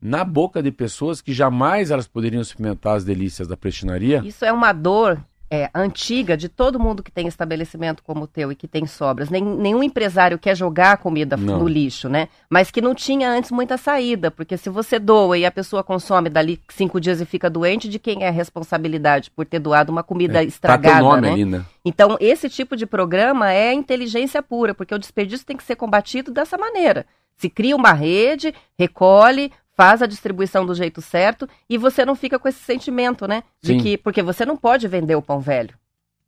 na 0.00 0.22
boca 0.22 0.62
de 0.62 0.70
pessoas 0.70 1.20
que 1.20 1.32
jamais 1.32 1.90
elas 1.90 2.06
poderiam 2.06 2.40
experimentar 2.40 2.94
as 2.94 3.04
delícias 3.04 3.48
da 3.48 3.56
prestinaria. 3.56 4.22
Isso 4.24 4.44
é 4.44 4.52
uma 4.52 4.72
dor 4.72 5.20
é, 5.50 5.70
antiga 5.74 6.36
de 6.36 6.48
todo 6.48 6.80
mundo 6.80 7.02
que 7.02 7.10
tem 7.10 7.26
estabelecimento 7.26 8.02
como 8.02 8.24
o 8.24 8.26
teu 8.26 8.50
e 8.50 8.56
que 8.56 8.66
tem 8.66 8.86
sobras. 8.86 9.30
Nem, 9.30 9.42
nenhum 9.42 9.82
empresário 9.82 10.38
quer 10.38 10.56
jogar 10.56 10.92
a 10.92 10.96
comida 10.96 11.36
não. 11.36 11.58
no 11.58 11.68
lixo, 11.68 12.08
né? 12.08 12.28
Mas 12.48 12.70
que 12.70 12.80
não 12.80 12.94
tinha 12.94 13.30
antes 13.30 13.50
muita 13.50 13.76
saída, 13.76 14.30
porque 14.30 14.56
se 14.56 14.68
você 14.68 14.98
doa 14.98 15.38
e 15.38 15.44
a 15.44 15.50
pessoa 15.50 15.84
consome 15.84 16.28
dali 16.28 16.60
cinco 16.68 17.00
dias 17.00 17.20
e 17.20 17.26
fica 17.26 17.50
doente, 17.50 17.88
de 17.88 17.98
quem 17.98 18.24
é 18.24 18.28
a 18.28 18.32
responsabilidade 18.32 19.30
por 19.30 19.46
ter 19.46 19.58
doado 19.58 19.92
uma 19.92 20.02
comida 20.02 20.42
é, 20.42 20.46
estragada, 20.46 20.96
tá 20.96 21.02
nome 21.02 21.44
né? 21.44 21.58
Né? 21.58 21.64
Então, 21.84 22.16
esse 22.20 22.48
tipo 22.48 22.76
de 22.76 22.86
programa 22.86 23.52
é 23.52 23.72
inteligência 23.72 24.42
pura, 24.42 24.74
porque 24.74 24.94
o 24.94 24.98
desperdício 24.98 25.46
tem 25.46 25.56
que 25.56 25.64
ser 25.64 25.76
combatido 25.76 26.30
dessa 26.30 26.56
maneira. 26.56 27.06
Se 27.36 27.50
cria 27.50 27.76
uma 27.76 27.92
rede, 27.92 28.54
recolhe, 28.78 29.52
faz 29.76 30.02
a 30.02 30.06
distribuição 30.06 30.64
do 30.64 30.74
jeito 30.74 31.00
certo 31.02 31.48
e 31.68 31.76
você 31.76 32.04
não 32.04 32.14
fica 32.14 32.38
com 32.38 32.48
esse 32.48 32.60
sentimento, 32.60 33.26
né? 33.26 33.42
De 33.60 33.72
Sim. 33.72 33.78
que 33.78 33.98
porque 33.98 34.22
você 34.22 34.46
não 34.46 34.56
pode 34.56 34.86
vender 34.88 35.16
o 35.16 35.22
pão 35.22 35.40
velho. 35.40 35.74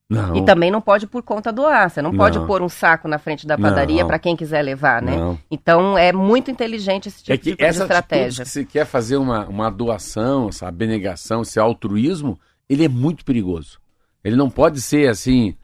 Não. 0.08 0.36
E 0.36 0.44
também 0.44 0.70
não 0.70 0.80
pode 0.80 1.06
por 1.06 1.22
conta 1.22 1.52
doar. 1.52 1.90
Você 1.90 2.00
não, 2.00 2.10
não. 2.12 2.18
pode 2.18 2.38
pôr 2.46 2.62
um 2.62 2.68
saco 2.68 3.08
na 3.08 3.18
frente 3.18 3.46
da 3.46 3.58
padaria 3.58 4.06
para 4.06 4.20
quem 4.20 4.36
quiser 4.36 4.62
levar, 4.62 5.02
né? 5.02 5.16
Não. 5.16 5.38
Então 5.50 5.98
é 5.98 6.12
muito 6.12 6.50
inteligente 6.50 7.08
esse 7.08 7.24
tipo, 7.24 7.32
é 7.32 7.36
tipo 7.36 7.56
de 7.56 7.64
estratégia. 7.64 8.44
Se 8.44 8.64
quer 8.64 8.86
fazer 8.86 9.16
uma, 9.16 9.46
uma 9.46 9.68
doação, 9.68 10.48
essa 10.48 10.68
abnegação, 10.68 11.42
esse 11.42 11.58
altruísmo, 11.58 12.38
ele 12.68 12.84
é 12.84 12.88
muito 12.88 13.24
perigoso. 13.24 13.80
Ele 14.22 14.36
não 14.36 14.48
pode 14.48 14.80
ser 14.80 15.08
assim, 15.08 15.56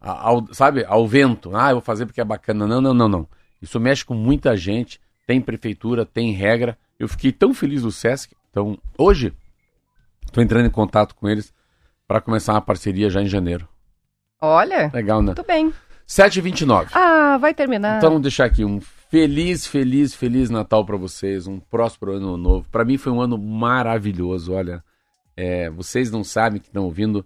ao, 0.00 0.44
sabe, 0.52 0.84
ao 0.86 1.06
vento. 1.06 1.54
Ah, 1.54 1.70
eu 1.70 1.76
vou 1.76 1.82
fazer 1.82 2.04
porque 2.04 2.20
é 2.20 2.24
bacana. 2.24 2.66
Não, 2.66 2.80
não, 2.80 2.94
não, 2.94 3.08
não. 3.08 3.28
Isso 3.62 3.78
mexe 3.78 4.04
com 4.04 4.14
muita 4.14 4.56
gente, 4.56 5.00
tem 5.24 5.40
prefeitura, 5.40 6.04
tem 6.04 6.32
regra. 6.32 6.76
Eu 6.98 7.08
fiquei 7.08 7.32
tão 7.32 7.52
feliz 7.52 7.82
do 7.82 7.90
Sesc. 7.90 8.34
Então, 8.50 8.78
hoje, 8.96 9.32
estou 10.24 10.42
entrando 10.42 10.66
em 10.66 10.70
contato 10.70 11.14
com 11.14 11.28
eles 11.28 11.52
para 12.06 12.20
começar 12.20 12.52
uma 12.52 12.60
parceria 12.60 13.10
já 13.10 13.20
em 13.22 13.26
janeiro. 13.26 13.68
Olha. 14.40 14.90
Legal, 14.92 15.20
né? 15.20 15.26
Muito 15.26 15.44
bem. 15.44 15.72
7h29. 16.06 16.88
Ah, 16.92 17.38
vai 17.38 17.54
terminar. 17.54 17.96
Então, 17.96 18.10
vamos 18.10 18.22
deixar 18.22 18.44
aqui 18.44 18.64
um 18.64 18.80
feliz, 18.80 19.66
feliz, 19.66 20.14
feliz 20.14 20.50
Natal 20.50 20.84
para 20.84 20.96
vocês. 20.96 21.46
Um 21.46 21.58
próspero 21.58 22.12
ano 22.12 22.36
novo. 22.36 22.68
Para 22.70 22.84
mim 22.84 22.98
foi 22.98 23.12
um 23.12 23.20
ano 23.20 23.38
maravilhoso. 23.38 24.52
Olha, 24.52 24.84
é, 25.36 25.70
vocês 25.70 26.10
não 26.10 26.22
sabem 26.22 26.60
que 26.60 26.68
estão 26.68 26.84
ouvindo 26.84 27.24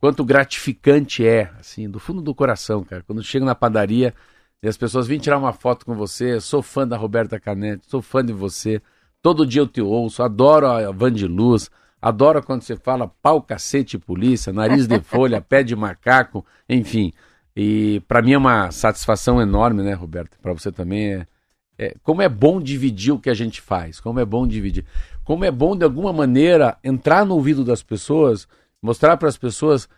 quanto 0.00 0.24
gratificante 0.24 1.26
é, 1.26 1.50
assim, 1.58 1.88
do 1.88 1.98
fundo 1.98 2.20
do 2.20 2.34
coração, 2.34 2.82
cara. 2.82 3.02
Quando 3.02 3.22
chega 3.22 3.44
na 3.44 3.54
padaria 3.54 4.14
e 4.62 4.68
as 4.68 4.76
pessoas 4.76 5.06
vêm 5.06 5.18
tirar 5.18 5.38
uma 5.38 5.52
foto 5.52 5.84
com 5.84 5.94
você, 5.94 6.40
sou 6.40 6.62
fã 6.62 6.86
da 6.86 6.96
Roberta 6.96 7.38
Canetti, 7.38 7.88
sou 7.88 8.02
fã 8.02 8.24
de 8.24 8.32
você. 8.32 8.82
Todo 9.24 9.46
dia 9.46 9.62
eu 9.62 9.66
te 9.66 9.80
ouço, 9.80 10.22
adoro 10.22 10.66
a 10.66 10.90
Van 10.92 11.10
de 11.10 11.26
Luz, 11.26 11.70
adoro 11.98 12.42
quando 12.42 12.60
você 12.60 12.76
fala 12.76 13.10
pau, 13.22 13.40
cacete, 13.40 13.98
polícia, 13.98 14.52
nariz 14.52 14.86
de 14.86 15.00
folha, 15.00 15.40
pé 15.48 15.62
de 15.62 15.74
macaco, 15.74 16.44
enfim. 16.68 17.10
E 17.56 18.02
para 18.06 18.20
mim 18.20 18.34
é 18.34 18.36
uma 18.36 18.70
satisfação 18.70 19.40
enorme, 19.40 19.82
né, 19.82 19.94
Roberto? 19.94 20.38
Para 20.42 20.52
você 20.52 20.70
também 20.70 21.14
é, 21.14 21.26
é, 21.78 21.94
como 22.02 22.20
é 22.20 22.28
bom 22.28 22.60
dividir 22.60 23.12
o 23.12 23.18
que 23.18 23.30
a 23.30 23.34
gente 23.34 23.62
faz, 23.62 23.98
como 23.98 24.20
é 24.20 24.26
bom 24.26 24.46
dividir, 24.46 24.84
como 25.24 25.42
é 25.42 25.50
bom 25.50 25.74
de 25.74 25.84
alguma 25.86 26.12
maneira 26.12 26.76
entrar 26.84 27.24
no 27.24 27.34
ouvido 27.34 27.64
das 27.64 27.82
pessoas, 27.82 28.46
mostrar 28.82 29.16
para 29.16 29.30
as 29.30 29.38
pessoas 29.38 29.88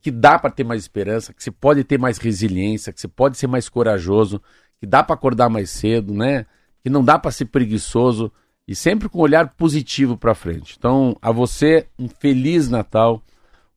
que 0.00 0.12
dá 0.12 0.38
para 0.38 0.48
ter 0.48 0.62
mais 0.62 0.82
esperança, 0.82 1.34
que 1.34 1.42
se 1.42 1.50
pode 1.50 1.82
ter 1.82 1.98
mais 1.98 2.18
resiliência, 2.18 2.92
que 2.92 3.00
se 3.00 3.08
pode 3.08 3.36
ser 3.36 3.48
mais 3.48 3.68
corajoso, 3.68 4.40
que 4.78 4.86
dá 4.86 5.02
para 5.02 5.16
acordar 5.16 5.48
mais 5.48 5.70
cedo, 5.70 6.14
né? 6.14 6.46
Que 6.84 6.88
não 6.88 7.04
dá 7.04 7.18
para 7.18 7.32
ser 7.32 7.46
preguiçoso 7.46 8.30
e 8.66 8.74
sempre 8.74 9.08
com 9.08 9.18
um 9.18 9.22
olhar 9.22 9.48
positivo 9.50 10.16
para 10.16 10.34
frente. 10.34 10.76
Então, 10.78 11.16
a 11.22 11.30
você 11.30 11.86
um 11.98 12.08
feliz 12.08 12.68
Natal, 12.68 13.22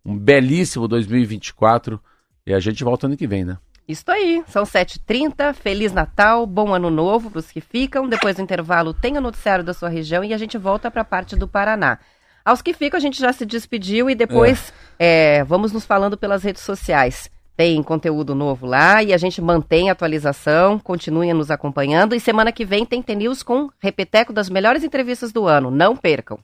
um 0.04 0.18
belíssimo 0.18 0.88
2024 0.88 2.00
e 2.46 2.54
a 2.54 2.60
gente 2.60 2.84
volta 2.84 3.06
ano 3.06 3.18
que 3.18 3.28
vem, 3.28 3.46
né? 3.46 3.58
Isso 3.88 4.04
aí, 4.08 4.44
são 4.48 4.64
7h30, 4.64 5.52
Feliz 5.56 5.92
Natal, 5.92 6.46
bom 6.46 6.76
ano 6.76 6.92
novo 6.92 7.32
para 7.32 7.40
os 7.40 7.52
que 7.52 7.60
ficam. 7.60 8.08
Depois 8.08 8.36
do 8.36 8.42
intervalo 8.44 8.94
tem 8.94 9.18
o 9.18 9.22
noticiário 9.22 9.66
da 9.66 9.74
sua 9.74 9.90
região 9.90 10.24
e 10.24 10.32
a 10.32 10.38
gente 10.38 10.60
volta 10.60 10.92
para 10.92 11.02
a 11.02 11.06
parte 11.06 11.36
do 11.36 11.48
Paraná. 11.48 11.98
Aos 12.46 12.62
que 12.62 12.72
ficam, 12.72 12.98
a 12.98 13.02
gente 13.02 13.20
já 13.20 13.34
se 13.34 13.46
despediu 13.48 14.08
e 14.10 14.16
depois 14.16 14.72
é. 15.00 15.40
É, 15.40 15.44
vamos 15.44 15.72
nos 15.72 15.86
falando 15.86 16.18
pelas 16.18 16.44
redes 16.44 16.62
sociais. 16.62 17.32
Tem 17.60 17.84
conteúdo 17.84 18.34
novo 18.34 18.66
lá 18.66 19.03
e 19.03 19.12
a 19.12 19.18
gente 19.18 19.41
mantém 19.41 19.89
a 19.89 19.91
atualização, 19.91 20.80
continuem 20.80 21.34
nos 21.34 21.51
acompanhando. 21.51 22.16
E 22.16 22.20
semana 22.20 22.53
que 22.53 22.64
vem 22.64 22.86
tem 22.86 23.01
TNews 23.01 23.43
com 23.43 23.68
repeteco 23.80 24.32
das 24.32 24.49
melhores 24.49 24.82
entrevistas 24.82 25.34
do 25.34 25.45
ano. 25.45 25.70
Não 25.70 25.93
percam. 25.93 26.39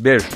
Beijo. 0.00 0.26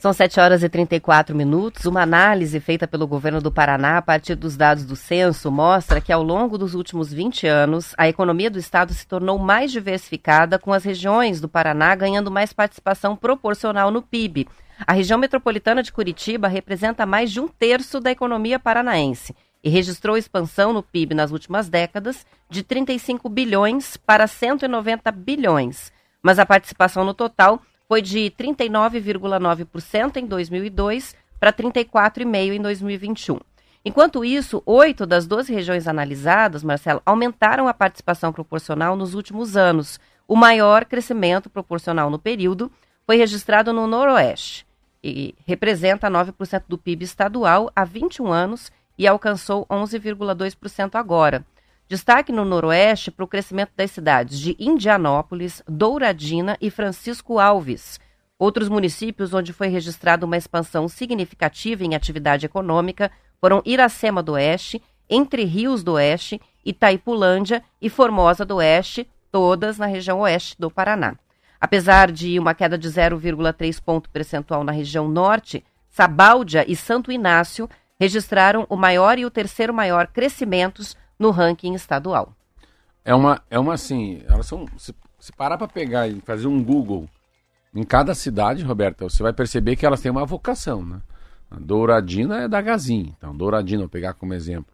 São 0.00 0.14
7 0.14 0.40
horas 0.40 0.62
e 0.62 0.68
34 0.70 1.36
minutos. 1.36 1.84
Uma 1.84 2.00
análise 2.00 2.58
feita 2.58 2.88
pelo 2.88 3.06
governo 3.06 3.38
do 3.38 3.52
Paraná 3.52 3.98
a 3.98 4.02
partir 4.02 4.34
dos 4.34 4.56
dados 4.56 4.86
do 4.86 4.96
censo 4.96 5.50
mostra 5.50 6.00
que 6.00 6.10
ao 6.10 6.22
longo 6.22 6.56
dos 6.56 6.74
últimos 6.74 7.12
20 7.12 7.46
anos, 7.46 7.92
a 7.98 8.08
economia 8.08 8.50
do 8.50 8.58
estado 8.58 8.94
se 8.94 9.06
tornou 9.06 9.38
mais 9.38 9.70
diversificada, 9.70 10.58
com 10.58 10.72
as 10.72 10.84
regiões 10.84 11.38
do 11.38 11.50
Paraná 11.50 11.94
ganhando 11.94 12.30
mais 12.30 12.50
participação 12.50 13.14
proporcional 13.14 13.90
no 13.90 14.00
PIB. 14.00 14.48
A 14.86 14.94
região 14.94 15.18
metropolitana 15.18 15.82
de 15.82 15.92
Curitiba 15.92 16.48
representa 16.48 17.04
mais 17.04 17.30
de 17.30 17.38
um 17.38 17.46
terço 17.46 18.00
da 18.00 18.10
economia 18.10 18.58
paranaense 18.58 19.36
e 19.62 19.68
registrou 19.68 20.16
expansão 20.16 20.72
no 20.72 20.82
PIB 20.82 21.14
nas 21.14 21.30
últimas 21.30 21.68
décadas 21.68 22.24
de 22.48 22.62
35 22.62 23.28
bilhões 23.28 23.98
para 23.98 24.26
190 24.26 25.12
bilhões. 25.12 25.92
Mas 26.22 26.38
a 26.38 26.46
participação 26.46 27.04
no 27.04 27.12
total 27.12 27.60
foi 27.90 28.00
de 28.00 28.32
39,9% 28.38 30.16
em 30.18 30.24
2002 30.24 31.16
para 31.40 31.52
34,5% 31.52 32.54
em 32.54 32.62
2021. 32.62 33.40
Enquanto 33.84 34.24
isso, 34.24 34.62
oito 34.64 35.04
das 35.04 35.26
12 35.26 35.52
regiões 35.52 35.88
analisadas, 35.88 36.62
Marcelo, 36.62 37.02
aumentaram 37.04 37.66
a 37.66 37.74
participação 37.74 38.32
proporcional 38.32 38.94
nos 38.94 39.14
últimos 39.14 39.56
anos. 39.56 39.98
O 40.28 40.36
maior 40.36 40.84
crescimento 40.84 41.50
proporcional 41.50 42.10
no 42.10 42.18
período 42.18 42.70
foi 43.04 43.16
registrado 43.16 43.72
no 43.72 43.88
Noroeste 43.88 44.64
e 45.02 45.34
representa 45.44 46.08
9% 46.08 46.62
do 46.68 46.78
PIB 46.78 47.04
estadual 47.04 47.72
há 47.74 47.84
21 47.84 48.30
anos 48.30 48.70
e 48.96 49.04
alcançou 49.04 49.66
11,2% 49.66 50.94
agora. 50.94 51.44
Destaque 51.90 52.30
no 52.30 52.44
Noroeste 52.44 53.10
para 53.10 53.24
o 53.24 53.26
crescimento 53.26 53.72
das 53.76 53.90
cidades 53.90 54.38
de 54.38 54.54
Indianópolis, 54.60 55.60
Douradina 55.66 56.56
e 56.60 56.70
Francisco 56.70 57.40
Alves. 57.40 57.98
Outros 58.38 58.68
municípios 58.68 59.34
onde 59.34 59.52
foi 59.52 59.66
registrada 59.66 60.24
uma 60.24 60.36
expansão 60.36 60.86
significativa 60.86 61.82
em 61.82 61.96
atividade 61.96 62.46
econômica 62.46 63.10
foram 63.40 63.60
Iracema 63.64 64.22
do 64.22 64.34
Oeste, 64.34 64.80
Entre 65.08 65.42
Rios 65.42 65.82
do 65.82 65.94
Oeste, 65.94 66.40
Itaipulândia 66.64 67.60
e 67.82 67.90
Formosa 67.90 68.44
do 68.44 68.58
Oeste, 68.58 69.10
todas 69.32 69.76
na 69.76 69.86
região 69.86 70.20
oeste 70.20 70.54
do 70.60 70.70
Paraná. 70.70 71.16
Apesar 71.60 72.12
de 72.12 72.38
uma 72.38 72.54
queda 72.54 72.78
de 72.78 72.88
0,3 72.88 73.82
ponto 73.82 74.08
percentual 74.10 74.62
na 74.62 74.70
região 74.70 75.08
norte, 75.08 75.64
Sabáudia 75.88 76.64
e 76.70 76.76
Santo 76.76 77.10
Inácio 77.10 77.68
registraram 77.98 78.64
o 78.70 78.76
maior 78.76 79.18
e 79.18 79.26
o 79.26 79.30
terceiro 79.30 79.74
maior 79.74 80.06
crescimentos 80.06 80.96
no 81.20 81.30
ranking 81.30 81.74
estadual. 81.74 82.34
É 83.04 83.14
uma, 83.14 83.42
é 83.50 83.58
uma 83.58 83.74
assim, 83.74 84.22
elas 84.26 84.46
são, 84.46 84.66
se, 84.76 84.94
se 85.18 85.32
parar 85.32 85.58
para 85.58 85.68
pegar 85.68 86.08
e 86.08 86.20
fazer 86.22 86.48
um 86.48 86.64
Google 86.64 87.08
em 87.74 87.84
cada 87.84 88.14
cidade, 88.14 88.64
Roberta, 88.64 89.04
você 89.04 89.22
vai 89.22 89.32
perceber 89.32 89.76
que 89.76 89.86
elas 89.86 90.00
têm 90.00 90.10
uma 90.10 90.24
vocação, 90.24 90.84
né? 90.84 91.00
A 91.50 91.58
Douradina 91.58 92.42
é 92.42 92.48
da 92.48 92.60
Gazin, 92.60 93.14
então 93.16 93.36
Douradina, 93.36 93.82
vou 93.82 93.88
pegar 93.88 94.14
como 94.14 94.34
exemplo. 94.34 94.72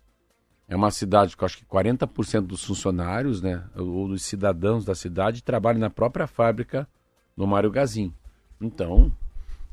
É 0.68 0.76
uma 0.76 0.90
cidade 0.90 1.36
que 1.36 1.44
acho 1.44 1.58
que 1.58 1.64
40% 1.64 2.40
dos 2.42 2.64
funcionários, 2.64 3.40
né, 3.40 3.62
ou 3.76 4.08
dos 4.08 4.22
cidadãos 4.22 4.84
da 4.84 4.94
cidade 4.94 5.42
trabalham 5.42 5.80
na 5.80 5.90
própria 5.90 6.26
fábrica 6.26 6.88
do 7.36 7.46
Mário 7.46 7.70
Gazin. 7.70 8.12
Então, 8.60 9.12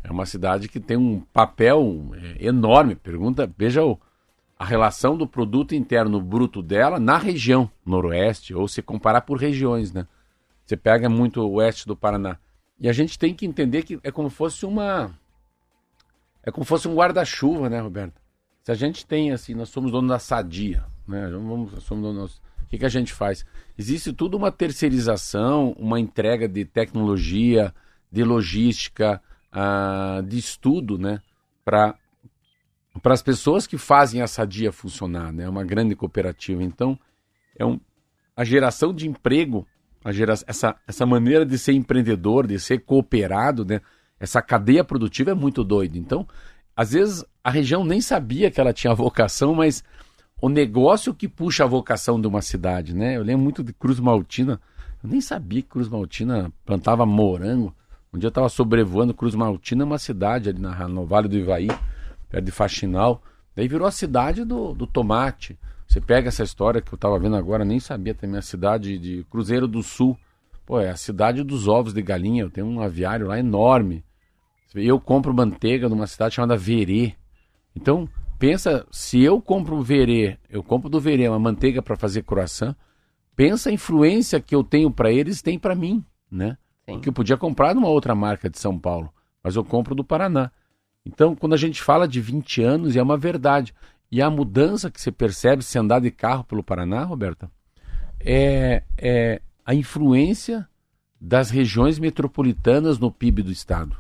é 0.04 0.12
uma 0.12 0.26
cidade 0.26 0.68
que 0.68 0.80
tem 0.80 0.98
um 0.98 1.22
papel 1.34 2.12
é, 2.14 2.46
enorme. 2.46 2.96
Pergunta, 2.96 3.52
veja 3.58 3.84
o, 3.84 4.00
a 4.64 4.66
relação 4.66 5.18
do 5.18 5.28
produto 5.28 5.76
interno 5.76 6.22
bruto 6.22 6.62
dela 6.64 6.98
na 6.98 7.18
região 7.18 7.70
noroeste, 7.86 8.56
ou 8.56 8.66
se 8.66 8.82
comparar 8.82 9.20
por 9.20 9.38
regiões, 9.38 9.92
né? 9.92 10.08
Você 10.66 10.78
pega 10.78 11.10
muito 11.10 11.42
o 11.42 11.56
oeste 11.56 11.86
do 11.86 11.98
Paraná. 11.98 12.38
E 12.80 12.88
a 12.88 12.94
gente 12.94 13.20
tem 13.20 13.34
que 13.36 13.46
entender 13.46 13.84
que 13.84 14.00
é 14.02 14.10
como 14.10 14.30
fosse 14.30 14.66
uma. 14.66 15.12
É 16.42 16.50
como 16.50 16.64
fosse 16.64 16.88
um 16.88 16.96
guarda-chuva, 16.96 17.70
né, 17.70 17.82
Roberto? 17.82 18.22
Se 18.64 18.72
a 18.72 18.74
gente 18.74 19.06
tem, 19.06 19.34
assim, 19.34 19.54
nós 19.54 19.68
somos 19.68 19.92
donos 19.92 20.10
da 20.10 20.18
sadia, 20.18 20.86
né? 21.06 21.28
Vamos, 21.30 21.84
somos 21.84 22.02
donos, 22.02 22.42
o 22.64 22.70
que, 22.70 22.78
que 22.78 22.86
a 22.86 22.90
gente 22.90 23.12
faz? 23.12 23.46
Existe 23.78 24.14
tudo 24.14 24.38
uma 24.38 24.50
terceirização, 24.50 25.76
uma 25.78 26.00
entrega 26.00 26.48
de 26.48 26.64
tecnologia, 26.64 27.76
de 28.10 28.24
logística, 28.24 29.22
uh, 29.52 30.24
de 30.24 30.38
estudo, 30.38 30.98
né? 30.98 31.22
Para 31.66 31.96
para 33.02 33.14
as 33.14 33.22
pessoas 33.22 33.66
que 33.66 33.78
fazem 33.78 34.22
a 34.22 34.28
Sadia 34.28 34.72
funcionar, 34.72 35.32
né? 35.32 35.46
É 35.46 35.50
uma 35.50 35.64
grande 35.64 35.96
cooperativa. 35.96 36.64
Então, 36.64 36.98
é 37.58 37.66
um, 37.66 37.80
a 38.36 38.44
geração 38.44 38.94
de 38.94 39.08
emprego, 39.08 39.66
a 40.04 40.12
gera, 40.12 40.34
essa, 40.46 40.76
essa 40.88 41.06
maneira 41.06 41.46
de 41.46 41.58
ser 41.58 41.74
empreendedor, 41.74 42.46
de 42.46 42.60
ser 42.60 42.80
cooperado, 42.80 43.66
né? 43.66 43.82
Essa 44.20 44.42
cadeia 44.42 44.84
produtiva 44.84 45.32
é 45.32 45.34
muito 45.34 45.64
doida. 45.64 45.98
Então, 45.98 46.28
às 46.76 46.92
vezes 46.92 47.26
a 47.44 47.50
região 47.50 47.84
nem 47.84 48.00
sabia 48.00 48.52
que 48.52 48.62
ela 48.62 48.74
tinha 48.74 48.94
vocação, 48.94 49.56
mas 49.56 49.84
o 50.42 50.48
negócio 50.48 51.14
que 51.14 51.28
puxa 51.28 51.64
a 51.64 51.68
vocação 51.68 52.22
de 52.22 52.28
uma 52.28 52.42
cidade, 52.42 52.96
né? 52.96 53.18
Eu 53.18 53.24
lembro 53.24 53.44
muito 53.44 53.64
de 53.64 53.74
Cruz 53.74 54.00
Maltina. 54.00 54.62
Eu 55.04 55.10
nem 55.10 55.20
sabia 55.20 55.62
que 55.62 55.68
Cruz 55.68 55.90
Maltina 55.90 56.52
plantava 56.64 57.06
morango. 57.06 57.76
Um 58.14 58.20
dia 58.20 58.28
eu 58.28 58.30
estava 58.30 58.48
sobrevoando 58.50 59.14
Cruz 59.14 59.34
Maltina, 59.34 59.84
uma 59.84 59.98
cidade 59.98 60.50
ali 60.50 60.60
no 60.60 61.06
Vale 61.06 61.28
do 61.28 61.36
Ivaí 61.36 61.70
perto 62.34 62.38
é 62.38 62.42
de 62.42 62.52
Faxinal. 62.52 63.22
Daí 63.56 63.68
virou 63.68 63.88
a 63.88 63.92
cidade 63.92 64.44
do, 64.44 64.74
do 64.74 64.88
tomate. 64.88 65.58
Você 65.88 66.02
pega 66.02 66.30
essa 66.30 66.44
história 66.44 66.82
que 66.82 66.92
eu 66.92 66.96
estava 66.96 67.20
vendo 67.20 67.36
agora, 67.36 67.64
nem 67.64 67.80
sabia 67.80 68.16
também, 68.16 68.40
a 68.40 68.42
cidade 68.42 68.98
de 68.98 69.24
Cruzeiro 69.30 69.68
do 69.68 69.84
Sul. 69.84 70.18
Pô, 70.66 70.80
é 70.80 70.90
a 70.90 70.96
cidade 70.96 71.44
dos 71.44 71.68
ovos 71.68 71.94
de 71.94 72.02
galinha. 72.02 72.42
Eu 72.42 72.50
tenho 72.50 72.66
um 72.66 72.82
aviário 72.82 73.28
lá 73.28 73.38
enorme. 73.38 74.04
Eu 74.74 75.00
compro 75.00 75.34
manteiga 75.34 75.88
numa 75.88 76.08
cidade 76.08 76.36
chamada 76.36 76.58
Verê. 76.58 77.14
Então, 77.76 78.10
pensa, 78.40 78.88
se 78.90 79.22
eu 79.22 79.40
compro 79.40 79.82
verê, 79.82 80.38
eu 80.50 80.64
compro 80.64 80.90
do 80.90 81.00
verê 81.00 81.28
uma 81.28 81.40
manteiga 81.40 81.82
para 81.82 81.96
fazer 81.96 82.24
croissant, 82.24 82.76
pensa 83.36 83.70
a 83.70 83.74
influência 83.74 84.40
que 84.40 84.54
eu 84.54 84.64
tenho 84.64 84.92
para 84.92 85.12
eles, 85.12 85.42
tem 85.42 85.58
para 85.58 85.74
mim, 85.74 86.04
né? 86.32 86.58
Sim. 86.86 86.94
Porque 86.94 87.10
eu 87.10 87.14
podia 87.14 87.38
comprar 87.38 87.74
numa 87.74 87.88
outra 87.88 88.14
marca 88.14 88.50
de 88.50 88.60
São 88.60 88.78
Paulo, 88.78 89.12
mas 89.44 89.56
eu 89.56 89.64
compro 89.64 89.96
do 89.96 90.04
Paraná. 90.04 90.52
Então, 91.06 91.36
quando 91.36 91.54
a 91.54 91.58
gente 91.58 91.82
fala 91.82 92.08
de 92.08 92.22
20 92.22 92.62
anos, 92.62 92.96
é 92.96 93.02
uma 93.02 93.18
verdade. 93.18 93.74
E 94.12 94.22
a 94.22 94.30
mudança 94.30 94.92
que 94.92 95.02
você 95.02 95.12
percebe 95.12 95.64
se 95.64 95.78
andar 95.78 96.00
de 96.00 96.12
carro 96.12 96.44
pelo 96.44 96.64
Paraná, 96.64 97.04
Roberta, 97.04 97.52
é, 98.20 98.84
é 98.98 99.42
a 99.66 99.74
influência 99.74 100.68
das 101.20 101.50
regiões 101.50 102.00
metropolitanas 102.00 103.00
no 103.00 103.12
PIB 103.12 103.44
do 103.44 103.52
estado. 103.52 103.98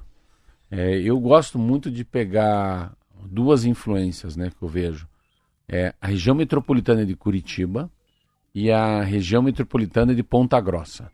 É, 0.70 0.98
eu 1.00 1.20
gosto 1.20 1.58
muito 1.58 1.90
de 1.92 2.04
pegar 2.04 2.94
duas 3.26 3.66
influências 3.66 4.36
né, 4.36 4.50
que 4.50 4.64
eu 4.64 4.68
vejo. 4.68 5.08
É 5.68 5.94
a 6.02 6.08
região 6.08 6.36
metropolitana 6.36 7.06
de 7.06 7.16
Curitiba 7.16 7.90
e 8.54 8.72
a 8.72 9.02
região 9.02 9.42
metropolitana 9.42 10.14
de 10.14 10.22
Ponta 10.22 10.60
Grossa. 10.60 11.12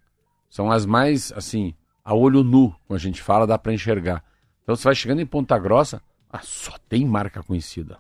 São 0.50 0.72
as 0.72 0.86
mais, 0.86 1.32
assim, 1.34 1.74
a 2.04 2.16
olho 2.16 2.44
nu, 2.44 2.76
quando 2.88 2.98
a 2.98 3.02
gente 3.02 3.22
fala, 3.22 3.46
dá 3.46 3.58
para 3.58 3.74
enxergar. 3.74 4.24
Então 4.64 4.76
você 4.76 4.84
vai 4.84 4.96
chegando 4.96 5.22
em 5.22 5.26
Ponta 5.26 5.58
Grossa, 5.58 6.02
ah, 6.30 6.42
só 6.42 6.76
tem 6.88 7.06
marca 7.06 7.42
conhecida. 7.42 7.98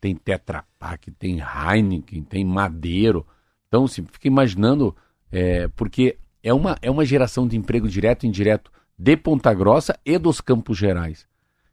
Tem 0.00 0.16
Tetra 0.16 0.64
Pak, 0.78 1.10
tem 1.12 1.40
Heineken, 1.40 2.22
tem 2.22 2.44
Madeiro. 2.44 3.24
Então, 3.68 3.84
assim, 3.84 4.04
fica 4.04 4.26
imaginando, 4.26 4.96
é, 5.30 5.68
porque 5.68 6.18
é 6.42 6.52
uma, 6.52 6.76
é 6.82 6.90
uma 6.90 7.04
geração 7.04 7.46
de 7.46 7.56
emprego 7.56 7.88
direto 7.88 8.24
e 8.24 8.28
indireto 8.28 8.70
de 8.98 9.16
Ponta 9.16 9.52
Grossa 9.54 9.98
e 10.04 10.18
dos 10.18 10.40
Campos 10.40 10.76
Gerais. 10.76 11.26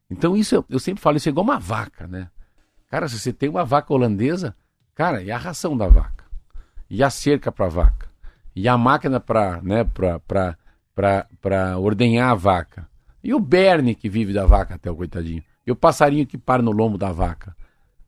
Então, 0.09 0.35
isso 0.35 0.53
eu, 0.53 0.65
eu 0.69 0.79
sempre 0.79 1.01
falo, 1.01 1.17
isso 1.17 1.27
é 1.27 1.31
igual 1.31 1.43
uma 1.43 1.59
vaca, 1.59 2.07
né? 2.07 2.29
Cara, 2.87 3.07
se 3.07 3.17
você 3.17 3.33
tem 3.33 3.49
uma 3.49 3.65
vaca 3.65 3.91
holandesa, 3.91 4.55
cara, 4.93 5.23
e 5.23 5.31
a 5.31 5.37
ração 5.37 5.75
da 5.75 5.87
vaca? 5.87 6.23
E 6.87 7.01
a 7.01 7.09
cerca 7.09 7.51
para 7.51 7.65
a 7.65 7.69
vaca? 7.69 8.07
E 8.55 8.67
a 8.67 8.77
máquina 8.77 9.19
para 9.19 9.59
né, 9.63 9.83
pra, 9.83 11.77
ordenhar 11.79 12.29
a 12.29 12.35
vaca? 12.35 12.87
E 13.23 13.33
o 13.33 13.39
berne 13.39 13.95
que 13.95 14.09
vive 14.09 14.33
da 14.33 14.45
vaca 14.45 14.75
até 14.75 14.91
o 14.91 14.95
coitadinho? 14.95 15.43
E 15.65 15.71
o 15.71 15.75
passarinho 15.75 16.27
que 16.27 16.37
para 16.37 16.61
no 16.61 16.71
lombo 16.71 16.97
da 16.97 17.11
vaca? 17.11 17.55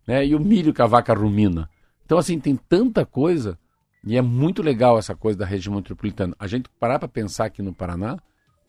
Né? 0.05 0.26
E 0.26 0.36
o 0.36 0.39
milho 0.39 0.74
que 0.74 0.82
a 0.82 0.86
vaca 0.86 1.13
rumina? 1.13 1.70
Então, 2.05 2.18
assim, 2.18 2.39
tem 2.39 2.55
tanta 2.55 3.05
coisa 3.05 3.57
e 4.05 4.18
é 4.18 4.22
muito 4.22 4.61
legal 4.61 4.99
essa 4.99 5.16
coisa 5.16 5.39
da 5.39 5.45
região 5.45 5.74
metropolitana. 5.74 6.36
A 6.38 6.45
gente 6.45 6.70
parar 6.80 6.99
para 6.99 7.07
pensar 7.07 7.45
aqui 7.45 7.61
no 7.63 7.74
Paraná, 7.74 8.18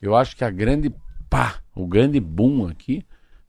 eu 0.01 0.17
acho 0.17 0.35
que 0.35 0.45
a 0.45 0.51
grande 0.51 0.95
pá, 1.29 1.57
o 1.75 1.87
grande 1.87 2.19
boom 2.19 2.67
aqui 2.67 3.05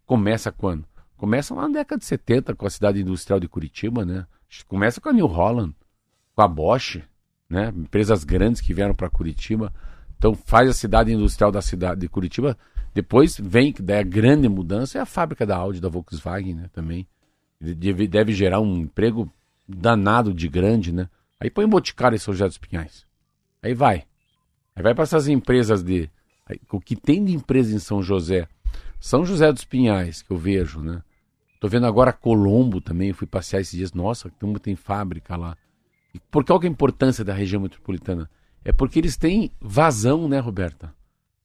começa 0.06 0.52
quando? 0.52 0.86
Começa 1.16 1.56
lá 1.56 1.64
na 1.64 1.76
década 1.76 2.00
de 2.00 2.06
70 2.06 2.56
com 2.56 2.68
a 2.68 2.70
cidade 2.70 3.00
industrial 3.00 3.39
de 3.39 3.48
Curitiba, 3.48 4.06
né? 4.06 4.26
Começa 4.68 5.00
com 5.00 5.10
a 5.10 5.14
New 5.14 5.28
Holland, 5.28 5.74
com 6.36 6.41
a 6.41 6.48
Bosch, 6.48 7.02
né? 7.50 7.72
Empresas 7.76 8.24
grandes 8.24 8.62
que 8.62 8.74
vieram 8.74 8.93
para 8.93 9.10
Curitiba. 9.10 9.74
Então 10.18 10.36
faz 10.36 10.70
a 10.70 10.74
cidade 10.74 11.12
industrial 11.12 11.52
da 11.52 11.62
cidade 11.62 12.02
de 12.02 12.10
Curitiba. 12.10 12.58
Depois 12.98 13.39
vem, 13.39 13.76
daí 13.80 14.00
a 14.00 14.02
grande 14.02 14.50
mudança 14.50 14.98
é 14.98 15.02
a 15.02 15.06
fábrica 15.06 15.45
da 15.45 15.56
Audi, 15.56 15.80
da 15.80 15.88
Volkswagen, 15.88 16.56
né? 16.56 16.70
Também. 16.74 17.08
Deve, 17.62 18.08
deve 18.08 18.34
gerar 18.34 18.60
um 18.60 18.76
emprego 18.76 19.32
danado 19.68 20.34
de 20.34 20.48
grande, 20.48 20.91
né? 20.91 21.08
Aí 21.39 21.52
põe 21.52 21.68
Boticário 21.68 22.16
em 22.16 22.18
São 22.18 22.34
José 22.34 22.48
dos 22.48 22.58
Pinhais. 22.58 23.06
Aí 23.62 23.76
vai. 23.76 24.04
Aí 24.76 24.82
vai 24.82 24.95
para 24.95 25.04
essas 25.04 25.28
empresas 25.28 25.84
de. 25.84 26.10
Aí, 26.43 26.60
o 26.72 26.82
que 26.82 26.95
tem 26.95 27.24
de 27.24 27.34
empresa 27.34 27.76
em 27.76 27.78
São 27.78 28.02
José? 28.02 28.48
São 29.00 29.24
José 29.24 29.54
dos 29.54 29.64
Pinhais, 29.64 30.24
que 30.24 30.32
eu 30.32 30.38
vejo, 30.38 30.80
né? 30.80 31.04
Tô 31.60 31.68
vendo 31.68 31.86
agora 31.86 32.12
Colombo 32.12 32.82
também, 32.82 33.10
eu 33.10 33.16
fui 33.16 33.28
passear 33.28 33.60
esses 33.60 33.78
dias. 33.78 33.93
Nossa, 33.93 34.32
como 34.39 34.58
tem 34.58 34.76
fábrica 34.76 35.38
lá. 35.38 35.56
E 36.16 36.20
por 36.20 36.43
qual 36.43 36.60
que 36.60 36.66
é 36.66 36.70
a 36.70 36.72
importância 36.72 37.24
da 37.24 37.36
região 37.36 37.62
metropolitana? 37.62 38.28
É 38.66 38.72
porque 38.72 38.98
eles 38.98 39.18
têm 39.18 39.52
vazão, 39.62 40.28
né, 40.28 40.39
Roberta? 40.39 40.97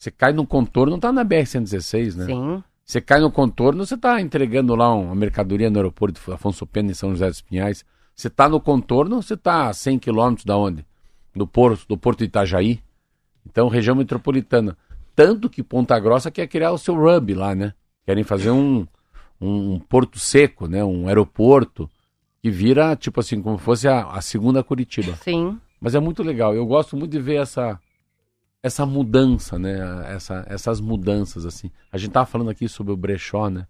Você 0.03 0.11
cai 0.11 0.33
no 0.33 0.45
contorno, 0.45 0.99
tá 0.99 1.13
na 1.13 1.25
BR-116, 1.25 2.17
né? 2.17 2.25
Sim. 2.27 2.65
Você 2.85 3.01
cai 3.01 3.21
no 3.21 3.31
contorno, 3.31 3.87
você 3.87 3.97
tá 3.97 4.21
entregando 4.21 4.75
lá 4.75 4.93
uma 4.93 5.15
mercadoria 5.15 5.71
no 5.71 5.79
aeroporto 5.79 6.21
de 6.21 6.33
Afonso 6.33 6.67
Pena, 6.67 6.91
em 6.91 6.95
São 6.95 7.11
José 7.11 7.29
dos 7.29 7.41
Pinhais. 7.41 7.85
Você 8.13 8.27
está 8.27 8.49
no 8.49 8.61
contorno, 8.61 9.23
você 9.23 9.35
está 9.35 9.69
a 9.69 9.73
100 9.73 10.01
quilômetros 10.01 10.45
da 10.45 10.57
onde? 10.57 10.85
Do 11.33 11.47
porto, 11.47 11.87
do 11.87 11.97
porto 11.97 12.19
de 12.19 12.25
Itajaí. 12.25 12.81
Então, 13.47 13.69
região 13.69 13.95
metropolitana. 13.95 14.77
Tanto 15.15 15.49
que 15.49 15.63
Ponta 15.63 15.97
Grossa 16.01 16.33
quer 16.33 16.49
criar 16.49 16.73
o 16.73 16.79
seu 16.79 16.97
RUB 16.97 17.35
lá, 17.35 17.55
né? 17.55 17.73
Querem 18.05 18.25
fazer 18.25 18.51
um, 18.51 18.85
um, 19.41 19.75
um 19.75 19.79
porto 19.79 20.19
seco, 20.19 20.67
né? 20.67 20.83
Um 20.83 21.07
aeroporto 21.07 21.89
que 22.43 22.51
vira, 22.51 22.97
tipo 22.97 23.21
assim, 23.21 23.41
como 23.41 23.57
fosse 23.57 23.87
a, 23.87 24.09
a 24.09 24.21
segunda 24.21 24.65
Curitiba. 24.65 25.15
Sim. 25.23 25.61
Mas 25.81 25.95
é 25.95 26.01
muito 26.01 26.25
legal. 26.25 26.57
Eu 26.57 26.67
gosto 26.67 26.97
muito 26.97 27.13
de 27.13 27.21
ver 27.21 27.37
essa, 27.37 27.79
essa 28.63 28.87
mudança, 28.87 29.59
né? 29.59 29.79
Essa, 30.15 30.45
essas 30.49 30.81
mudanças, 30.81 31.45
assim. 31.45 31.71
A 31.91 31.99
gente 31.99 32.13
tava 32.13 32.27
falando 32.27 32.51
aqui 32.51 32.69
sobre 32.69 32.93
o 32.93 32.97
brechó, 32.97 33.49
né? 33.51 33.67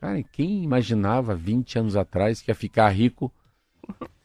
Cara, 0.00 0.22
quem 0.22 0.62
imaginava 0.62 1.34
20 1.34 1.78
anos 1.78 1.96
atrás 1.96 2.40
que 2.40 2.50
ia 2.50 2.54
ficar 2.54 2.88
rico 2.88 3.32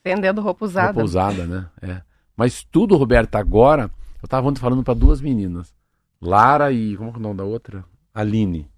Vendendo 0.03 0.41
roupa 0.41 0.66
usada. 0.66 0.88
Roupa 0.88 1.03
usada, 1.03 1.45
né? 1.47 1.68
É. 1.82 2.01
Mas 2.38 2.64
tudo, 2.64 2.95
Roberto, 2.95 3.36
agora, 3.36 3.89
eu 4.22 4.28
tava 4.28 4.47
ontem 4.47 4.60
falando 4.60 4.84
para 4.84 4.93
duas 4.93 5.20
meninas. 5.20 5.74
Lara 6.22 6.72
e. 6.72 6.95
Como 6.95 7.10
é 7.10 7.18
o 7.18 7.20
nome 7.20 7.38
da 7.38 7.43
outra? 7.43 7.84
Aline. 8.14 8.70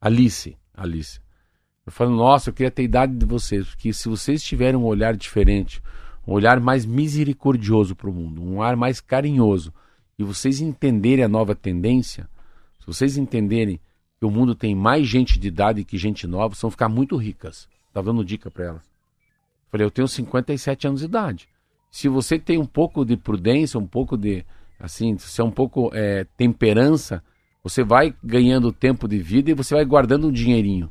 Alice. 0.00 0.56
Alice. 0.74 1.20
Eu 1.84 1.92
falo, 1.92 2.16
nossa, 2.16 2.50
eu 2.50 2.54
queria 2.54 2.70
ter 2.70 2.82
a 2.82 2.84
idade 2.84 3.14
de 3.14 3.26
vocês, 3.26 3.68
porque 3.68 3.92
se 3.92 4.08
vocês 4.08 4.42
tiverem 4.42 4.80
um 4.80 4.84
olhar 4.84 5.14
diferente, 5.14 5.80
um 6.26 6.32
olhar 6.32 6.58
mais 6.58 6.84
misericordioso 6.84 7.94
para 7.94 8.10
o 8.10 8.12
mundo, 8.12 8.42
um 8.42 8.60
ar 8.60 8.74
mais 8.74 9.00
carinhoso, 9.00 9.72
e 10.18 10.24
vocês 10.24 10.60
entenderem 10.60 11.24
a 11.24 11.28
nova 11.28 11.54
tendência, 11.54 12.28
se 12.78 12.86
vocês 12.86 13.16
entenderem 13.16 13.80
que 14.18 14.24
o 14.24 14.30
mundo 14.30 14.54
tem 14.54 14.74
mais 14.74 15.06
gente 15.06 15.38
de 15.38 15.48
idade 15.48 15.84
que 15.84 15.98
gente 15.98 16.26
nova, 16.26 16.54
vocês 16.54 16.62
vão 16.62 16.70
ficar 16.70 16.88
muito 16.88 17.16
ricas. 17.16 17.68
Tá 17.92 18.00
dando 18.00 18.24
dica 18.24 18.50
para 18.50 18.66
elas. 18.66 18.82
Falei, 19.70 19.86
eu 19.86 19.90
tenho 19.90 20.08
57 20.08 20.86
anos 20.86 21.00
de 21.00 21.06
idade. 21.06 21.48
Se 21.90 22.08
você 22.08 22.38
tem 22.38 22.58
um 22.58 22.66
pouco 22.66 23.04
de 23.04 23.16
prudência, 23.16 23.78
um 23.78 23.86
pouco 23.86 24.16
de, 24.16 24.44
assim, 24.78 25.16
se 25.18 25.40
é 25.40 25.44
um 25.44 25.50
pouco 25.50 25.90
é, 25.94 26.24
temperança, 26.36 27.22
você 27.62 27.82
vai 27.82 28.14
ganhando 28.22 28.72
tempo 28.72 29.08
de 29.08 29.18
vida 29.18 29.50
e 29.50 29.54
você 29.54 29.74
vai 29.74 29.84
guardando 29.84 30.28
um 30.28 30.32
dinheirinho. 30.32 30.90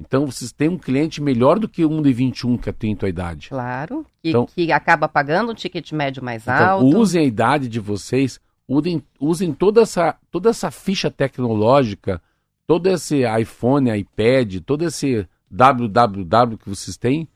Então 0.00 0.26
vocês 0.26 0.52
têm 0.52 0.68
um 0.68 0.78
cliente 0.78 1.22
melhor 1.22 1.58
do 1.58 1.68
que 1.68 1.84
um 1.84 2.02
de 2.02 2.12
21 2.12 2.56
que 2.56 2.72
tem 2.72 2.94
a 2.94 2.96
tua 2.96 3.08
idade. 3.08 3.48
Claro. 3.48 4.04
E 4.22 4.30
então, 4.30 4.46
que 4.46 4.72
acaba 4.72 5.08
pagando 5.08 5.52
um 5.52 5.54
ticket 5.54 5.92
médio 5.92 6.22
mais 6.24 6.42
então, 6.42 6.54
alto. 6.54 6.98
Usem 6.98 7.22
a 7.22 7.24
idade 7.24 7.68
de 7.68 7.78
vocês, 7.78 8.40
usem, 8.68 9.02
usem 9.20 9.52
toda, 9.52 9.82
essa, 9.82 10.16
toda 10.30 10.50
essa 10.50 10.70
ficha 10.70 11.10
tecnológica, 11.10 12.20
todo 12.66 12.88
esse 12.88 13.22
iPhone, 13.40 13.96
iPad, 13.96 14.60
todo 14.64 14.84
esse 14.84 15.28
www 15.50 16.56
que 16.58 16.68
vocês 16.68 16.96
têm 16.96 17.28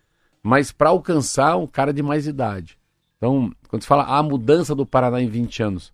mas 0.43 0.72
para 0.72 0.89
alcançar 0.91 1.57
um 1.57 1.66
cara 1.66 1.93
de 1.93 2.03
mais 2.03 2.26
idade. 2.26 2.79
Então, 3.16 3.53
quando 3.68 3.83
se 3.83 3.89
fala 3.89 4.05
a 4.05 4.22
mudança 4.22 4.74
do 4.74 4.87
Paraná 4.87 5.20
em 5.20 5.29
20 5.29 5.62
anos, 5.62 5.93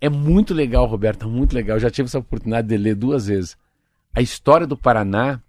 é 0.00 0.10
muito 0.10 0.52
legal, 0.52 0.84
Roberto, 0.86 1.26
muito 1.28 1.54
legal. 1.54 1.76
Eu 1.76 1.80
já 1.80 1.90
tive 1.90 2.06
essa 2.06 2.18
oportunidade 2.18 2.68
de 2.68 2.76
ler 2.76 2.94
duas 2.94 3.28
vezes. 3.28 3.56
A 4.12 4.20
história 4.20 4.66
do 4.66 4.76
Paraná 4.76 5.40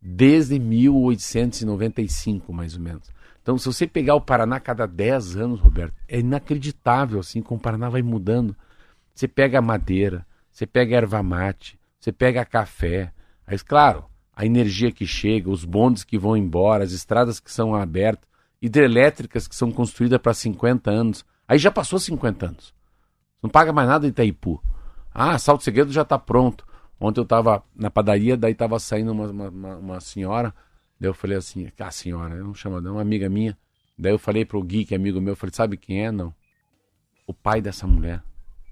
desde 0.00 0.58
1895, 0.58 2.52
mais 2.52 2.74
ou 2.74 2.80
menos. 2.80 3.08
Então, 3.48 3.56
se 3.56 3.64
você 3.64 3.86
pegar 3.86 4.14
o 4.14 4.20
Paraná 4.20 4.60
cada 4.60 4.86
10 4.86 5.38
anos, 5.38 5.58
Roberto, 5.58 5.94
é 6.06 6.20
inacreditável 6.20 7.18
assim 7.18 7.40
como 7.40 7.58
o 7.58 7.62
Paraná 7.62 7.88
vai 7.88 8.02
mudando. 8.02 8.54
Você 9.14 9.26
pega 9.26 9.62
madeira, 9.62 10.26
você 10.52 10.66
pega 10.66 10.96
erva 10.96 11.22
mate, 11.22 11.80
você 11.98 12.12
pega 12.12 12.44
café. 12.44 13.10
Mas, 13.46 13.62
claro, 13.62 14.04
a 14.36 14.44
energia 14.44 14.92
que 14.92 15.06
chega, 15.06 15.48
os 15.48 15.64
bondes 15.64 16.04
que 16.04 16.18
vão 16.18 16.36
embora, 16.36 16.84
as 16.84 16.92
estradas 16.92 17.40
que 17.40 17.50
são 17.50 17.74
abertas, 17.74 18.28
hidrelétricas 18.60 19.48
que 19.48 19.56
são 19.56 19.72
construídas 19.72 20.20
para 20.20 20.34
50 20.34 20.90
anos. 20.90 21.24
Aí 21.48 21.56
já 21.56 21.70
passou 21.70 21.98
50 21.98 22.48
anos. 22.48 22.74
Não 23.42 23.48
paga 23.48 23.72
mais 23.72 23.88
nada 23.88 24.04
em 24.04 24.10
Itaipu. 24.10 24.62
Ah, 25.10 25.38
Salto 25.38 25.64
Segredo 25.64 25.90
já 25.90 26.02
está 26.02 26.18
pronto. 26.18 26.66
Ontem 27.00 27.20
eu 27.20 27.24
estava 27.24 27.62
na 27.74 27.90
padaria, 27.90 28.36
daí 28.36 28.52
estava 28.52 28.78
saindo 28.78 29.12
uma, 29.12 29.26
uma, 29.30 29.76
uma, 29.76 30.00
senhora. 30.00 30.54
Daí 31.00 31.08
eu 31.08 31.14
falei 31.14 31.36
assim, 31.36 31.70
ah, 31.78 31.90
senhora, 31.90 32.34
não 32.36 32.54
chamo, 32.54 32.78
é 32.78 32.90
uma 32.90 33.00
amiga 33.00 33.28
minha. 33.28 33.56
Daí 33.96 34.12
eu 34.12 34.18
falei 34.18 34.44
pro 34.44 34.62
Gui, 34.62 34.84
que 34.84 34.94
é 34.94 34.96
amigo 34.96 35.20
meu, 35.20 35.32
eu 35.32 35.36
falei, 35.36 35.54
sabe 35.54 35.76
quem 35.76 36.04
é? 36.04 36.10
Não. 36.10 36.34
O 37.26 37.34
pai 37.34 37.60
dessa 37.60 37.86
mulher, 37.86 38.22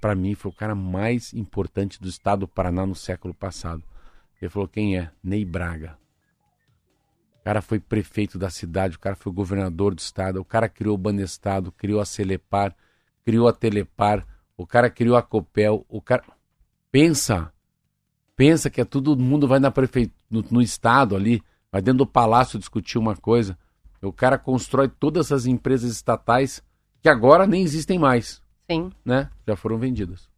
para 0.01 0.15
mim, 0.15 0.35
foi 0.35 0.51
o 0.51 0.55
cara 0.55 0.75
mais 0.75 1.33
importante 1.35 2.01
do 2.01 2.09
estado 2.09 2.41
do 2.41 2.49
Paraná 2.49 2.87
no 2.87 2.95
século 2.95 3.35
passado. 3.35 3.83
Ele 4.41 4.49
falou: 4.49 4.69
quem 4.69 4.99
é? 4.99 5.11
Ney 5.23 5.45
Braga. 5.45 5.99
O 7.41 7.45
cara 7.45 7.63
foi 7.63 7.79
prefeito 7.79 8.39
da 8.39 8.51
cidade, 8.51 8.97
o 8.97 9.01
cara 9.01 9.15
foi 9.15 9.33
governador 9.33 9.95
do 9.95 9.99
estado, 10.01 10.41
o 10.41 10.45
cara 10.45 10.69
criou 10.69 10.95
o 10.95 10.99
Banestado, 10.99 11.71
criou 11.71 12.01
a 12.01 12.05
Celepar, 12.05 12.75
criou 13.25 13.47
a 13.47 13.53
Telepar, 13.53 14.27
o 14.57 14.67
cara 14.67 14.91
criou 14.91 15.17
a 15.17 15.23
Copel, 15.23 15.85
o 15.89 16.01
cara. 16.01 16.25
Pensa! 16.91 17.53
Pensa 18.35 18.69
que 18.69 18.81
é 18.81 18.85
todo 18.85 19.17
mundo 19.17 19.49
vai 19.49 19.59
na 19.59 19.71
prefeitura, 19.71 20.17
no, 20.31 20.45
no 20.51 20.61
estado 20.61 21.17
ali, 21.17 21.43
vai 21.73 21.83
dentro 21.83 21.99
do 21.99 22.07
palácio 22.07 22.59
discutir 22.59 22.99
uma 22.99 23.17
coisa. 23.17 23.59
O 24.03 24.13
cara 24.13 24.39
constrói 24.39 24.89
todas 24.89 25.33
as 25.33 25.47
empresas 25.47 25.91
estatais 25.91 26.63
que 27.03 27.09
agora 27.09 27.47
nem 27.47 27.63
existem 27.63 27.99
mais. 27.99 28.41
Sim. 28.71 28.91
Né? 29.05 29.29
Já 29.47 29.57
foram 29.57 29.79
vendidas. 29.79 30.29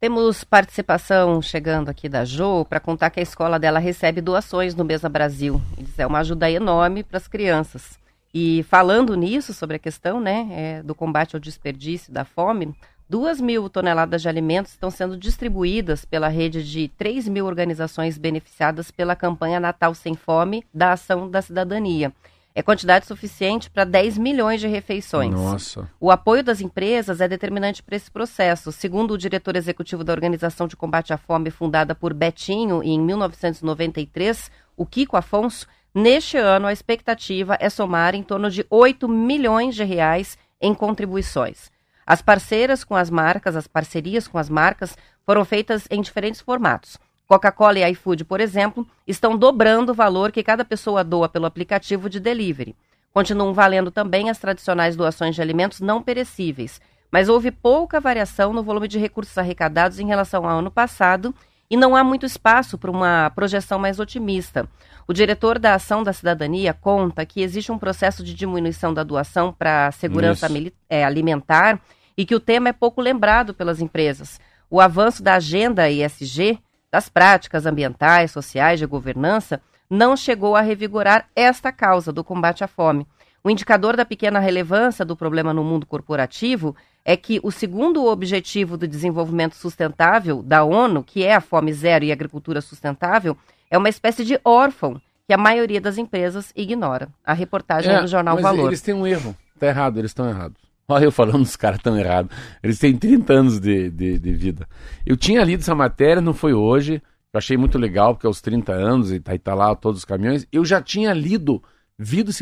Temos 0.00 0.44
participação 0.44 1.42
chegando 1.42 1.90
aqui 1.90 2.08
da 2.08 2.24
Jo 2.24 2.64
para 2.64 2.80
contar 2.80 3.10
que 3.10 3.20
a 3.20 3.22
escola 3.22 3.58
dela 3.58 3.78
recebe 3.78 4.22
doações 4.22 4.74
no 4.74 4.84
Mesa 4.84 5.08
Brasil. 5.10 5.60
Isso 5.76 6.00
é 6.00 6.06
uma 6.06 6.20
ajuda 6.20 6.50
enorme 6.50 7.02
para 7.02 7.18
as 7.18 7.28
crianças. 7.28 7.98
E 8.32 8.62
falando 8.62 9.14
nisso, 9.14 9.52
sobre 9.52 9.76
a 9.76 9.78
questão 9.78 10.20
né, 10.20 10.48
é, 10.52 10.82
do 10.82 10.94
combate 10.94 11.36
ao 11.36 11.40
desperdício 11.40 12.12
da 12.12 12.24
fome, 12.24 12.74
duas 13.10 13.40
mil 13.40 13.68
toneladas 13.68 14.22
de 14.22 14.28
alimentos 14.28 14.70
estão 14.70 14.88
sendo 14.88 15.16
distribuídas 15.16 16.04
pela 16.04 16.28
rede 16.28 16.62
de 16.62 16.86
3 16.96 17.26
mil 17.26 17.44
organizações 17.44 18.16
beneficiadas 18.16 18.92
pela 18.92 19.16
campanha 19.16 19.58
Natal 19.58 19.92
Sem 19.96 20.14
Fome 20.14 20.64
da 20.72 20.92
Ação 20.92 21.28
da 21.28 21.42
Cidadania. 21.42 22.12
É 22.54 22.62
quantidade 22.62 23.06
suficiente 23.06 23.68
para 23.68 23.82
10 23.82 24.16
milhões 24.16 24.60
de 24.60 24.68
refeições. 24.68 25.34
Nossa. 25.34 25.90
O 25.98 26.08
apoio 26.08 26.44
das 26.44 26.60
empresas 26.60 27.20
é 27.20 27.26
determinante 27.26 27.82
para 27.82 27.96
esse 27.96 28.08
processo. 28.08 28.70
Segundo 28.70 29.12
o 29.12 29.18
diretor 29.18 29.56
executivo 29.56 30.04
da 30.04 30.12
Organização 30.12 30.68
de 30.68 30.76
Combate 30.76 31.12
à 31.12 31.16
Fome, 31.16 31.50
fundada 31.50 31.96
por 31.96 32.14
Betinho 32.14 32.80
em 32.80 33.00
1993, 33.00 34.52
o 34.76 34.86
Kiko 34.86 35.16
Afonso, 35.16 35.66
neste 35.92 36.36
ano 36.36 36.68
a 36.68 36.72
expectativa 36.72 37.56
é 37.58 37.68
somar 37.68 38.14
em 38.14 38.22
torno 38.22 38.48
de 38.48 38.64
8 38.70 39.08
milhões 39.08 39.74
de 39.74 39.82
reais 39.82 40.38
em 40.60 40.72
contribuições. 40.72 41.70
As 42.10 42.20
parceiras 42.20 42.82
com 42.82 42.96
as 42.96 43.08
marcas, 43.08 43.54
as 43.54 43.68
parcerias 43.68 44.26
com 44.26 44.36
as 44.36 44.50
marcas 44.50 44.98
foram 45.24 45.44
feitas 45.44 45.86
em 45.88 46.02
diferentes 46.02 46.40
formatos. 46.40 46.98
Coca-Cola 47.24 47.78
e 47.78 47.92
iFood, 47.92 48.24
por 48.24 48.40
exemplo, 48.40 48.84
estão 49.06 49.36
dobrando 49.36 49.92
o 49.92 49.94
valor 49.94 50.32
que 50.32 50.42
cada 50.42 50.64
pessoa 50.64 51.04
doa 51.04 51.28
pelo 51.28 51.46
aplicativo 51.46 52.10
de 52.10 52.18
delivery. 52.18 52.74
Continuam 53.14 53.54
valendo 53.54 53.92
também 53.92 54.28
as 54.28 54.40
tradicionais 54.40 54.96
doações 54.96 55.36
de 55.36 55.40
alimentos 55.40 55.80
não 55.80 56.02
perecíveis, 56.02 56.80
mas 57.12 57.28
houve 57.28 57.52
pouca 57.52 58.00
variação 58.00 58.52
no 58.52 58.64
volume 58.64 58.88
de 58.88 58.98
recursos 58.98 59.38
arrecadados 59.38 60.00
em 60.00 60.08
relação 60.08 60.44
ao 60.44 60.58
ano 60.58 60.70
passado 60.72 61.32
e 61.70 61.76
não 61.76 61.94
há 61.94 62.02
muito 62.02 62.26
espaço 62.26 62.76
para 62.76 62.90
uma 62.90 63.30
projeção 63.36 63.78
mais 63.78 64.00
otimista. 64.00 64.68
O 65.06 65.12
diretor 65.12 65.60
da 65.60 65.74
Ação 65.74 66.02
da 66.02 66.12
Cidadania 66.12 66.74
conta 66.74 67.24
que 67.24 67.40
existe 67.40 67.70
um 67.70 67.78
processo 67.78 68.24
de 68.24 68.34
diminuição 68.34 68.92
da 68.92 69.04
doação 69.04 69.52
para 69.52 69.86
a 69.86 69.92
segurança 69.92 70.48
é, 70.88 71.04
alimentar 71.04 71.80
e 72.16 72.24
que 72.24 72.34
o 72.34 72.40
tema 72.40 72.68
é 72.68 72.72
pouco 72.72 73.00
lembrado 73.00 73.54
pelas 73.54 73.80
empresas. 73.80 74.40
O 74.70 74.80
avanço 74.80 75.22
da 75.22 75.34
agenda 75.34 75.90
ESG 75.90 76.58
das 76.90 77.08
práticas 77.08 77.66
ambientais, 77.66 78.30
sociais 78.30 78.78
de 78.78 78.86
governança, 78.86 79.60
não 79.88 80.16
chegou 80.16 80.54
a 80.56 80.60
revigorar 80.60 81.28
esta 81.34 81.72
causa 81.72 82.12
do 82.12 82.22
combate 82.22 82.62
à 82.62 82.68
fome. 82.68 83.06
O 83.42 83.50
indicador 83.50 83.96
da 83.96 84.04
pequena 84.04 84.38
relevância 84.38 85.04
do 85.04 85.16
problema 85.16 85.54
no 85.54 85.64
mundo 85.64 85.86
corporativo 85.86 86.76
é 87.04 87.16
que 87.16 87.40
o 87.42 87.50
segundo 87.50 88.04
objetivo 88.04 88.76
do 88.76 88.86
desenvolvimento 88.86 89.56
sustentável 89.56 90.42
da 90.42 90.62
ONU, 90.62 91.02
que 91.02 91.24
é 91.24 91.34
a 91.34 91.40
fome 91.40 91.72
zero 91.72 92.04
e 92.04 92.12
agricultura 92.12 92.60
sustentável, 92.60 93.36
é 93.70 93.78
uma 93.78 93.88
espécie 93.88 94.24
de 94.24 94.38
órfão 94.44 95.00
que 95.26 95.32
a 95.32 95.38
maioria 95.38 95.80
das 95.80 95.96
empresas 95.96 96.52
ignora. 96.54 97.08
A 97.24 97.32
reportagem 97.32 97.92
é, 97.92 97.96
é 97.96 98.00
do 98.02 98.08
jornal 98.08 98.34
mas 98.34 98.42
Valor. 98.42 98.66
Eles 98.66 98.82
têm 98.82 98.94
um 98.94 99.06
erro. 99.06 99.34
Está 99.54 99.68
errado, 99.68 99.98
eles 99.98 100.10
estão 100.10 100.28
errados. 100.28 100.69
Olha 100.90 101.04
eu 101.04 101.12
falando, 101.12 101.42
os 101.42 101.56
caras 101.56 101.78
estão 101.78 101.96
errados. 101.96 102.36
Eles 102.62 102.78
têm 102.78 102.96
30 102.96 103.32
anos 103.32 103.60
de, 103.60 103.90
de, 103.90 104.18
de, 104.18 104.32
vida. 104.32 104.68
Eu 105.06 105.16
tinha 105.16 105.44
lido 105.44 105.60
essa 105.60 105.74
matéria, 105.74 106.20
não 106.20 106.34
foi 106.34 106.52
hoje. 106.52 107.00
Eu 107.32 107.38
achei 107.38 107.56
muito 107.56 107.78
legal, 107.78 108.14
porque 108.14 108.26
aos 108.26 108.40
30 108.40 108.72
anos, 108.72 109.12
e 109.12 109.20
tá, 109.20 109.34
e 109.34 109.38
tá 109.38 109.54
lá 109.54 109.74
todos 109.76 110.00
os 110.00 110.04
caminhões. 110.04 110.46
Eu 110.50 110.64
já 110.64 110.82
tinha 110.82 111.12
lido, 111.12 111.62
vido, 111.96 112.32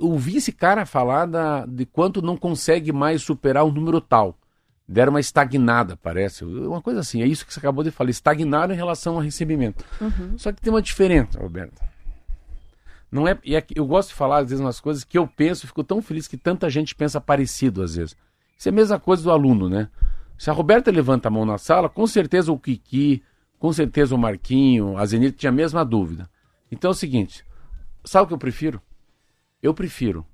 ouvi 0.00 0.38
esse 0.38 0.50
cara 0.50 0.84
falar 0.84 1.26
da, 1.26 1.64
de 1.66 1.86
quanto 1.86 2.20
não 2.20 2.36
consegue 2.36 2.92
mais 2.92 3.22
superar 3.22 3.64
um 3.64 3.70
número 3.70 4.00
tal. 4.00 4.36
Deram 4.88 5.12
uma 5.12 5.20
estagnada, 5.20 5.96
parece. 5.96 6.44
Uma 6.44 6.82
coisa 6.82 7.00
assim, 7.00 7.22
é 7.22 7.26
isso 7.26 7.46
que 7.46 7.54
você 7.54 7.60
acabou 7.60 7.84
de 7.84 7.90
falar. 7.92 8.10
Estagnaram 8.10 8.74
em 8.74 8.76
relação 8.76 9.14
ao 9.14 9.20
recebimento. 9.20 9.84
Uhum. 10.00 10.36
Só 10.36 10.52
que 10.52 10.60
tem 10.60 10.72
uma 10.72 10.82
diferença, 10.82 11.38
Roberto. 11.38 11.80
Não 13.14 13.28
é, 13.28 13.38
e 13.44 13.54
é, 13.54 13.64
eu 13.76 13.86
gosto 13.86 14.08
de 14.08 14.16
falar 14.16 14.38
às 14.38 14.48
vezes 14.48 14.60
umas 14.60 14.80
coisas 14.80 15.04
que 15.04 15.16
eu 15.16 15.24
penso, 15.24 15.68
fico 15.68 15.84
tão 15.84 16.02
feliz 16.02 16.26
que 16.26 16.36
tanta 16.36 16.68
gente 16.68 16.96
pensa 16.96 17.20
parecido 17.20 17.80
às 17.80 17.94
vezes. 17.94 18.16
Isso 18.58 18.68
é 18.68 18.72
a 18.72 18.74
mesma 18.74 18.98
coisa 18.98 19.22
do 19.22 19.30
aluno, 19.30 19.68
né? 19.68 19.88
Se 20.36 20.50
a 20.50 20.52
Roberta 20.52 20.90
levanta 20.90 21.28
a 21.28 21.30
mão 21.30 21.46
na 21.46 21.56
sala, 21.56 21.88
com 21.88 22.08
certeza 22.08 22.50
o 22.50 22.58
Kiki, 22.58 23.22
com 23.56 23.72
certeza 23.72 24.16
o 24.16 24.18
Marquinho, 24.18 24.98
a 24.98 25.06
Zenita 25.06 25.38
tinha 25.38 25.50
a 25.50 25.52
mesma 25.52 25.84
dúvida. 25.84 26.28
Então 26.72 26.88
é 26.88 26.90
o 26.90 26.94
seguinte, 26.94 27.46
sabe 28.04 28.24
o 28.24 28.26
que 28.26 28.34
eu 28.34 28.38
prefiro? 28.38 28.82
Eu 29.62 29.72
prefiro 29.72 30.26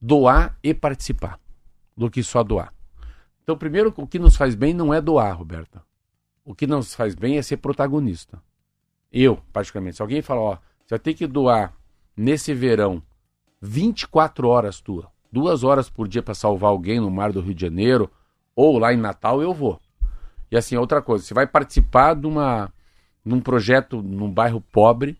doar 0.00 0.56
e 0.62 0.72
participar 0.72 1.40
do 1.96 2.08
que 2.08 2.22
só 2.22 2.44
doar. 2.44 2.72
Então, 3.42 3.58
primeiro, 3.58 3.92
o 3.96 4.06
que 4.06 4.20
nos 4.20 4.36
faz 4.36 4.54
bem 4.54 4.72
não 4.72 4.94
é 4.94 5.00
doar, 5.00 5.36
Roberta. 5.36 5.82
O 6.44 6.54
que 6.54 6.64
nos 6.64 6.94
faz 6.94 7.16
bem 7.16 7.38
é 7.38 7.42
ser 7.42 7.56
protagonista. 7.56 8.40
Eu, 9.10 9.42
particularmente. 9.52 9.96
Se 9.96 10.02
alguém 10.02 10.22
fala, 10.22 10.40
ó, 10.40 10.58
você 10.92 10.96
vai 10.96 10.98
ter 10.98 11.14
que 11.14 11.26
doar 11.26 11.72
nesse 12.14 12.52
verão 12.52 13.02
24 13.62 14.46
horas 14.46 14.80
tua, 14.80 15.10
duas 15.30 15.64
horas 15.64 15.88
por 15.88 16.06
dia 16.06 16.22
para 16.22 16.34
salvar 16.34 16.70
alguém 16.70 17.00
no 17.00 17.10
mar 17.10 17.32
do 17.32 17.40
Rio 17.40 17.54
de 17.54 17.62
Janeiro 17.62 18.10
ou 18.54 18.78
lá 18.78 18.92
em 18.92 18.98
Natal, 18.98 19.40
eu 19.40 19.54
vou. 19.54 19.80
E 20.50 20.56
assim, 20.56 20.76
outra 20.76 21.00
coisa, 21.00 21.24
você 21.24 21.32
vai 21.32 21.46
participar 21.46 22.14
de 22.14 22.26
uma 22.26 22.70
num 23.24 23.40
projeto 23.40 24.02
num 24.02 24.30
bairro 24.30 24.60
pobre 24.60 25.16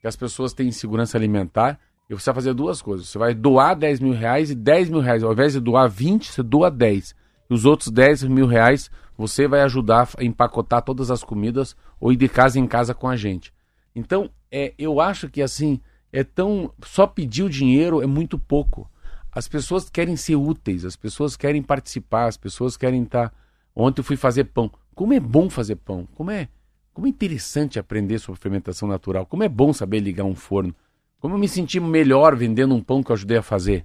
que 0.00 0.08
as 0.08 0.16
pessoas 0.16 0.52
têm 0.52 0.68
insegurança 0.68 1.16
alimentar 1.16 1.78
e 2.10 2.14
você 2.14 2.30
vai 2.30 2.34
fazer 2.34 2.54
duas 2.54 2.82
coisas. 2.82 3.08
Você 3.08 3.18
vai 3.18 3.32
doar 3.32 3.76
10 3.76 4.00
mil 4.00 4.12
reais 4.12 4.50
e 4.50 4.56
10 4.56 4.90
mil 4.90 5.00
reais. 5.00 5.22
Ao 5.22 5.32
invés 5.32 5.52
de 5.52 5.60
doar 5.60 5.88
20, 5.88 6.32
você 6.32 6.42
doa 6.42 6.68
10. 6.68 7.14
E 7.48 7.54
os 7.54 7.64
outros 7.64 7.90
10 7.90 8.24
mil 8.24 8.46
reais 8.46 8.90
você 9.16 9.46
vai 9.46 9.60
ajudar 9.62 10.08
a 10.18 10.24
empacotar 10.24 10.82
todas 10.82 11.12
as 11.12 11.22
comidas 11.22 11.76
ou 12.00 12.12
ir 12.12 12.16
de 12.16 12.28
casa 12.28 12.58
em 12.58 12.66
casa 12.66 12.92
com 12.92 13.08
a 13.08 13.14
gente. 13.14 13.54
Então, 13.94 14.30
é, 14.56 14.74
eu 14.78 15.00
acho 15.02 15.28
que 15.28 15.42
assim, 15.42 15.78
é 16.10 16.24
tão. 16.24 16.72
Só 16.82 17.06
pedir 17.06 17.42
o 17.42 17.50
dinheiro 17.50 18.02
é 18.02 18.06
muito 18.06 18.38
pouco. 18.38 18.90
As 19.30 19.46
pessoas 19.46 19.90
querem 19.90 20.16
ser 20.16 20.36
úteis, 20.36 20.82
as 20.86 20.96
pessoas 20.96 21.36
querem 21.36 21.62
participar, 21.62 22.24
as 22.24 22.38
pessoas 22.38 22.74
querem 22.74 23.02
estar. 23.02 23.28
Tá... 23.28 23.36
Ontem 23.74 24.00
eu 24.00 24.04
fui 24.04 24.16
fazer 24.16 24.44
pão. 24.44 24.70
Como 24.94 25.12
é 25.12 25.20
bom 25.20 25.50
fazer 25.50 25.76
pão? 25.76 26.08
Como 26.14 26.30
é, 26.30 26.48
como 26.94 27.06
é 27.06 27.10
interessante 27.10 27.78
aprender 27.78 28.18
sobre 28.18 28.40
fermentação 28.40 28.88
natural? 28.88 29.26
Como 29.26 29.42
é 29.42 29.48
bom 29.48 29.74
saber 29.74 30.00
ligar 30.00 30.24
um 30.24 30.34
forno? 30.34 30.74
Como 31.20 31.34
eu 31.34 31.38
me 31.38 31.48
senti 31.48 31.78
melhor 31.78 32.34
vendendo 32.34 32.74
um 32.74 32.80
pão 32.80 33.02
que 33.02 33.10
eu 33.10 33.14
ajudei 33.14 33.36
a 33.36 33.42
fazer? 33.42 33.84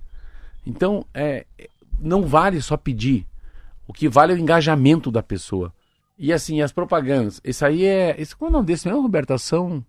Então, 0.65 1.05
é, 1.13 1.45
não 1.99 2.24
vale 2.24 2.61
só 2.61 2.78
pedir. 2.78 3.28
O 3.86 3.91
que 3.91 4.07
vale 4.07 4.32
é 4.32 4.36
o 4.38 4.39
engajamento 4.39 5.11
da 5.11 5.22
pessoa. 5.22 5.74
E 6.17 6.32
assim, 6.32 6.61
as 6.61 6.72
propagandas. 6.72 7.41
Esse 7.43 7.65
aí 7.65 7.84
é. 7.84 8.15
Esse, 8.17 8.34
qual 8.34 8.47
é 8.47 8.51
o 8.51 8.53
nome 8.53 8.67
desse 8.67 8.88
mesmo, 8.88 9.01
Roberto? 9.01 9.32
Ação. 9.32 9.84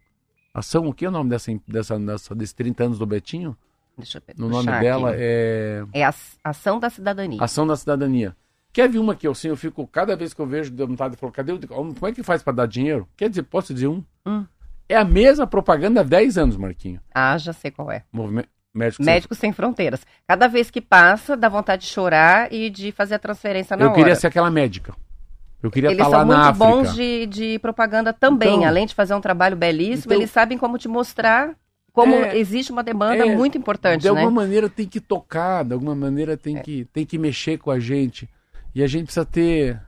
Ação, 0.55 0.87
o 0.87 0.93
que 0.93 1.05
é 1.05 1.09
o 1.09 1.13
nome 1.13 1.31
dessa, 1.31 1.51
dessa, 1.67 1.99
dessa, 1.99 2.35
desses 2.35 2.53
30 2.53 2.85
anos 2.85 2.99
do 2.99 3.07
Betinho? 3.07 3.57
Deixa 3.97 4.19
eu. 4.19 4.35
No 4.37 4.49
nome 4.49 4.71
dela 4.81 5.11
aqui. 5.11 5.19
é. 5.21 5.85
É 5.93 6.05
a 6.05 6.15
Ação 6.45 6.79
da 6.79 6.91
Cidadania. 6.91 7.43
Ação 7.43 7.67
da 7.67 7.77
Cidadania. 7.77 8.37
Quer 8.73 8.89
ver 8.89 8.99
uma 8.99 9.15
que 9.15 9.27
eu, 9.27 9.33
assim, 9.33 9.49
eu 9.49 9.57
fico, 9.57 9.87
cada 9.87 10.17
vez 10.17 10.33
que 10.33 10.41
eu 10.41 10.47
vejo, 10.47 10.71
deu 10.71 10.87
vontade 10.87 11.15
de 11.15 11.21
falar, 11.21 11.33
cadê 11.33 11.53
o. 11.53 11.61
Como 11.69 12.07
é 12.07 12.13
que 12.13 12.23
faz 12.23 12.43
para 12.43 12.55
dar 12.55 12.67
dinheiro? 12.67 13.07
Quer 13.17 13.29
dizer, 13.29 13.43
posso 13.43 13.75
dizer 13.75 13.89
um? 13.89 14.03
Hum. 14.27 14.47
É 14.89 14.97
a 14.97 15.05
mesma 15.05 15.47
propaganda 15.47 16.01
há 16.01 16.05
10 16.05 16.39
anos, 16.39 16.57
Marquinho. 16.57 17.01
Ah, 17.15 17.37
já 17.39 17.53
sei 17.53 17.71
qual 17.71 17.91
é. 17.91 18.05
Movimento. 18.11 18.49
Médicos, 18.75 19.05
Médicos 19.05 19.39
Sem... 19.39 19.51
Sem... 19.51 19.55
Fronteiras. 19.55 20.07
Cada 20.27 20.49
vez 20.49 20.71
que 20.71 20.81
passa, 20.81 21.37
dá 21.37 21.49
vontade 21.49 21.83
de 21.83 21.89
chorar 21.89 22.51
e 22.53 22.71
de 22.71 22.91
fazer 22.93 23.17
a 23.17 23.19
transferência 23.19 23.77
na 23.77 23.85
eu 23.85 23.89
hora. 23.89 23.99
Eu 23.99 24.03
queria 24.03 24.17
ser 24.17 24.29
aquela 24.29 24.51
médica. 24.51 24.95
Eu 25.63 25.71
queria 25.71 25.93
estar 25.93 26.05
tá 26.05 26.11
lá 26.11 26.25
na 26.25 26.49
África. 26.49 26.49
Eles 26.49 26.59
são 26.59 26.77
muito 26.77 26.89
bons 26.89 26.95
de, 26.97 27.27
de 27.27 27.59
propaganda 27.61 28.13
também. 28.13 28.57
Então, 28.57 28.69
Além 28.69 28.87
de 28.87 28.95
fazer 28.95 29.15
um 29.15 29.21
trabalho 29.21 29.57
belíssimo, 29.57 30.13
então, 30.13 30.17
eles 30.17 30.31
sabem 30.31 30.59
como 30.59 30.77
te 30.77 30.89
mostrar 30.89 31.55
como 31.93 32.15
é, 32.15 32.39
existe 32.39 32.73
uma 32.73 32.83
demanda 32.83 33.27
é, 33.27 33.37
muito 33.37 33.59
importante, 33.59 34.01
De 34.01 34.09
alguma 34.09 34.31
né? 34.31 34.35
maneira 34.35 34.69
tem 34.69 34.89
que 34.89 34.99
tocar, 34.99 35.63
de 35.63 35.75
alguma 35.75 35.95
maneira 35.95 36.37
tem, 36.39 36.57
é. 36.57 36.61
que, 36.61 36.87
tem 36.87 37.05
que 37.05 37.19
mexer 37.19 37.59
com 37.59 37.71
a 37.71 37.79
gente. 37.79 38.29
E 38.75 38.83
a 38.83 38.87
gente 38.87 39.05
precisa 39.05 39.27
ter, 39.27 39.79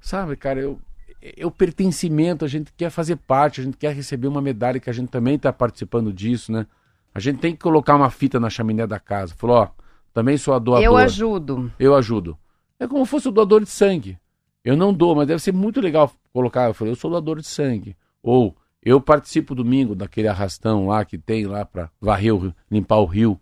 sabe, 0.00 0.36
cara, 0.36 0.60
eu, 0.60 0.78
é 1.20 1.44
o 1.44 1.50
pertencimento, 1.50 2.44
a 2.44 2.48
gente 2.48 2.72
quer 2.76 2.88
fazer 2.88 3.16
parte, 3.16 3.60
a 3.60 3.64
gente 3.64 3.76
quer 3.76 3.92
receber 3.92 4.28
uma 4.28 4.40
medalha 4.40 4.78
que 4.78 4.88
a 4.88 4.92
gente 4.92 5.08
também 5.08 5.34
está 5.34 5.52
participando 5.52 6.12
disso, 6.12 6.52
né? 6.52 6.66
A 7.12 7.18
gente 7.18 7.40
tem 7.40 7.52
que 7.52 7.62
colocar 7.62 7.96
uma 7.96 8.10
fita 8.10 8.38
na 8.38 8.48
chaminé 8.48 8.86
da 8.86 9.00
casa. 9.00 9.34
Falou, 9.36 9.56
ó, 9.56 9.68
também 10.12 10.36
sou 10.36 10.54
a 10.54 10.58
doador. 10.58 10.84
Eu 10.84 10.96
ajudo. 10.96 11.72
Eu 11.78 11.94
ajudo. 11.94 12.38
É 12.78 12.86
como 12.86 13.04
se 13.04 13.10
fosse 13.10 13.28
o 13.28 13.32
doador 13.32 13.62
de 13.62 13.70
sangue. 13.70 14.18
Eu 14.64 14.76
não 14.76 14.94
dou, 14.94 15.14
mas 15.14 15.26
deve 15.26 15.42
ser 15.42 15.52
muito 15.52 15.80
legal 15.80 16.10
colocar. 16.32 16.68
Eu 16.68 16.74
falei, 16.74 16.92
eu 16.92 16.96
sou 16.96 17.10
doador 17.10 17.40
de 17.40 17.46
sangue. 17.46 17.96
Ou 18.22 18.56
eu 18.82 19.00
participo 19.00 19.54
domingo 19.54 19.94
daquele 19.94 20.28
arrastão 20.28 20.86
lá 20.86 21.04
que 21.04 21.18
tem 21.18 21.46
lá 21.46 21.64
para 21.64 21.90
varrer, 22.00 22.34
o, 22.34 22.54
limpar 22.70 22.98
o 22.98 23.06
rio. 23.06 23.40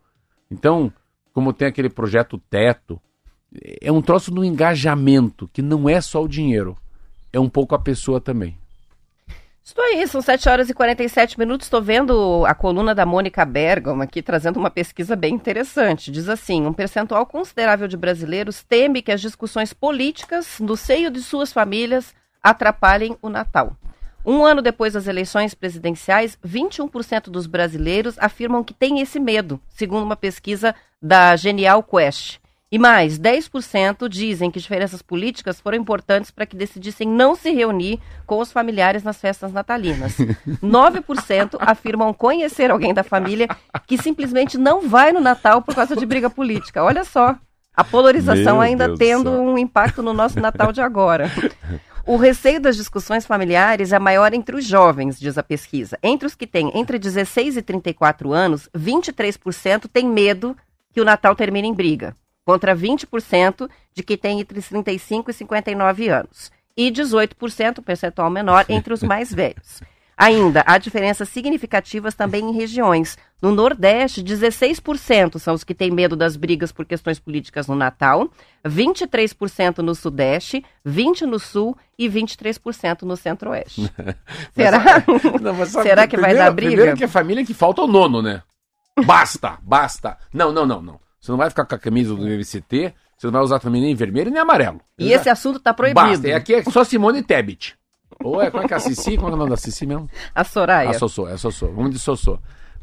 Então, 0.51 0.93
como 1.33 1.53
tem 1.53 1.69
aquele 1.69 1.89
projeto 1.89 2.39
Teto, 2.51 3.01
é 3.81 3.93
um 3.93 4.03
troço 4.03 4.31
do 4.31 4.45
engajamento, 4.45 5.49
que 5.53 5.63
não 5.63 5.89
é 5.89 6.01
só 6.01 6.23
o 6.23 6.29
dinheiro, 6.29 6.77
é 7.33 7.39
um 7.39 7.49
pouco 7.49 7.75
a 7.75 7.79
pessoa 7.79 8.21
também. 8.21 8.57
Estou 9.65 9.85
aí, 9.85 10.05
são 10.09 10.21
7 10.21 10.49
horas 10.49 10.69
e 10.69 10.75
47 10.75 11.39
minutos. 11.39 11.67
Estou 11.67 11.81
vendo 11.81 12.45
a 12.47 12.55
coluna 12.55 12.93
da 12.97 13.07
Mônica 13.07 13.45
Bergamo 13.45 14.03
aqui 14.03 14.21
trazendo 14.21 14.59
uma 14.59 14.71
pesquisa 14.71 15.15
bem 15.15 15.35
interessante. 15.35 16.11
Diz 16.11 16.29
assim: 16.29 16.67
um 16.67 16.73
percentual 16.73 17.25
considerável 17.25 17.87
de 17.87 17.97
brasileiros 17.97 18.65
teme 18.65 19.01
que 19.01 19.13
as 19.13 19.21
discussões 19.21 19.73
políticas 19.73 20.59
no 20.59 20.77
seio 20.77 21.13
de 21.13 21.23
suas 21.23 21.53
famílias 21.53 22.13
atrapalhem 22.43 23.17
o 23.23 23.29
Natal. 23.29 23.77
Um 24.27 24.45
ano 24.45 24.63
depois 24.63 24.95
das 24.95 25.07
eleições 25.07 25.55
presidenciais, 25.55 26.37
21% 26.45 27.31
dos 27.31 27.47
brasileiros 27.47 28.19
afirmam 28.19 28.65
que 28.65 28.75
têm 28.75 29.01
esse 29.01 29.21
medo, 29.21 29.61
segundo 29.69 30.03
uma 30.03 30.17
pesquisa 30.17 30.75
da 31.01 31.37
Genial 31.37 31.85
Quest. 31.85 32.42
E 32.73 32.79
mais, 32.79 33.19
10% 33.19 34.09
dizem 34.09 34.51
que 34.51 34.59
diferenças 34.59 35.03
políticas 35.03 35.61
foram 35.61 35.77
importantes 35.77 36.31
para 36.31 36.47
que 36.47 36.57
decidissem 36.57 37.07
não 37.07 37.35
se 37.35 37.53
reunir 37.53 38.01
com 38.27 38.39
os 38.39 38.51
familiares 38.51 39.03
nas 39.03 39.21
festas 39.21 39.53
natalinas. 39.53 40.17
9% 40.65 41.57
afirmam 41.61 42.15
conhecer 42.15 42.71
alguém 42.71 42.95
da 42.95 43.03
família 43.03 43.47
que 43.87 43.99
simplesmente 43.99 44.57
não 44.57 44.89
vai 44.89 45.13
no 45.13 45.21
Natal 45.21 45.61
por 45.61 45.75
causa 45.75 45.95
de 45.95 46.07
briga 46.07 46.31
política. 46.31 46.83
Olha 46.83 47.05
só, 47.05 47.37
a 47.77 47.85
polarização 47.85 48.55
Meu 48.55 48.63
ainda 48.63 48.87
Deus 48.87 48.99
tendo 48.99 49.31
um 49.31 49.59
impacto 49.59 50.03
no 50.03 50.15
nosso 50.15 50.41
Natal 50.41 50.73
de 50.73 50.81
agora. 50.81 51.31
O 52.07 52.17
receio 52.17 52.59
das 52.59 52.75
discussões 52.75 53.27
familiares 53.27 53.93
é 53.93 53.99
maior 53.99 54.33
entre 54.33 54.57
os 54.57 54.65
jovens, 54.65 55.21
diz 55.21 55.37
a 55.37 55.43
pesquisa. 55.43 55.99
Entre 56.03 56.27
os 56.27 56.35
que 56.35 56.47
têm 56.47 56.73
entre 56.75 56.99
16 56.99 57.59
e 57.59 57.63
34 57.63 58.33
anos, 58.33 58.67
23% 58.75 59.89
têm 59.93 60.09
medo 60.09 60.57
que 60.91 61.03
o 61.03 61.05
Natal 61.05 61.37
termine 61.37 61.69
em 61.69 61.75
briga 61.75 62.17
contra 62.45 62.77
20% 62.77 63.69
de 63.95 64.03
que 64.03 64.17
tem 64.17 64.41
entre 64.41 64.61
35 64.61 65.31
e 65.31 65.35
59 65.35 66.09
anos, 66.09 66.51
e 66.77 66.91
18%, 66.91 67.83
percentual 67.83 68.31
menor, 68.31 68.65
entre 68.69 68.95
os 68.95 69.03
mais 69.03 69.33
velhos. 69.33 69.83
Ainda, 70.17 70.63
há 70.67 70.79
diferenças 70.79 71.29
significativas 71.29 72.15
também 72.15 72.49
em 72.49 72.53
regiões. 72.53 73.19
No 73.41 73.51
Nordeste, 73.51 74.23
16% 74.23 75.39
são 75.39 75.55
os 75.55 75.65
que 75.65 75.75
têm 75.75 75.91
medo 75.91 76.15
das 76.15 76.37
brigas 76.37 76.71
por 76.71 76.85
questões 76.85 77.19
políticas 77.19 77.67
no 77.67 77.75
Natal, 77.75 78.31
23% 78.65 79.79
no 79.79 79.95
Sudeste, 79.95 80.65
20% 80.87 81.23
no 81.23 81.41
Sul 81.41 81.77
e 81.99 82.09
23% 82.09 83.03
no 83.03 83.17
Centro-Oeste. 83.17 83.91
Será? 84.55 85.03
Não, 85.41 85.67
Será 85.67 86.07
que 86.07 86.17
primeiro, 86.17 86.21
vai 86.21 86.35
dar 86.35 86.53
briga? 86.53 86.71
Primeiro 86.71 86.97
que 86.97 87.05
a 87.05 87.09
família 87.09 87.45
que 87.45 87.55
falta 87.55 87.83
o 87.83 87.89
nono, 87.89 88.23
né? 88.23 88.43
Basta, 89.05 89.59
basta. 89.63 90.19
Não, 90.33 90.53
não, 90.53 90.67
não, 90.67 90.83
não. 90.83 91.01
Você 91.23 91.31
não 91.31 91.39
vai 91.39 91.49
ficar 91.49 91.65
com 91.65 91.75
a 91.77 91.79
camisa 91.79 92.17
do 92.17 92.27
MCT, 92.27 92.93
você 93.17 93.29
não 93.29 93.33
vai 93.33 93.43
usar 93.43 93.61
também 93.61 93.81
nem 93.81 93.95
vermelho 93.95 94.29
nem 94.29 94.41
amarelo. 94.41 94.81
E 94.99 95.13
esse 95.13 95.31
assunto 95.31 95.59
está 95.59 95.73
proibido. 95.73 96.05
Basta. 96.05 96.27
E 96.27 96.33
aqui 96.33 96.55
é 96.57 96.65
só 96.65 96.83
Simone 96.83 97.23
Tebet. 97.23 97.77
Ou 98.25 98.43
é, 98.43 98.51
como 98.51 98.65
é 98.65 98.67
que 98.67 98.75
é 98.75 98.77
a 98.77 98.81
Cici? 98.81 99.17
Como 99.17 99.29
é, 99.29 99.31
é 99.31 99.35
o 99.35 99.37
nome 99.37 99.51
da 99.51 99.57
Cici 99.57 99.87
mesmo? 99.87 100.11
A 100.35 100.43
Soraya. 100.43 100.91
A 100.91 100.95
Sossô, 100.95 101.29
é 101.29 101.35
a 101.35 101.39
Sossô. 101.39 101.69
Vamos 101.69 101.93
de 101.93 102.01
Sossô. 102.01 102.41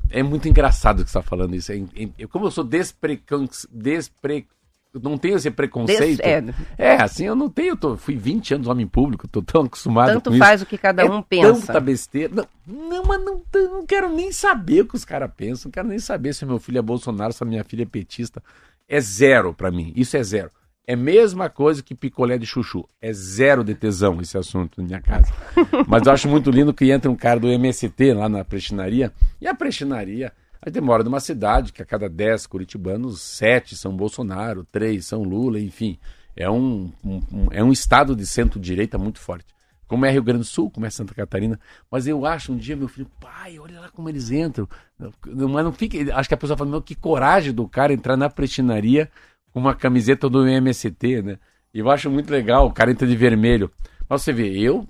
É 0.10 0.24
muito 0.24 0.48
engraçado 0.48 1.04
que 1.04 1.12
você 1.12 1.20
está 1.20 1.22
falando 1.22 1.54
isso. 1.54 1.70
É, 1.74 1.76
é, 2.18 2.28
como 2.28 2.46
eu 2.46 2.52
sou 2.52 2.64
desprecon... 2.64 3.46
despre 3.70 4.48
não 4.94 5.18
tenho 5.18 5.36
esse 5.36 5.52
preconceito. 5.52 6.18
Des... 6.18 6.20
É. 6.20 6.44
é, 6.78 7.02
assim, 7.02 7.26
eu 7.26 7.36
não 7.36 7.50
tenho. 7.50 7.70
Eu 7.70 7.78
tô, 7.78 7.98
fui 7.98 8.16
20 8.16 8.56
anos 8.56 8.68
homem 8.68 8.88
público, 8.88 9.28
tô 9.28 9.42
tão 9.42 9.64
acostumado 9.64 10.14
Tanto 10.14 10.30
com 10.30 10.36
isso. 10.36 10.40
Tanto 10.40 10.48
faz 10.48 10.62
o 10.62 10.66
que 10.66 10.78
cada 10.78 11.04
é 11.04 11.06
um 11.06 11.22
pensa. 11.22 11.68
Tanta 11.68 11.80
besteira. 11.80 12.34
Não, 12.34 12.48
não 12.66 13.04
mas 13.04 13.24
não, 13.24 13.42
não 13.54 13.86
quero 13.86 14.10
nem 14.10 14.32
saber 14.32 14.82
o 14.82 14.88
que 14.88 14.96
os 14.96 15.06
caras 15.06 15.32
pensam. 15.36 15.70
Não 15.70 15.72
quero 15.72 15.88
nem 15.88 16.00
saber 16.00 16.34
se 16.34 16.46
meu 16.46 16.60
filho 16.60 16.80
é 16.80 16.82
Bolsonaro, 16.82 17.34
se 17.34 17.44
a 17.44 17.46
minha 17.46 17.64
filha 17.64 17.84
é 17.84 17.86
petista. 17.86 18.42
É 18.88 19.00
zero 19.00 19.54
para 19.54 19.70
mim. 19.70 19.94
Isso 19.96 20.18
é 20.18 20.24
zero. 20.24 20.50
É 20.88 20.94
a 20.94 20.98
mesma 20.98 21.52
coisa 21.52 21.84
que 21.84 21.94
picolé 21.94 22.40
de 22.40 22.48
chuchu. 22.48 22.84
É 23.00 23.14
zero 23.14 23.64
de 23.64 23.76
tesão 23.76 24.20
esse 24.22 24.36
assunto 24.36 24.82
na 24.82 24.88
minha 24.88 25.02
casa. 25.02 25.32
Mas 25.88 26.04
eu 26.08 26.12
acho 26.12 26.28
muito 26.28 26.50
lindo 26.50 26.74
que 26.74 26.90
entra 26.90 27.12
um 27.12 27.16
cara 27.16 27.40
do 27.40 27.48
MST 27.48 28.14
lá 28.14 28.28
na 28.28 28.44
prestinaria. 28.44 29.14
E 29.40 29.48
a 29.48 29.54
prestinaria 29.54 30.34
Aí 30.62 30.72
demora 30.72 31.04
numa 31.04 31.20
cidade 31.20 31.72
que 31.72 31.82
a 31.82 31.86
cada 31.86 32.10
10 32.10 32.48
curitibanos, 32.48 33.22
7 33.22 33.78
são 33.78 33.96
Bolsonaro, 33.96 34.66
3 34.72 35.06
são 35.06 35.24
Lula, 35.24 35.60
enfim. 35.60 35.98
É 36.36 36.50
um, 36.50 36.92
um, 37.04 37.22
um 37.32 37.48
é 37.52 37.64
um 37.64 37.72
estado 37.72 38.16
de 38.16 38.26
centro-direita 38.26 38.98
muito 38.98 39.20
forte. 39.20 39.46
Como 39.88 40.06
é 40.06 40.12
Rio 40.12 40.22
Grande 40.22 40.42
do 40.42 40.46
Sul, 40.46 40.70
como 40.70 40.86
é 40.86 40.90
Santa 40.90 41.16
Catarina. 41.16 41.60
Mas 41.90 42.06
eu 42.06 42.26
acho 42.26 42.54
um 42.54 42.58
dia, 42.58 42.76
meu 42.76 42.88
filho, 42.88 43.10
pai, 43.20 43.58
olha 43.58 43.80
lá 43.80 43.90
como 43.90 44.08
eles 44.08 44.30
entram. 44.30 44.68
Mas 45.00 45.64
não 45.64 45.72
fica. 45.72 46.16
Acho 46.16 46.30
que 46.30 46.36
a 46.36 46.38
pessoa 46.38 46.56
fala, 46.56 46.70
meu, 46.70 46.82
que 46.82 46.94
coragem 46.94 47.52
do 47.52 47.68
cara 47.68 47.92
entrar 47.92 48.16
na 48.16 48.30
prestinaria 48.30 49.10
com 49.52 49.60
uma 49.60 49.74
camiseta 49.74 50.30
do 50.30 50.48
MST, 50.48 51.24
né? 51.24 51.40
E 51.74 51.80
eu 51.80 51.90
acho 51.90 52.10
muito 52.10 52.30
legal, 52.30 52.68
o 52.68 52.72
cara 52.72 52.92
entra 52.92 53.08
de 53.08 53.16
vermelho. 53.16 53.72
Mas 54.08 54.22
você 54.22 54.32
vê, 54.32 54.58
eu, 54.60 54.88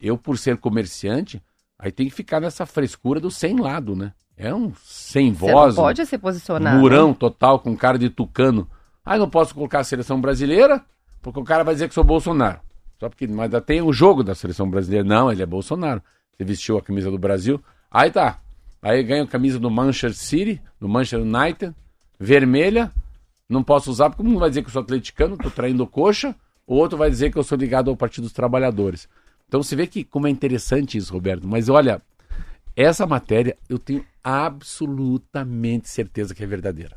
eu 0.00 0.18
por 0.18 0.36
ser 0.36 0.58
comerciante, 0.58 1.42
aí 1.82 1.90
tem 1.90 2.08
que 2.08 2.14
ficar 2.14 2.40
nessa 2.40 2.64
frescura 2.64 3.18
do 3.18 3.30
sem 3.30 3.58
lado, 3.58 3.96
né? 3.96 4.12
É 4.36 4.54
um 4.54 4.72
sem 4.82 5.32
voz. 5.32 5.74
Não 5.74 5.82
pode 5.82 6.06
se 6.06 6.16
posicionar. 6.16 6.78
Murão 6.78 7.08
né? 7.08 7.16
total 7.18 7.58
com 7.58 7.76
cara 7.76 7.98
de 7.98 8.08
tucano. 8.08 8.70
Ah, 9.04 9.18
não 9.18 9.28
posso 9.28 9.52
colocar 9.52 9.80
a 9.80 9.84
seleção 9.84 10.20
brasileira, 10.20 10.84
porque 11.20 11.40
o 11.40 11.44
cara 11.44 11.64
vai 11.64 11.74
dizer 11.74 11.88
que 11.88 11.94
sou 11.94 12.04
Bolsonaro. 12.04 12.60
Só 13.00 13.08
porque, 13.08 13.26
mas 13.26 13.50
tem 13.66 13.82
o 13.82 13.92
jogo 13.92 14.22
da 14.22 14.32
seleção 14.32 14.70
brasileira. 14.70 15.04
Não, 15.04 15.30
ele 15.30 15.42
é 15.42 15.46
Bolsonaro. 15.46 16.00
Você 16.36 16.44
vestiu 16.44 16.78
a 16.78 16.82
camisa 16.82 17.10
do 17.10 17.18
Brasil. 17.18 17.60
Aí 17.90 18.10
tá. 18.12 18.38
Aí 18.80 19.02
ganha 19.02 19.24
a 19.24 19.26
camisa 19.26 19.58
do 19.58 19.70
Manchester 19.70 20.14
City, 20.14 20.62
do 20.80 20.88
Manchester 20.88 21.20
United, 21.20 21.74
vermelha. 22.18 22.92
Não 23.48 23.62
posso 23.62 23.90
usar 23.90 24.08
porque 24.08 24.22
um 24.22 24.38
vai 24.38 24.48
dizer 24.48 24.62
que 24.62 24.68
eu 24.68 24.72
sou 24.72 24.82
atleticano, 24.82 25.36
tô 25.36 25.50
traindo 25.50 25.84
coxa. 25.84 26.34
O 26.64 26.76
outro 26.76 26.96
vai 26.96 27.10
dizer 27.10 27.32
que 27.32 27.38
eu 27.38 27.42
sou 27.42 27.58
ligado 27.58 27.90
ao 27.90 27.96
Partido 27.96 28.24
dos 28.24 28.32
Trabalhadores. 28.32 29.08
Então 29.52 29.62
você 29.62 29.76
vê 29.76 29.86
que 29.86 30.02
como 30.02 30.26
é 30.26 30.30
interessante 30.30 30.96
isso, 30.96 31.12
Roberto. 31.12 31.46
Mas 31.46 31.68
olha, 31.68 32.00
essa 32.74 33.06
matéria 33.06 33.54
eu 33.68 33.78
tenho 33.78 34.02
absolutamente 34.24 35.90
certeza 35.90 36.34
que 36.34 36.42
é 36.42 36.46
verdadeira. 36.46 36.96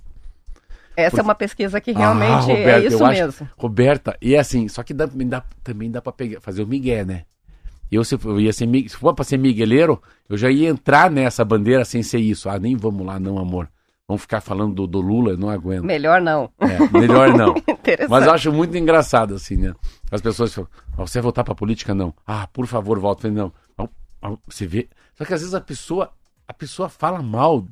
Essa 0.95 1.20
é 1.20 1.22
uma 1.22 1.36
pesquisa 1.36 1.82
que 1.82 1.91
realmente 1.91 2.32
ah, 2.32 2.39
Roberta, 2.39 2.72
é 2.72 2.88
isso 2.88 3.06
mesmo. 3.06 3.28
Acho, 3.28 3.47
Roberta, 3.58 4.18
e 4.22 4.36
é 4.36 4.39
assim, 4.39 4.70
só 4.70 4.84
que 4.84 4.93
dá, 4.93 5.06
dá, 5.06 5.43
também 5.62 5.91
dá 5.91 6.01
para 6.01 6.14
fazer 6.39 6.64
o 6.64 6.68
migué, 6.68 7.03
né? 7.03 7.26
Eu, 7.91 8.06
se, 8.06 8.16
eu 8.24 8.39
ia 8.39 8.53
ser, 8.53 8.70
se 8.88 8.95
for 8.95 9.14
para 9.14 9.26
ser 9.26 9.36
migueleiro, 9.36 10.01
eu 10.30 10.38
já 10.38 10.49
ia 10.49 10.70
entrar 10.70 11.12
nessa 11.12 11.43
bandeira 11.43 11.84
sem 11.84 12.01
ser 12.01 12.20
isso. 12.20 12.47
Ah, 12.47 12.58
nem 12.58 12.78
vamos 12.78 13.06
lá, 13.06 13.20
não, 13.20 13.38
amor. 13.38 13.70
Vamos 14.08 14.22
ficar 14.22 14.39
falando 14.39 14.76
do, 14.76 14.88
do 14.88 15.01
Lula, 15.01 15.32
eu 15.32 15.38
não 15.38 15.49
aguento. 15.49 15.84
Melhor 15.84 16.22
não. 16.22 16.51
É, 16.60 16.97
melhor 16.97 17.34
não. 17.34 17.56
Mas 18.08 18.26
eu 18.26 18.32
acho 18.32 18.51
muito 18.51 18.78
engraçado, 18.78 19.34
assim, 19.34 19.58
né? 19.58 19.74
As 20.12 20.22
pessoas 20.22 20.53
falam, 20.53 20.70
você 20.97 21.18
vai 21.18 21.24
voltar 21.24 21.43
pra 21.43 21.56
política? 21.56 21.95
Não. 21.95 22.14
Ah, 22.26 22.47
por 22.47 22.68
favor, 22.68 22.99
volta. 22.99 23.30
Não. 23.30 23.51
Você 24.47 24.68
vê. 24.68 24.88
Só 25.16 25.26
que 25.26 25.34
às 25.34 25.41
vezes 25.41 25.56
a 25.56 25.62
pessoa 25.62 26.12
a 26.47 26.53
pessoa 26.53 26.89
fala 26.89 27.22
mal 27.22 27.66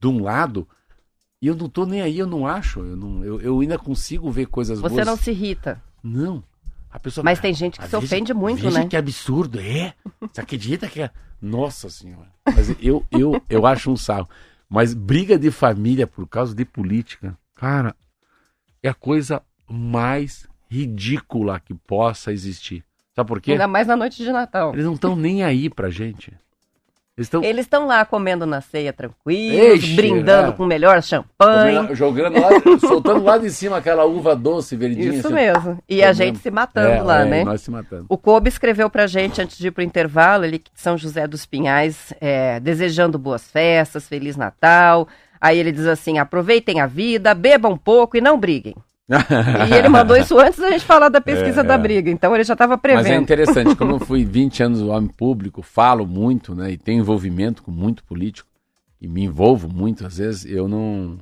de 0.00 0.06
um 0.08 0.22
lado 0.22 0.68
e 1.40 1.46
eu 1.46 1.56
não 1.56 1.68
tô 1.68 1.84
nem 1.84 2.02
aí, 2.02 2.18
eu 2.18 2.26
não 2.26 2.46
acho. 2.46 2.80
Eu, 2.80 2.96
não, 2.96 3.24
eu, 3.24 3.40
eu 3.40 3.60
ainda 3.60 3.78
consigo 3.78 4.30
ver 4.30 4.46
coisas 4.46 4.78
Você 4.78 4.88
boas. 4.88 5.04
Você 5.04 5.10
não 5.10 5.16
se 5.16 5.30
irrita. 5.30 5.82
Não. 6.02 6.44
A 6.90 7.00
pessoa, 7.00 7.24
Mas 7.24 7.40
tem 7.40 7.54
gente 7.54 7.80
que 7.80 7.88
se 7.88 7.96
ofende 7.96 8.34
muito, 8.34 8.62
veja 8.62 8.80
né? 8.80 8.86
que 8.86 8.96
absurdo, 8.96 9.58
é. 9.58 9.94
Você 10.20 10.40
acredita 10.40 10.86
que 10.86 11.00
é. 11.00 11.10
Nossa 11.40 11.88
Senhora. 11.88 12.28
Mas 12.44 12.68
eu, 12.80 13.04
eu, 13.10 13.42
eu 13.48 13.66
acho 13.66 13.90
um 13.90 13.96
sarro. 13.96 14.28
Mas 14.72 14.94
briga 14.94 15.38
de 15.38 15.50
família 15.50 16.06
por 16.06 16.26
causa 16.26 16.54
de 16.54 16.64
política, 16.64 17.36
cara, 17.54 17.94
é 18.82 18.88
a 18.88 18.94
coisa 18.94 19.42
mais 19.68 20.48
ridícula 20.70 21.60
que 21.60 21.74
possa 21.74 22.32
existir. 22.32 22.82
Sabe 23.14 23.28
por 23.28 23.38
quê? 23.38 23.52
Ainda 23.52 23.68
mais 23.68 23.86
na 23.86 23.94
noite 23.94 24.24
de 24.24 24.32
Natal. 24.32 24.72
Eles 24.72 24.86
não 24.86 24.94
estão 24.94 25.14
nem 25.14 25.44
aí 25.44 25.68
pra 25.68 25.90
gente. 25.90 26.32
Eles 27.14 27.66
estão 27.66 27.86
lá 27.86 28.06
comendo 28.06 28.46
na 28.46 28.62
ceia 28.62 28.90
tranquilos, 28.90 29.86
brindando 29.94 30.50
é. 30.50 30.52
com 30.52 30.64
o 30.64 30.66
melhor 30.66 31.02
champanhe. 31.02 31.94
Jogando 31.94 32.40
lá, 32.40 32.48
soltando 32.80 33.22
lá 33.22 33.36
de 33.36 33.50
cima 33.50 33.76
aquela 33.76 34.06
uva 34.06 34.34
doce, 34.34 34.74
verdinha. 34.76 35.10
Isso 35.10 35.26
assim, 35.26 35.34
mesmo. 35.34 35.78
E 35.86 35.96
comendo. 35.96 36.08
a 36.08 36.12
gente 36.14 36.38
se 36.38 36.50
matando 36.50 36.88
é, 36.88 37.02
lá, 37.02 37.20
é, 37.20 37.24
né? 37.26 37.44
Nós 37.44 37.60
se 37.60 37.70
matando. 37.70 38.06
O 38.08 38.16
Kobe 38.16 38.48
escreveu 38.48 38.88
pra 38.88 39.06
gente 39.06 39.42
antes 39.42 39.58
de 39.58 39.66
ir 39.66 39.70
pro 39.72 39.82
intervalo, 39.82 40.46
ele 40.46 40.62
São 40.74 40.96
José 40.96 41.26
dos 41.26 41.44
Pinhais, 41.44 42.14
é, 42.18 42.58
desejando 42.60 43.18
boas 43.18 43.46
festas, 43.50 44.08
Feliz 44.08 44.34
Natal. 44.34 45.06
Aí 45.38 45.58
ele 45.58 45.70
diz 45.70 45.86
assim: 45.86 46.18
aproveitem 46.18 46.80
a 46.80 46.86
vida, 46.86 47.34
bebam 47.34 47.72
um 47.72 47.78
pouco 47.78 48.16
e 48.16 48.22
não 48.22 48.38
briguem 48.38 48.74
e 49.08 49.74
ele 49.74 49.88
mandou 49.88 50.16
isso 50.16 50.38
antes 50.38 50.58
da 50.58 50.70
gente 50.70 50.84
falar 50.84 51.08
da 51.08 51.20
pesquisa 51.20 51.60
é, 51.60 51.64
da 51.64 51.76
briga, 51.76 52.10
então 52.10 52.34
ele 52.34 52.44
já 52.44 52.52
estava 52.52 52.78
prevendo. 52.78 53.04
Mas 53.04 53.12
é 53.12 53.16
interessante, 53.16 53.74
como 53.74 53.92
eu 53.92 54.00
fui 54.00 54.24
20 54.24 54.62
anos 54.62 54.80
homem 54.80 55.10
público, 55.10 55.60
falo 55.60 56.06
muito, 56.06 56.54
né, 56.54 56.70
e 56.70 56.78
tenho 56.78 57.00
envolvimento 57.00 57.62
com 57.62 57.70
muito 57.70 58.04
político, 58.04 58.48
e 59.00 59.08
me 59.08 59.24
envolvo 59.24 59.68
muito, 59.68 60.06
às 60.06 60.18
vezes 60.18 60.44
eu 60.44 60.68
não 60.68 61.18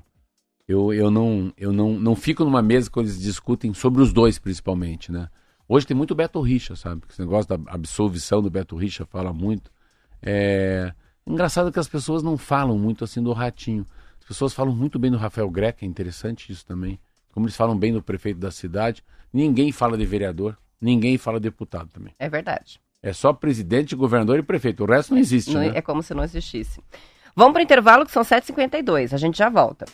eu, 0.69 0.93
eu 0.93 1.11
não 1.11 1.53
eu 1.57 1.73
não, 1.73 1.95
não 1.95 2.15
fico 2.15 2.45
numa 2.45 2.63
mesa 2.63 2.91
quando 2.91 3.07
eles 3.07 3.21
discutem 3.21 3.73
sobre 3.73 4.03
os 4.03 4.13
dois 4.13 4.39
principalmente, 4.39 5.11
né? 5.11 5.29
Hoje 5.67 5.87
tem 5.87 5.97
muito 5.97 6.15
Beto 6.15 6.41
Richa, 6.41 6.77
sabe? 6.77 7.03
Esse 7.09 7.21
negócio 7.21 7.49
da 7.49 7.73
absolvição 7.73 8.43
do 8.43 8.51
Beto 8.51 8.77
Richa 8.77 9.07
fala 9.07 9.33
muito. 9.33 9.71
É 10.21 10.93
engraçado 11.25 11.71
que 11.71 11.79
as 11.79 11.87
pessoas 11.87 12.25
não 12.25 12.37
falam 12.37 12.77
muito 12.77 13.05
assim 13.05 13.23
do 13.23 13.33
Ratinho. 13.33 13.87
As 14.21 14.27
pessoas 14.27 14.53
falam 14.53 14.75
muito 14.75 14.99
bem 14.99 15.13
do 15.13 15.17
Rafael 15.17 15.49
Greca, 15.49 15.85
é 15.85 15.89
interessante 15.89 16.51
isso 16.51 16.67
também 16.67 16.99
como 17.33 17.47
eles 17.47 17.57
falam 17.57 17.77
bem 17.77 17.93
do 17.93 18.03
prefeito 18.03 18.39
da 18.41 18.51
cidade, 18.51 19.03
ninguém 19.33 19.73
fala 19.73 19.97
de 19.97 20.05
vereador, 20.05 20.57
ninguém 20.81 21.17
fala 21.19 21.39
de 21.39 21.45
deputado 21.45 21.89
também. 21.93 22.15
É 22.19 22.29
verdade. 22.29 22.81
É 23.03 23.13
só 23.13 23.33
presidente, 23.33 23.97
governador 23.97 24.39
e 24.39 24.43
prefeito. 24.43 24.85
O 24.85 24.87
resto 24.87 25.13
não 25.15 25.21
existe, 25.21 25.53
Não- 25.53 25.61
né? 25.61 25.73
É 25.75 25.81
como 25.81 26.03
se 26.03 26.13
não 26.13 26.23
existisse. 26.23 26.83
Vamos 27.35 27.53
para 27.53 27.61
o 27.61 27.63
intervalo, 27.63 28.05
que 28.05 28.13
são 28.13 28.23
7h52. 28.23 29.15
A 29.15 29.17
gente 29.17 29.39
já 29.39 29.49
volta. 29.49 29.87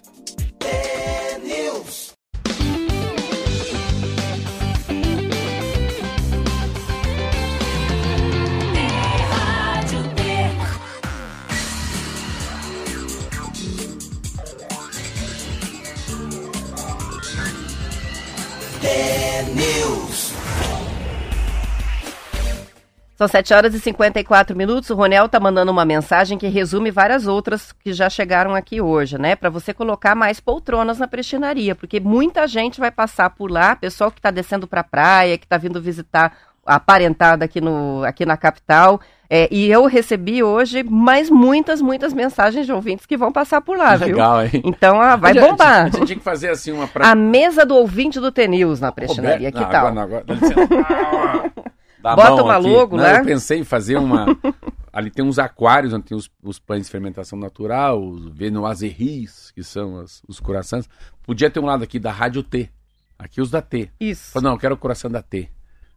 São 23.27 23.29
7 23.29 23.55
horas 23.55 23.75
e 23.75 23.81
54 23.81 24.57
minutos. 24.57 24.89
O 24.91 24.95
Ronel 24.95 25.29
tá 25.29 25.41
mandando 25.41 25.73
uma 25.73 25.85
mensagem 25.85 26.39
que 26.39 26.47
resume 26.47 26.93
várias 26.93 27.27
outras 27.27 27.73
que 27.73 27.93
já 27.93 28.09
chegaram 28.09 28.55
aqui 28.55 28.81
hoje, 28.81 29.19
né? 29.19 29.35
Para 29.35 29.51
você 29.51 29.75
colocar 29.75 30.15
mais 30.15 30.39
poltronas 30.39 30.99
na 30.99 31.09
prestinaria, 31.09 31.75
porque 31.75 31.99
muita 31.99 32.47
gente 32.47 32.79
vai 32.79 32.91
passar 32.93 33.31
por 33.31 33.51
lá, 33.51 33.75
pessoal 33.75 34.13
que 34.13 34.21
está 34.21 34.31
descendo 34.31 34.69
para 34.69 34.83
a 34.83 34.85
praia, 34.85 35.37
que 35.37 35.45
está 35.45 35.57
vindo 35.57 35.81
visitar 35.83 36.33
a 36.65 36.79
parentada 36.79 37.45
aqui, 37.45 37.61
no, 37.61 38.05
aqui 38.05 38.25
na 38.25 38.37
capital. 38.37 39.01
É, 39.29 39.49
e 39.51 39.69
eu 39.69 39.87
recebi 39.87 40.41
hoje 40.41 40.85
mais 40.85 41.29
muitas, 41.29 41.83
muitas 41.83 42.13
mensagens 42.13 42.65
de 42.65 42.73
ouvintes 42.73 43.07
que 43.07 43.17
vão 43.17 43.33
passar 43.33 43.61
por 43.61 43.77
lá, 43.77 43.97
viu? 43.97 44.09
Legal, 44.09 44.45
hein? 44.45 44.63
Então 44.65 45.01
ah, 45.01 45.17
vai 45.17 45.33
A 45.33 45.35
gente- 45.35 45.51
bombar. 45.51 45.87
A 45.87 45.89
gente 45.89 46.07
tinha 46.07 46.19
que 46.19 46.25
fazer 46.25 46.51
assim 46.51 46.71
uma 46.71 46.87
pra... 46.87 47.11
A 47.11 47.15
mesa 47.17 47.67
do 47.67 47.75
ouvinte 47.75 48.21
do 48.21 48.31
T-News 48.31 48.79
na 48.79 48.93
prestinaria, 48.93 49.51
que 49.51 49.59
Não, 49.61 49.69
tal? 49.69 49.87
Agora, 49.89 49.95
não, 49.95 50.03
agora, 50.03 50.25
Bota 52.15 52.43
uma 52.43 52.57
aqui. 52.57 52.67
logo, 52.69 52.97
Não, 52.97 53.03
né? 53.05 53.21
Eu 53.21 53.25
pensei 53.25 53.59
em 53.61 53.65
fazer 53.65 53.97
uma. 53.97 54.27
Ali 54.93 55.11
tem 55.11 55.25
uns 55.25 55.39
aquários 55.39 55.93
onde 55.93 56.05
tem 56.05 56.17
os, 56.17 56.31
os 56.43 56.59
pães 56.59 56.85
de 56.87 56.91
fermentação 56.91 57.39
natural, 57.39 58.03
os 58.03 58.29
venoazerris, 58.29 59.51
que 59.51 59.63
são 59.63 59.99
as- 60.01 60.23
os 60.29 60.41
corações. 60.41 60.89
Podia 61.23 61.51
ter 61.51 61.61
um 61.61 61.67
lado 61.67 61.83
aqui 61.85 61.99
da 61.99 62.11
Rádio 62.11 62.43
T. 62.43 62.71
Aqui 63.19 63.41
os 63.41 63.51
da 63.51 63.61
T. 63.61 63.91
Isso. 64.01 64.33
Falei, 64.33 64.45
não, 64.49 64.53
eu 64.55 64.59
quero 64.59 64.75
o 64.75 64.79
coração 64.79 65.11
da 65.11 65.21
T. 65.23 65.51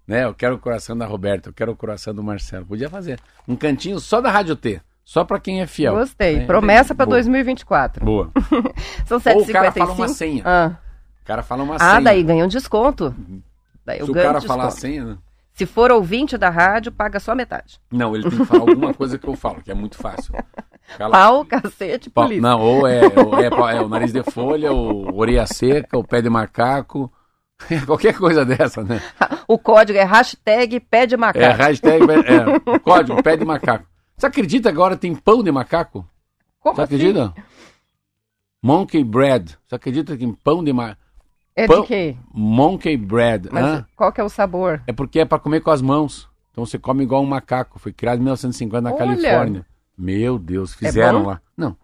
Né? 0.08 0.24
Eu 0.26 0.34
quero 0.34 0.56
o 0.56 0.60
coração 0.60 0.98
da 0.98 1.06
Roberta, 1.06 1.50
eu 1.50 1.54
quero 1.54 1.72
o 1.72 1.76
coração 1.76 2.14
do 2.14 2.24
Marcelo. 2.24 2.66
Podia 2.66 2.90
fazer. 2.90 3.20
Um 3.48 3.56
cantinho 3.56 4.00
só 4.00 4.20
da 4.20 4.32
Rádio 4.32 4.56
T. 4.56 4.82
Só 5.06 5.24
pra 5.24 5.40
quem 5.40 5.62
é 5.62 5.68
fiel. 5.68 5.96
Gostei. 5.96 6.38
É, 6.40 6.46
Promessa 6.46 6.94
para 6.94 7.06
boa. 7.06 7.16
2024. 7.18 8.04
Boa. 8.06 8.32
São 9.06 9.18
Ou 9.18 9.22
7h55. 9.46 9.50
o 9.50 9.52
cara 9.54 9.72
fala 9.72 9.92
uma 9.94 10.08
senha. 10.08 10.44
Ah, 10.46 10.78
O 11.22 11.26
cara 11.26 11.44
fala 11.44 11.64
uma 11.64 11.76
Ah, 11.76 11.80
senha. 11.80 12.02
daí 12.02 12.24
ganha 12.24 12.46
um 12.46 12.48
desconto. 12.48 13.16
Daí 13.86 14.00
eu 14.00 14.06
Se 14.06 14.12
o 14.12 14.14
cara 14.14 14.34
desconto. 14.40 14.48
falar 14.48 14.68
a 14.68 14.72
senha, 14.72 15.06
né? 15.06 15.18
Se 15.60 15.66
for 15.66 15.92
ouvinte 15.92 16.38
da 16.38 16.50
rádio, 16.50 16.90
paga 16.90 17.20
só 17.20 17.36
metade. 17.36 17.82
Não, 17.92 18.16
ele 18.16 18.30
tem 18.30 18.40
que 18.40 18.46
falar 18.46 18.62
alguma 18.62 18.94
coisa 18.94 19.20
que 19.20 19.28
eu 19.28 19.36
falo, 19.36 19.62
que 19.62 19.70
é 19.70 19.74
muito 19.74 19.98
fácil. 19.98 20.34
Cala- 20.98 21.12
Pau, 21.12 21.44
cacete, 21.44 22.10
Pau- 22.10 22.24
polícia. 22.24 22.42
Não, 22.42 22.62
ou 22.62 22.88
é, 22.88 23.02
ou 23.08 23.38
é, 23.68 23.76
é 23.76 23.82
o 23.82 23.90
nariz 23.90 24.14
de 24.14 24.24
folha, 24.24 24.72
o 24.72 25.14
orelha 25.18 25.46
seca, 25.46 25.98
o 25.98 26.04
pé 26.08 26.22
de 26.22 26.30
macaco, 26.30 27.12
qualquer 27.86 28.18
coisa 28.18 28.46
dessa, 28.46 28.86
né? 28.86 29.02
O 29.50 29.60
código 29.60 30.00
é 30.00 30.06
hashtag 30.06 30.80
pé 30.80 31.06
de 31.06 31.18
macaco. 31.18 31.44
É, 31.46 31.52
hashtag, 31.52 32.06
é, 32.10 32.80
código, 32.80 33.22
pé 33.22 33.36
de 33.36 33.44
macaco. 33.44 33.86
Você 34.16 34.28
acredita 34.28 34.70
agora 34.70 34.96
tem 34.96 35.14
pão 35.14 35.44
de 35.44 35.52
macaco? 35.52 36.08
Como 36.62 36.74
Você 36.74 36.84
assim? 36.84 36.96
acredita? 36.96 37.34
Monkey 38.64 39.04
bread. 39.04 39.58
Você 39.68 39.76
acredita 39.76 40.14
que 40.14 40.20
tem 40.20 40.32
pão 40.34 40.64
de 40.64 40.72
macaco? 40.72 41.02
É 41.56 41.68
de 41.68 41.84
quê? 41.84 42.16
Monkey 42.34 42.96
bread. 42.96 43.50
Mas 43.52 43.66
hã? 43.66 43.86
qual 43.96 44.12
que 44.14 44.22
é 44.22 44.24
o 44.24 44.30
sabor? 44.30 44.82
É 44.88 44.94
porque 44.94 45.20
é 45.20 45.26
para 45.26 45.40
comer 45.40 45.62
com 45.62 45.72
as 45.72 45.82
mãos. 45.82 46.30
Então 46.52 46.66
você 46.66 46.80
come 46.80 47.04
igual 47.04 47.22
um 47.22 47.26
macaco. 47.28 47.78
Foi 47.80 47.92
criado 47.92 48.18
em 48.20 48.24
1950 48.24 48.82
na 48.82 48.90
Olha. 48.92 48.98
Califórnia. 48.98 49.66
Meu 49.98 50.40
Deus, 50.40 50.74
fizeram 50.74 51.24
É 51.24 51.28
lá. 51.28 51.42
Não, 51.58 51.76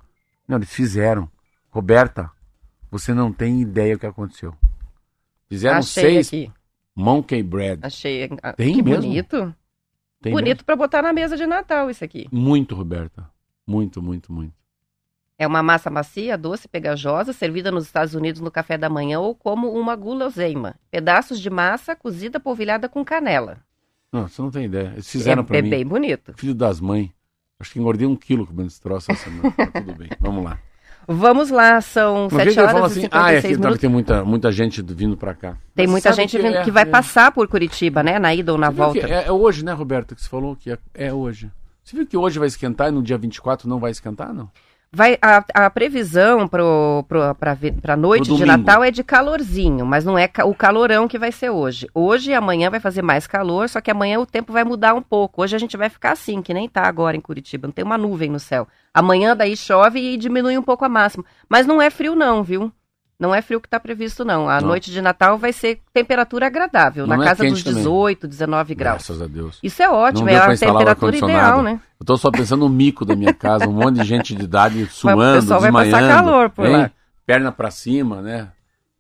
não, 0.47 0.57
eles 0.57 0.70
fizeram. 0.74 1.30
Roberta, 1.70 2.32
você 2.89 3.13
não 3.13 3.34
tem 3.34 3.59
ideia 3.61 3.95
o 3.95 3.99
que 3.99 4.05
aconteceu. 4.05 4.53
Fizeram 5.49 5.80
Achei 5.80 6.03
seis 6.03 6.28
aqui. 6.28 6.51
monkey 6.95 7.43
bread. 7.43 7.80
Achei. 7.86 8.30
Ah, 8.41 8.53
Tem 8.53 8.76
que 8.76 8.82
mesmo? 8.82 9.01
bonito. 9.03 9.53
Tem 10.22 10.32
bonito 10.32 10.63
pra 10.66 10.76
botar 10.76 11.01
na 11.01 11.11
mesa 11.13 11.36
de 11.36 11.45
Natal 11.45 11.89
isso 11.89 12.03
aqui. 12.03 12.28
Muito, 12.32 12.74
Roberta. 12.74 13.30
Muito, 13.68 14.01
muito, 14.01 14.32
muito. 14.32 14.53
É 15.38 15.45
uma 15.45 15.61
massa 15.61 15.89
macia, 15.89 16.38
doce, 16.38 16.67
pegajosa, 16.67 17.33
servida 17.33 17.69
nos 17.69 17.86
Estados 17.86 18.13
Unidos 18.13 18.39
no 18.39 18.49
café 18.49 18.77
da 18.77 18.89
manhã 18.89 19.19
ou 19.19 19.36
como 19.36 19.69
uma 19.71 19.95
guloseima. 19.95 20.75
Pedaços 20.89 21.41
de 21.41 21.49
massa 21.49 21.95
cozida 21.95 22.39
polvilhada 22.39 22.88
com 22.88 23.03
canela. 23.03 23.57
Não, 24.11 24.27
você 24.29 24.41
não 24.41 24.49
tem 24.49 24.65
ideia. 24.65 24.91
Eles 24.93 25.09
fizeram 25.09 25.41
é, 25.41 25.45
pra 25.45 25.57
é 25.57 25.61
mim. 25.61 25.69
bem 25.69 25.86
bonito. 25.86 26.33
Filho 26.38 26.55
das 26.55 26.79
mães. 26.79 27.09
Acho 27.59 27.73
que 27.73 27.79
engordei 27.79 28.07
um 28.07 28.15
quilo 28.15 28.47
comendo 28.47 28.67
esse 28.67 28.79
troço 28.79 29.11
essa 29.11 29.25
semana. 29.25 29.51
Tá 29.51 29.67
tudo 29.67 29.95
bem. 29.95 30.09
Vamos 30.19 30.43
lá. 30.43 30.57
Vamos 31.07 31.51
lá, 31.51 31.81
são 31.81 32.27
vez 32.27 32.55
7 32.55 32.57
eu 32.57 32.63
horas 32.63 32.73
falo 32.73 32.86
e 32.86 32.88
assim, 32.88 33.01
56 33.01 33.23
ah, 33.23 33.31
é 33.31 33.38
aqui 33.38 33.47
minutos. 33.49 33.79
tem 33.79 33.89
muita, 33.89 34.25
muita 34.25 34.51
gente 34.51 34.81
vindo 34.81 35.15
pra 35.15 35.36
cá. 35.36 35.55
Tem 35.75 35.86
Mas 35.86 35.91
muita 35.91 36.09
sabe 36.09 36.21
gente 36.23 36.38
vindo 36.41 36.57
é, 36.57 36.63
que 36.63 36.71
vai 36.71 36.81
é. 36.81 36.86
passar 36.88 37.31
por 37.31 37.47
Curitiba, 37.47 38.01
né? 38.01 38.17
Na 38.17 38.33
ida 38.33 38.51
ou 38.51 38.57
na 38.57 38.71
Você 38.71 38.73
que 38.73 39.01
volta. 39.01 39.13
É, 39.13 39.27
é 39.27 39.31
hoje, 39.31 39.63
né, 39.63 39.71
Roberto, 39.71 40.15
que 40.15 40.21
você 40.21 40.27
falou 40.27 40.55
que 40.55 40.71
é, 40.71 40.79
é 40.95 41.13
hoje. 41.13 41.51
Você 41.83 41.95
viu 41.95 42.07
que 42.07 42.17
hoje 42.17 42.39
vai 42.39 42.47
esquentar 42.47 42.88
e 42.88 42.91
no 42.91 43.03
dia 43.03 43.19
24 43.19 43.69
não 43.69 43.77
vai 43.79 43.91
esquentar, 43.91 44.33
não? 44.33 44.49
Vai, 44.91 45.17
a, 45.21 45.43
a 45.65 45.69
previsão 45.69 46.47
para 46.47 46.63
a 47.93 47.97
noite 47.97 48.29
de. 48.38 48.45
Natal 48.45 48.83
é 48.83 48.91
de 48.91 49.03
calorzinho, 49.03 49.86
mas 49.86 50.05
não 50.05 50.17
é 50.17 50.27
ca- 50.27 50.45
o 50.45 50.55
calorão 50.55 51.07
que 51.07 51.19
vai 51.19 51.31
ser 51.33 51.49
hoje. 51.49 51.88
Hoje 51.93 52.31
e 52.31 52.33
amanhã 52.33 52.69
vai 52.69 52.79
fazer 52.79 53.01
mais 53.01 53.27
calor, 53.27 53.67
só 53.67 53.81
que 53.81 53.91
amanhã 53.91 54.19
o 54.19 54.25
tempo 54.25 54.53
vai 54.53 54.63
mudar 54.63 54.93
um 54.93 55.01
pouco. 55.01 55.41
Hoje 55.41 55.55
a 55.55 55.59
gente 55.59 55.75
vai 55.75 55.89
ficar 55.89 56.11
assim, 56.13 56.41
que 56.41 56.53
nem 56.53 56.69
tá 56.69 56.83
agora 56.83 57.17
em 57.17 57.21
Curitiba, 57.21 57.67
não 57.67 57.73
tem 57.73 57.83
uma 57.83 57.97
nuvem 57.97 58.29
no 58.29 58.39
céu. 58.39 58.67
Amanhã 58.93 59.36
daí 59.36 59.57
chove 59.57 59.99
e 59.99 60.15
diminui 60.17 60.57
um 60.57 60.63
pouco 60.63 60.86
a 60.86 60.89
máxima. 60.89 61.25
Mas 61.49 61.67
não 61.67 61.81
é 61.81 61.89
frio 61.89 62.15
não, 62.15 62.41
viu? 62.41 62.71
Não 63.20 63.34
é 63.34 63.41
frio 63.41 63.61
que 63.61 63.68
está 63.68 63.80
previsto 63.80 64.26
não. 64.26 64.49
A 64.49 64.59
Não. 64.59 64.68
noite 64.68 64.91
de 64.91 65.01
Natal 65.01 65.38
vai 65.38 65.53
ser 65.53 65.80
temperatura 65.93 66.47
agradável, 66.47 67.07
Não 67.07 67.16
na 67.16 67.24
é 67.24 67.28
casa 67.28 67.45
dos 67.45 67.63
também. 67.63 67.80
18, 67.82 68.28
19 68.28 68.76
graus. 68.76 68.95
Graças 69.07 69.22
a 69.22 69.28
Deus. 69.28 69.57
Isso 69.63 69.82
é 69.82 69.89
ótimo, 69.89 70.30
é 70.30 70.36
a 70.36 70.47
temperatura 70.57 71.16
ideal, 71.18 71.63
né? 71.63 71.80
Eu 71.99 72.05
tô 72.05 72.18
só 72.18 72.30
pensando 72.30 72.61
no 72.61 72.70
mico 72.70 73.05
da 73.05 73.16
minha 73.16 73.34
casa, 73.34 73.68
um 73.70 73.72
monte 73.72 74.01
de 74.01 74.03
gente 74.03 74.36
de 74.36 74.43
idade 74.43 74.80
Mas 74.82 74.91
suando, 74.93 75.38
o 75.38 75.41
pessoal 75.41 75.61
vai 75.61 75.72
passar 75.72 75.84
desmaiando, 75.86 76.13
calor 76.26 76.49
por 76.49 76.66
hein? 76.66 76.72
lá. 76.74 76.91
Perna 77.26 77.51
pra 77.51 77.72
cima, 77.72 78.22
né? 78.22 78.49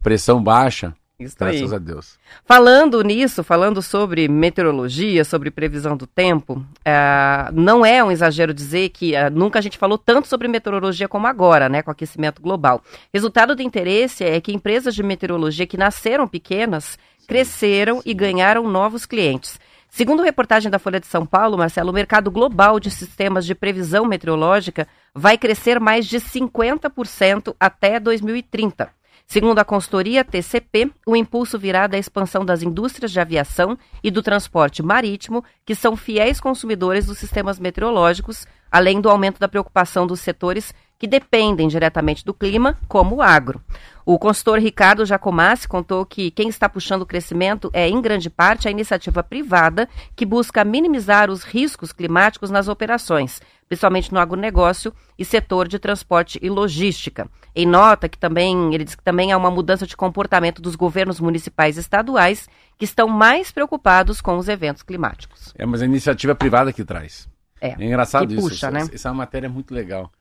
Pressão 0.01 0.41
baixa, 0.41 0.93
Isso 1.17 1.35
aí. 1.39 1.51
graças 1.51 1.73
a 1.73 1.77
Deus. 1.77 2.19
Falando 2.43 3.01
nisso, 3.01 3.41
falando 3.41 3.81
sobre 3.81 4.27
meteorologia, 4.27 5.23
sobre 5.23 5.49
previsão 5.49 5.95
do 5.95 6.05
tempo, 6.05 6.65
ah, 6.83 7.49
não 7.53 7.85
é 7.85 8.03
um 8.03 8.11
exagero 8.11 8.53
dizer 8.53 8.89
que 8.89 9.15
ah, 9.15 9.29
nunca 9.29 9.59
a 9.59 9.61
gente 9.61 9.77
falou 9.77 9.97
tanto 9.97 10.27
sobre 10.27 10.49
meteorologia 10.49 11.07
como 11.07 11.25
agora, 11.25 11.69
né, 11.69 11.81
com 11.81 11.89
aquecimento 11.89 12.41
global. 12.41 12.81
Resultado 13.13 13.55
do 13.55 13.61
interesse 13.61 14.25
é 14.25 14.41
que 14.41 14.53
empresas 14.53 14.93
de 14.93 15.03
meteorologia 15.03 15.65
que 15.65 15.77
nasceram 15.77 16.27
pequenas 16.27 16.99
cresceram 17.27 18.01
e 18.05 18.13
ganharam 18.13 18.69
novos 18.69 19.05
clientes. 19.05 19.57
Segundo 19.89 20.21
reportagem 20.21 20.69
da 20.69 20.77
Folha 20.77 20.99
de 20.99 21.07
São 21.07 21.25
Paulo, 21.25 21.57
Marcelo, 21.57 21.91
o 21.91 21.93
mercado 21.93 22.29
global 22.29 22.77
de 22.77 22.91
sistemas 22.91 23.45
de 23.45 23.55
previsão 23.55 24.03
meteorológica 24.03 24.85
vai 25.13 25.37
crescer 25.37 25.79
mais 25.79 26.05
de 26.05 26.17
50% 26.19 27.55
até 27.57 27.97
2030. 28.01 28.89
Segundo 29.27 29.59
a 29.59 29.65
consultoria 29.65 30.23
TCP, 30.23 30.91
o 31.05 31.15
impulso 31.15 31.57
virá 31.57 31.87
da 31.87 31.97
expansão 31.97 32.45
das 32.45 32.61
indústrias 32.61 33.11
de 33.11 33.19
aviação 33.19 33.77
e 34.03 34.11
do 34.11 34.21
transporte 34.21 34.83
marítimo, 34.83 35.43
que 35.65 35.73
são 35.73 35.95
fiéis 35.97 36.39
consumidores 36.39 37.07
dos 37.07 37.17
sistemas 37.17 37.59
meteorológicos, 37.59 38.45
além 38.71 39.01
do 39.01 39.09
aumento 39.09 39.39
da 39.39 39.47
preocupação 39.47 40.05
dos 40.05 40.19
setores 40.19 40.73
que 40.97 41.07
dependem 41.07 41.67
diretamente 41.67 42.23
do 42.23 42.33
clima, 42.33 42.77
como 42.87 43.17
o 43.17 43.21
agro. 43.21 43.61
O 44.05 44.19
consultor 44.19 44.59
Ricardo 44.59 45.03
Jacomassi 45.03 45.67
contou 45.67 46.05
que 46.05 46.29
quem 46.29 46.47
está 46.47 46.69
puxando 46.69 47.01
o 47.01 47.05
crescimento 47.07 47.71
é, 47.73 47.89
em 47.89 47.99
grande 47.99 48.29
parte, 48.29 48.67
a 48.67 48.71
iniciativa 48.71 49.23
privada 49.23 49.89
que 50.15 50.25
busca 50.25 50.63
minimizar 50.63 51.31
os 51.31 51.43
riscos 51.43 51.91
climáticos 51.91 52.51
nas 52.51 52.67
operações, 52.67 53.41
principalmente 53.67 54.13
no 54.13 54.19
agronegócio 54.19 54.93
e 55.17 55.25
setor 55.25 55.67
de 55.67 55.79
transporte 55.79 56.37
e 56.39 56.49
logística. 56.49 57.27
Em 57.55 57.65
nota 57.65 58.07
que 58.07 58.17
também, 58.17 58.75
ele 58.75 58.83
diz 58.83 58.93
que 58.93 59.03
também 59.03 59.31
há 59.31 59.37
uma 59.37 59.49
mudança 59.49 59.87
de 59.87 59.97
comportamento 59.97 60.61
dos 60.61 60.75
governos 60.75 61.19
municipais 61.19 61.75
e 61.75 61.79
estaduais 61.79 62.47
que 62.77 62.85
estão 62.85 63.07
mais 63.07 63.51
preocupados 63.51 64.21
com 64.21 64.37
os 64.37 64.47
eventos 64.47 64.83
climáticos. 64.83 65.51
É, 65.57 65.65
mas 65.65 65.81
a 65.81 65.85
iniciativa 65.85 66.35
privada 66.35 66.71
que 66.71 66.85
traz. 66.85 67.27
É, 67.59 67.69
É 67.69 67.85
engraçado 67.85 68.27
que 68.27 68.33
isso. 68.33 68.43
puxa, 68.43 68.67
essa, 68.67 68.71
né? 68.71 68.87
essa 68.93 69.07
é 69.07 69.11
uma 69.11 69.17
matéria 69.17 69.49
muito 69.49 69.73
legal. 69.73 70.11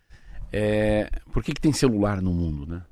É, 0.56 1.10
por 1.32 1.42
que, 1.42 1.52
que 1.52 1.60
tem 1.60 1.72
celular 1.72 2.22
no 2.22 2.32
mundo, 2.32 2.64
né? 2.64 2.82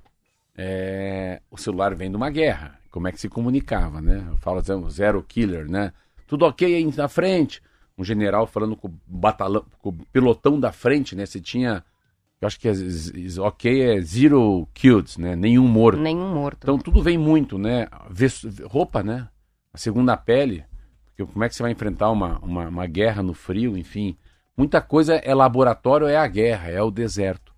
É, 0.57 1.41
o 1.49 1.57
celular 1.57 1.95
vem 1.95 2.11
de 2.11 2.17
uma 2.17 2.29
guerra. 2.29 2.77
Como 2.91 3.07
é 3.07 3.13
que 3.13 3.21
se 3.21 3.29
comunicava, 3.29 4.01
né? 4.01 4.27
Eu 4.33 4.37
falo 4.39 4.59
assim, 4.59 4.91
zero 4.91 5.23
killer, 5.23 5.71
né? 5.71 5.93
Tudo 6.27 6.45
ok 6.45 6.75
aí 6.75 6.97
na 6.97 7.07
frente. 7.07 7.63
Um 7.97 8.03
general 8.03 8.49
falando 8.49 8.75
com 8.77 8.89
o 8.89 8.95
batalhão, 9.07 9.65
com 9.79 9.91
o 9.91 10.07
pelotão 10.13 10.59
da 10.59 10.73
frente, 10.73 11.15
né? 11.15 11.25
Você 11.25 11.41
tinha, 11.41 11.85
eu 12.41 12.49
acho 12.49 12.59
que 12.59 12.67
é, 12.67 12.73
ok 13.41 13.81
é 13.97 14.01
zero 14.01 14.69
killed, 14.75 15.21
né? 15.21 15.37
Nenhum 15.37 15.69
morto. 15.69 16.01
Nenhum 16.01 16.35
morto. 16.35 16.65
Então 16.65 16.77
tudo 16.77 17.01
vem 17.01 17.17
muito, 17.17 17.59
né? 17.59 17.87
Ves- 18.11 18.45
Roupa, 18.65 19.05
né? 19.05 19.29
A 19.73 19.79
segunda 19.79 20.17
pele. 20.17 20.65
Porque 21.07 21.33
como 21.33 21.45
é 21.45 21.49
que 21.49 21.55
você 21.55 21.63
vai 21.63 21.71
enfrentar 21.71 22.11
uma, 22.11 22.41
uma, 22.41 22.67
uma 22.69 22.87
guerra 22.89 23.23
no 23.23 23.35
frio, 23.35 23.79
enfim. 23.79 24.17
Muita 24.57 24.81
coisa 24.81 25.15
é 25.15 25.33
laboratório, 25.33 26.09
é 26.09 26.17
a 26.17 26.27
guerra, 26.27 26.69
é 26.69 26.83
o 26.83 26.91
deserto. 26.91 27.52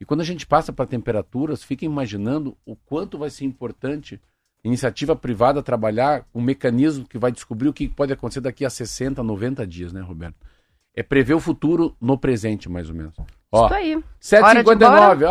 E 0.00 0.04
quando 0.04 0.20
a 0.20 0.24
gente 0.24 0.46
passa 0.46 0.72
para 0.72 0.86
temperaturas, 0.86 1.62
fica 1.62 1.84
imaginando 1.84 2.56
o 2.64 2.76
quanto 2.76 3.18
vai 3.18 3.30
ser 3.30 3.44
importante 3.44 4.20
iniciativa 4.64 5.14
privada 5.16 5.62
trabalhar 5.62 6.24
um 6.34 6.40
mecanismo 6.40 7.06
que 7.06 7.18
vai 7.18 7.32
descobrir 7.32 7.68
o 7.68 7.72
que 7.72 7.88
pode 7.88 8.12
acontecer 8.12 8.40
daqui 8.40 8.64
a 8.64 8.70
60, 8.70 9.22
90 9.22 9.66
dias, 9.66 9.92
né, 9.92 10.00
Roberto? 10.00 10.36
É 10.94 11.02
prever 11.02 11.34
o 11.34 11.40
futuro 11.40 11.96
no 12.00 12.18
presente, 12.18 12.68
mais 12.68 12.88
ou 12.88 12.94
menos. 12.94 13.14
Ó, 13.52 13.66
Isso 13.66 13.74
aí. 13.74 14.04
7h59. 14.20 15.24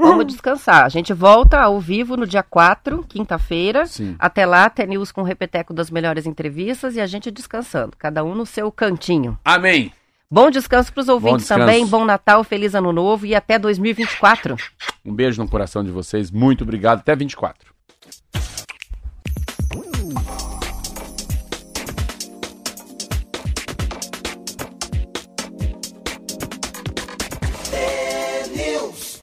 Vamos 0.00 0.26
descansar. 0.26 0.84
A 0.84 0.88
gente 0.88 1.12
volta 1.12 1.60
ao 1.60 1.78
vivo 1.80 2.16
no 2.16 2.26
dia 2.26 2.42
4, 2.42 3.04
quinta-feira. 3.08 3.84
Até 4.18 4.46
lá, 4.46 4.70
tem 4.70 4.86
news 4.86 5.12
com 5.12 5.20
o 5.20 5.24
repeteco 5.24 5.74
das 5.74 5.90
melhores 5.90 6.24
entrevistas 6.24 6.96
e 6.96 7.00
a 7.00 7.06
gente 7.06 7.30
descansando. 7.30 7.96
Cada 7.98 8.24
um 8.24 8.34
no 8.34 8.46
seu 8.46 8.70
cantinho. 8.72 9.38
Amém. 9.44 9.92
Bom 10.32 10.48
descanso 10.48 10.92
para 10.92 11.00
os 11.00 11.08
ouvintes 11.08 11.48
bom 11.48 11.56
também. 11.56 11.84
Bom 11.84 12.04
Natal, 12.04 12.44
feliz 12.44 12.74
ano 12.76 12.92
novo 12.92 13.26
e 13.26 13.34
até 13.34 13.58
2024. 13.58 14.56
Um 15.04 15.12
beijo 15.12 15.42
no 15.42 15.48
coração 15.48 15.82
de 15.82 15.90
vocês. 15.90 16.30
Muito 16.30 16.62
obrigado. 16.62 17.00
Até 17.00 17.16
24. 17.16 17.74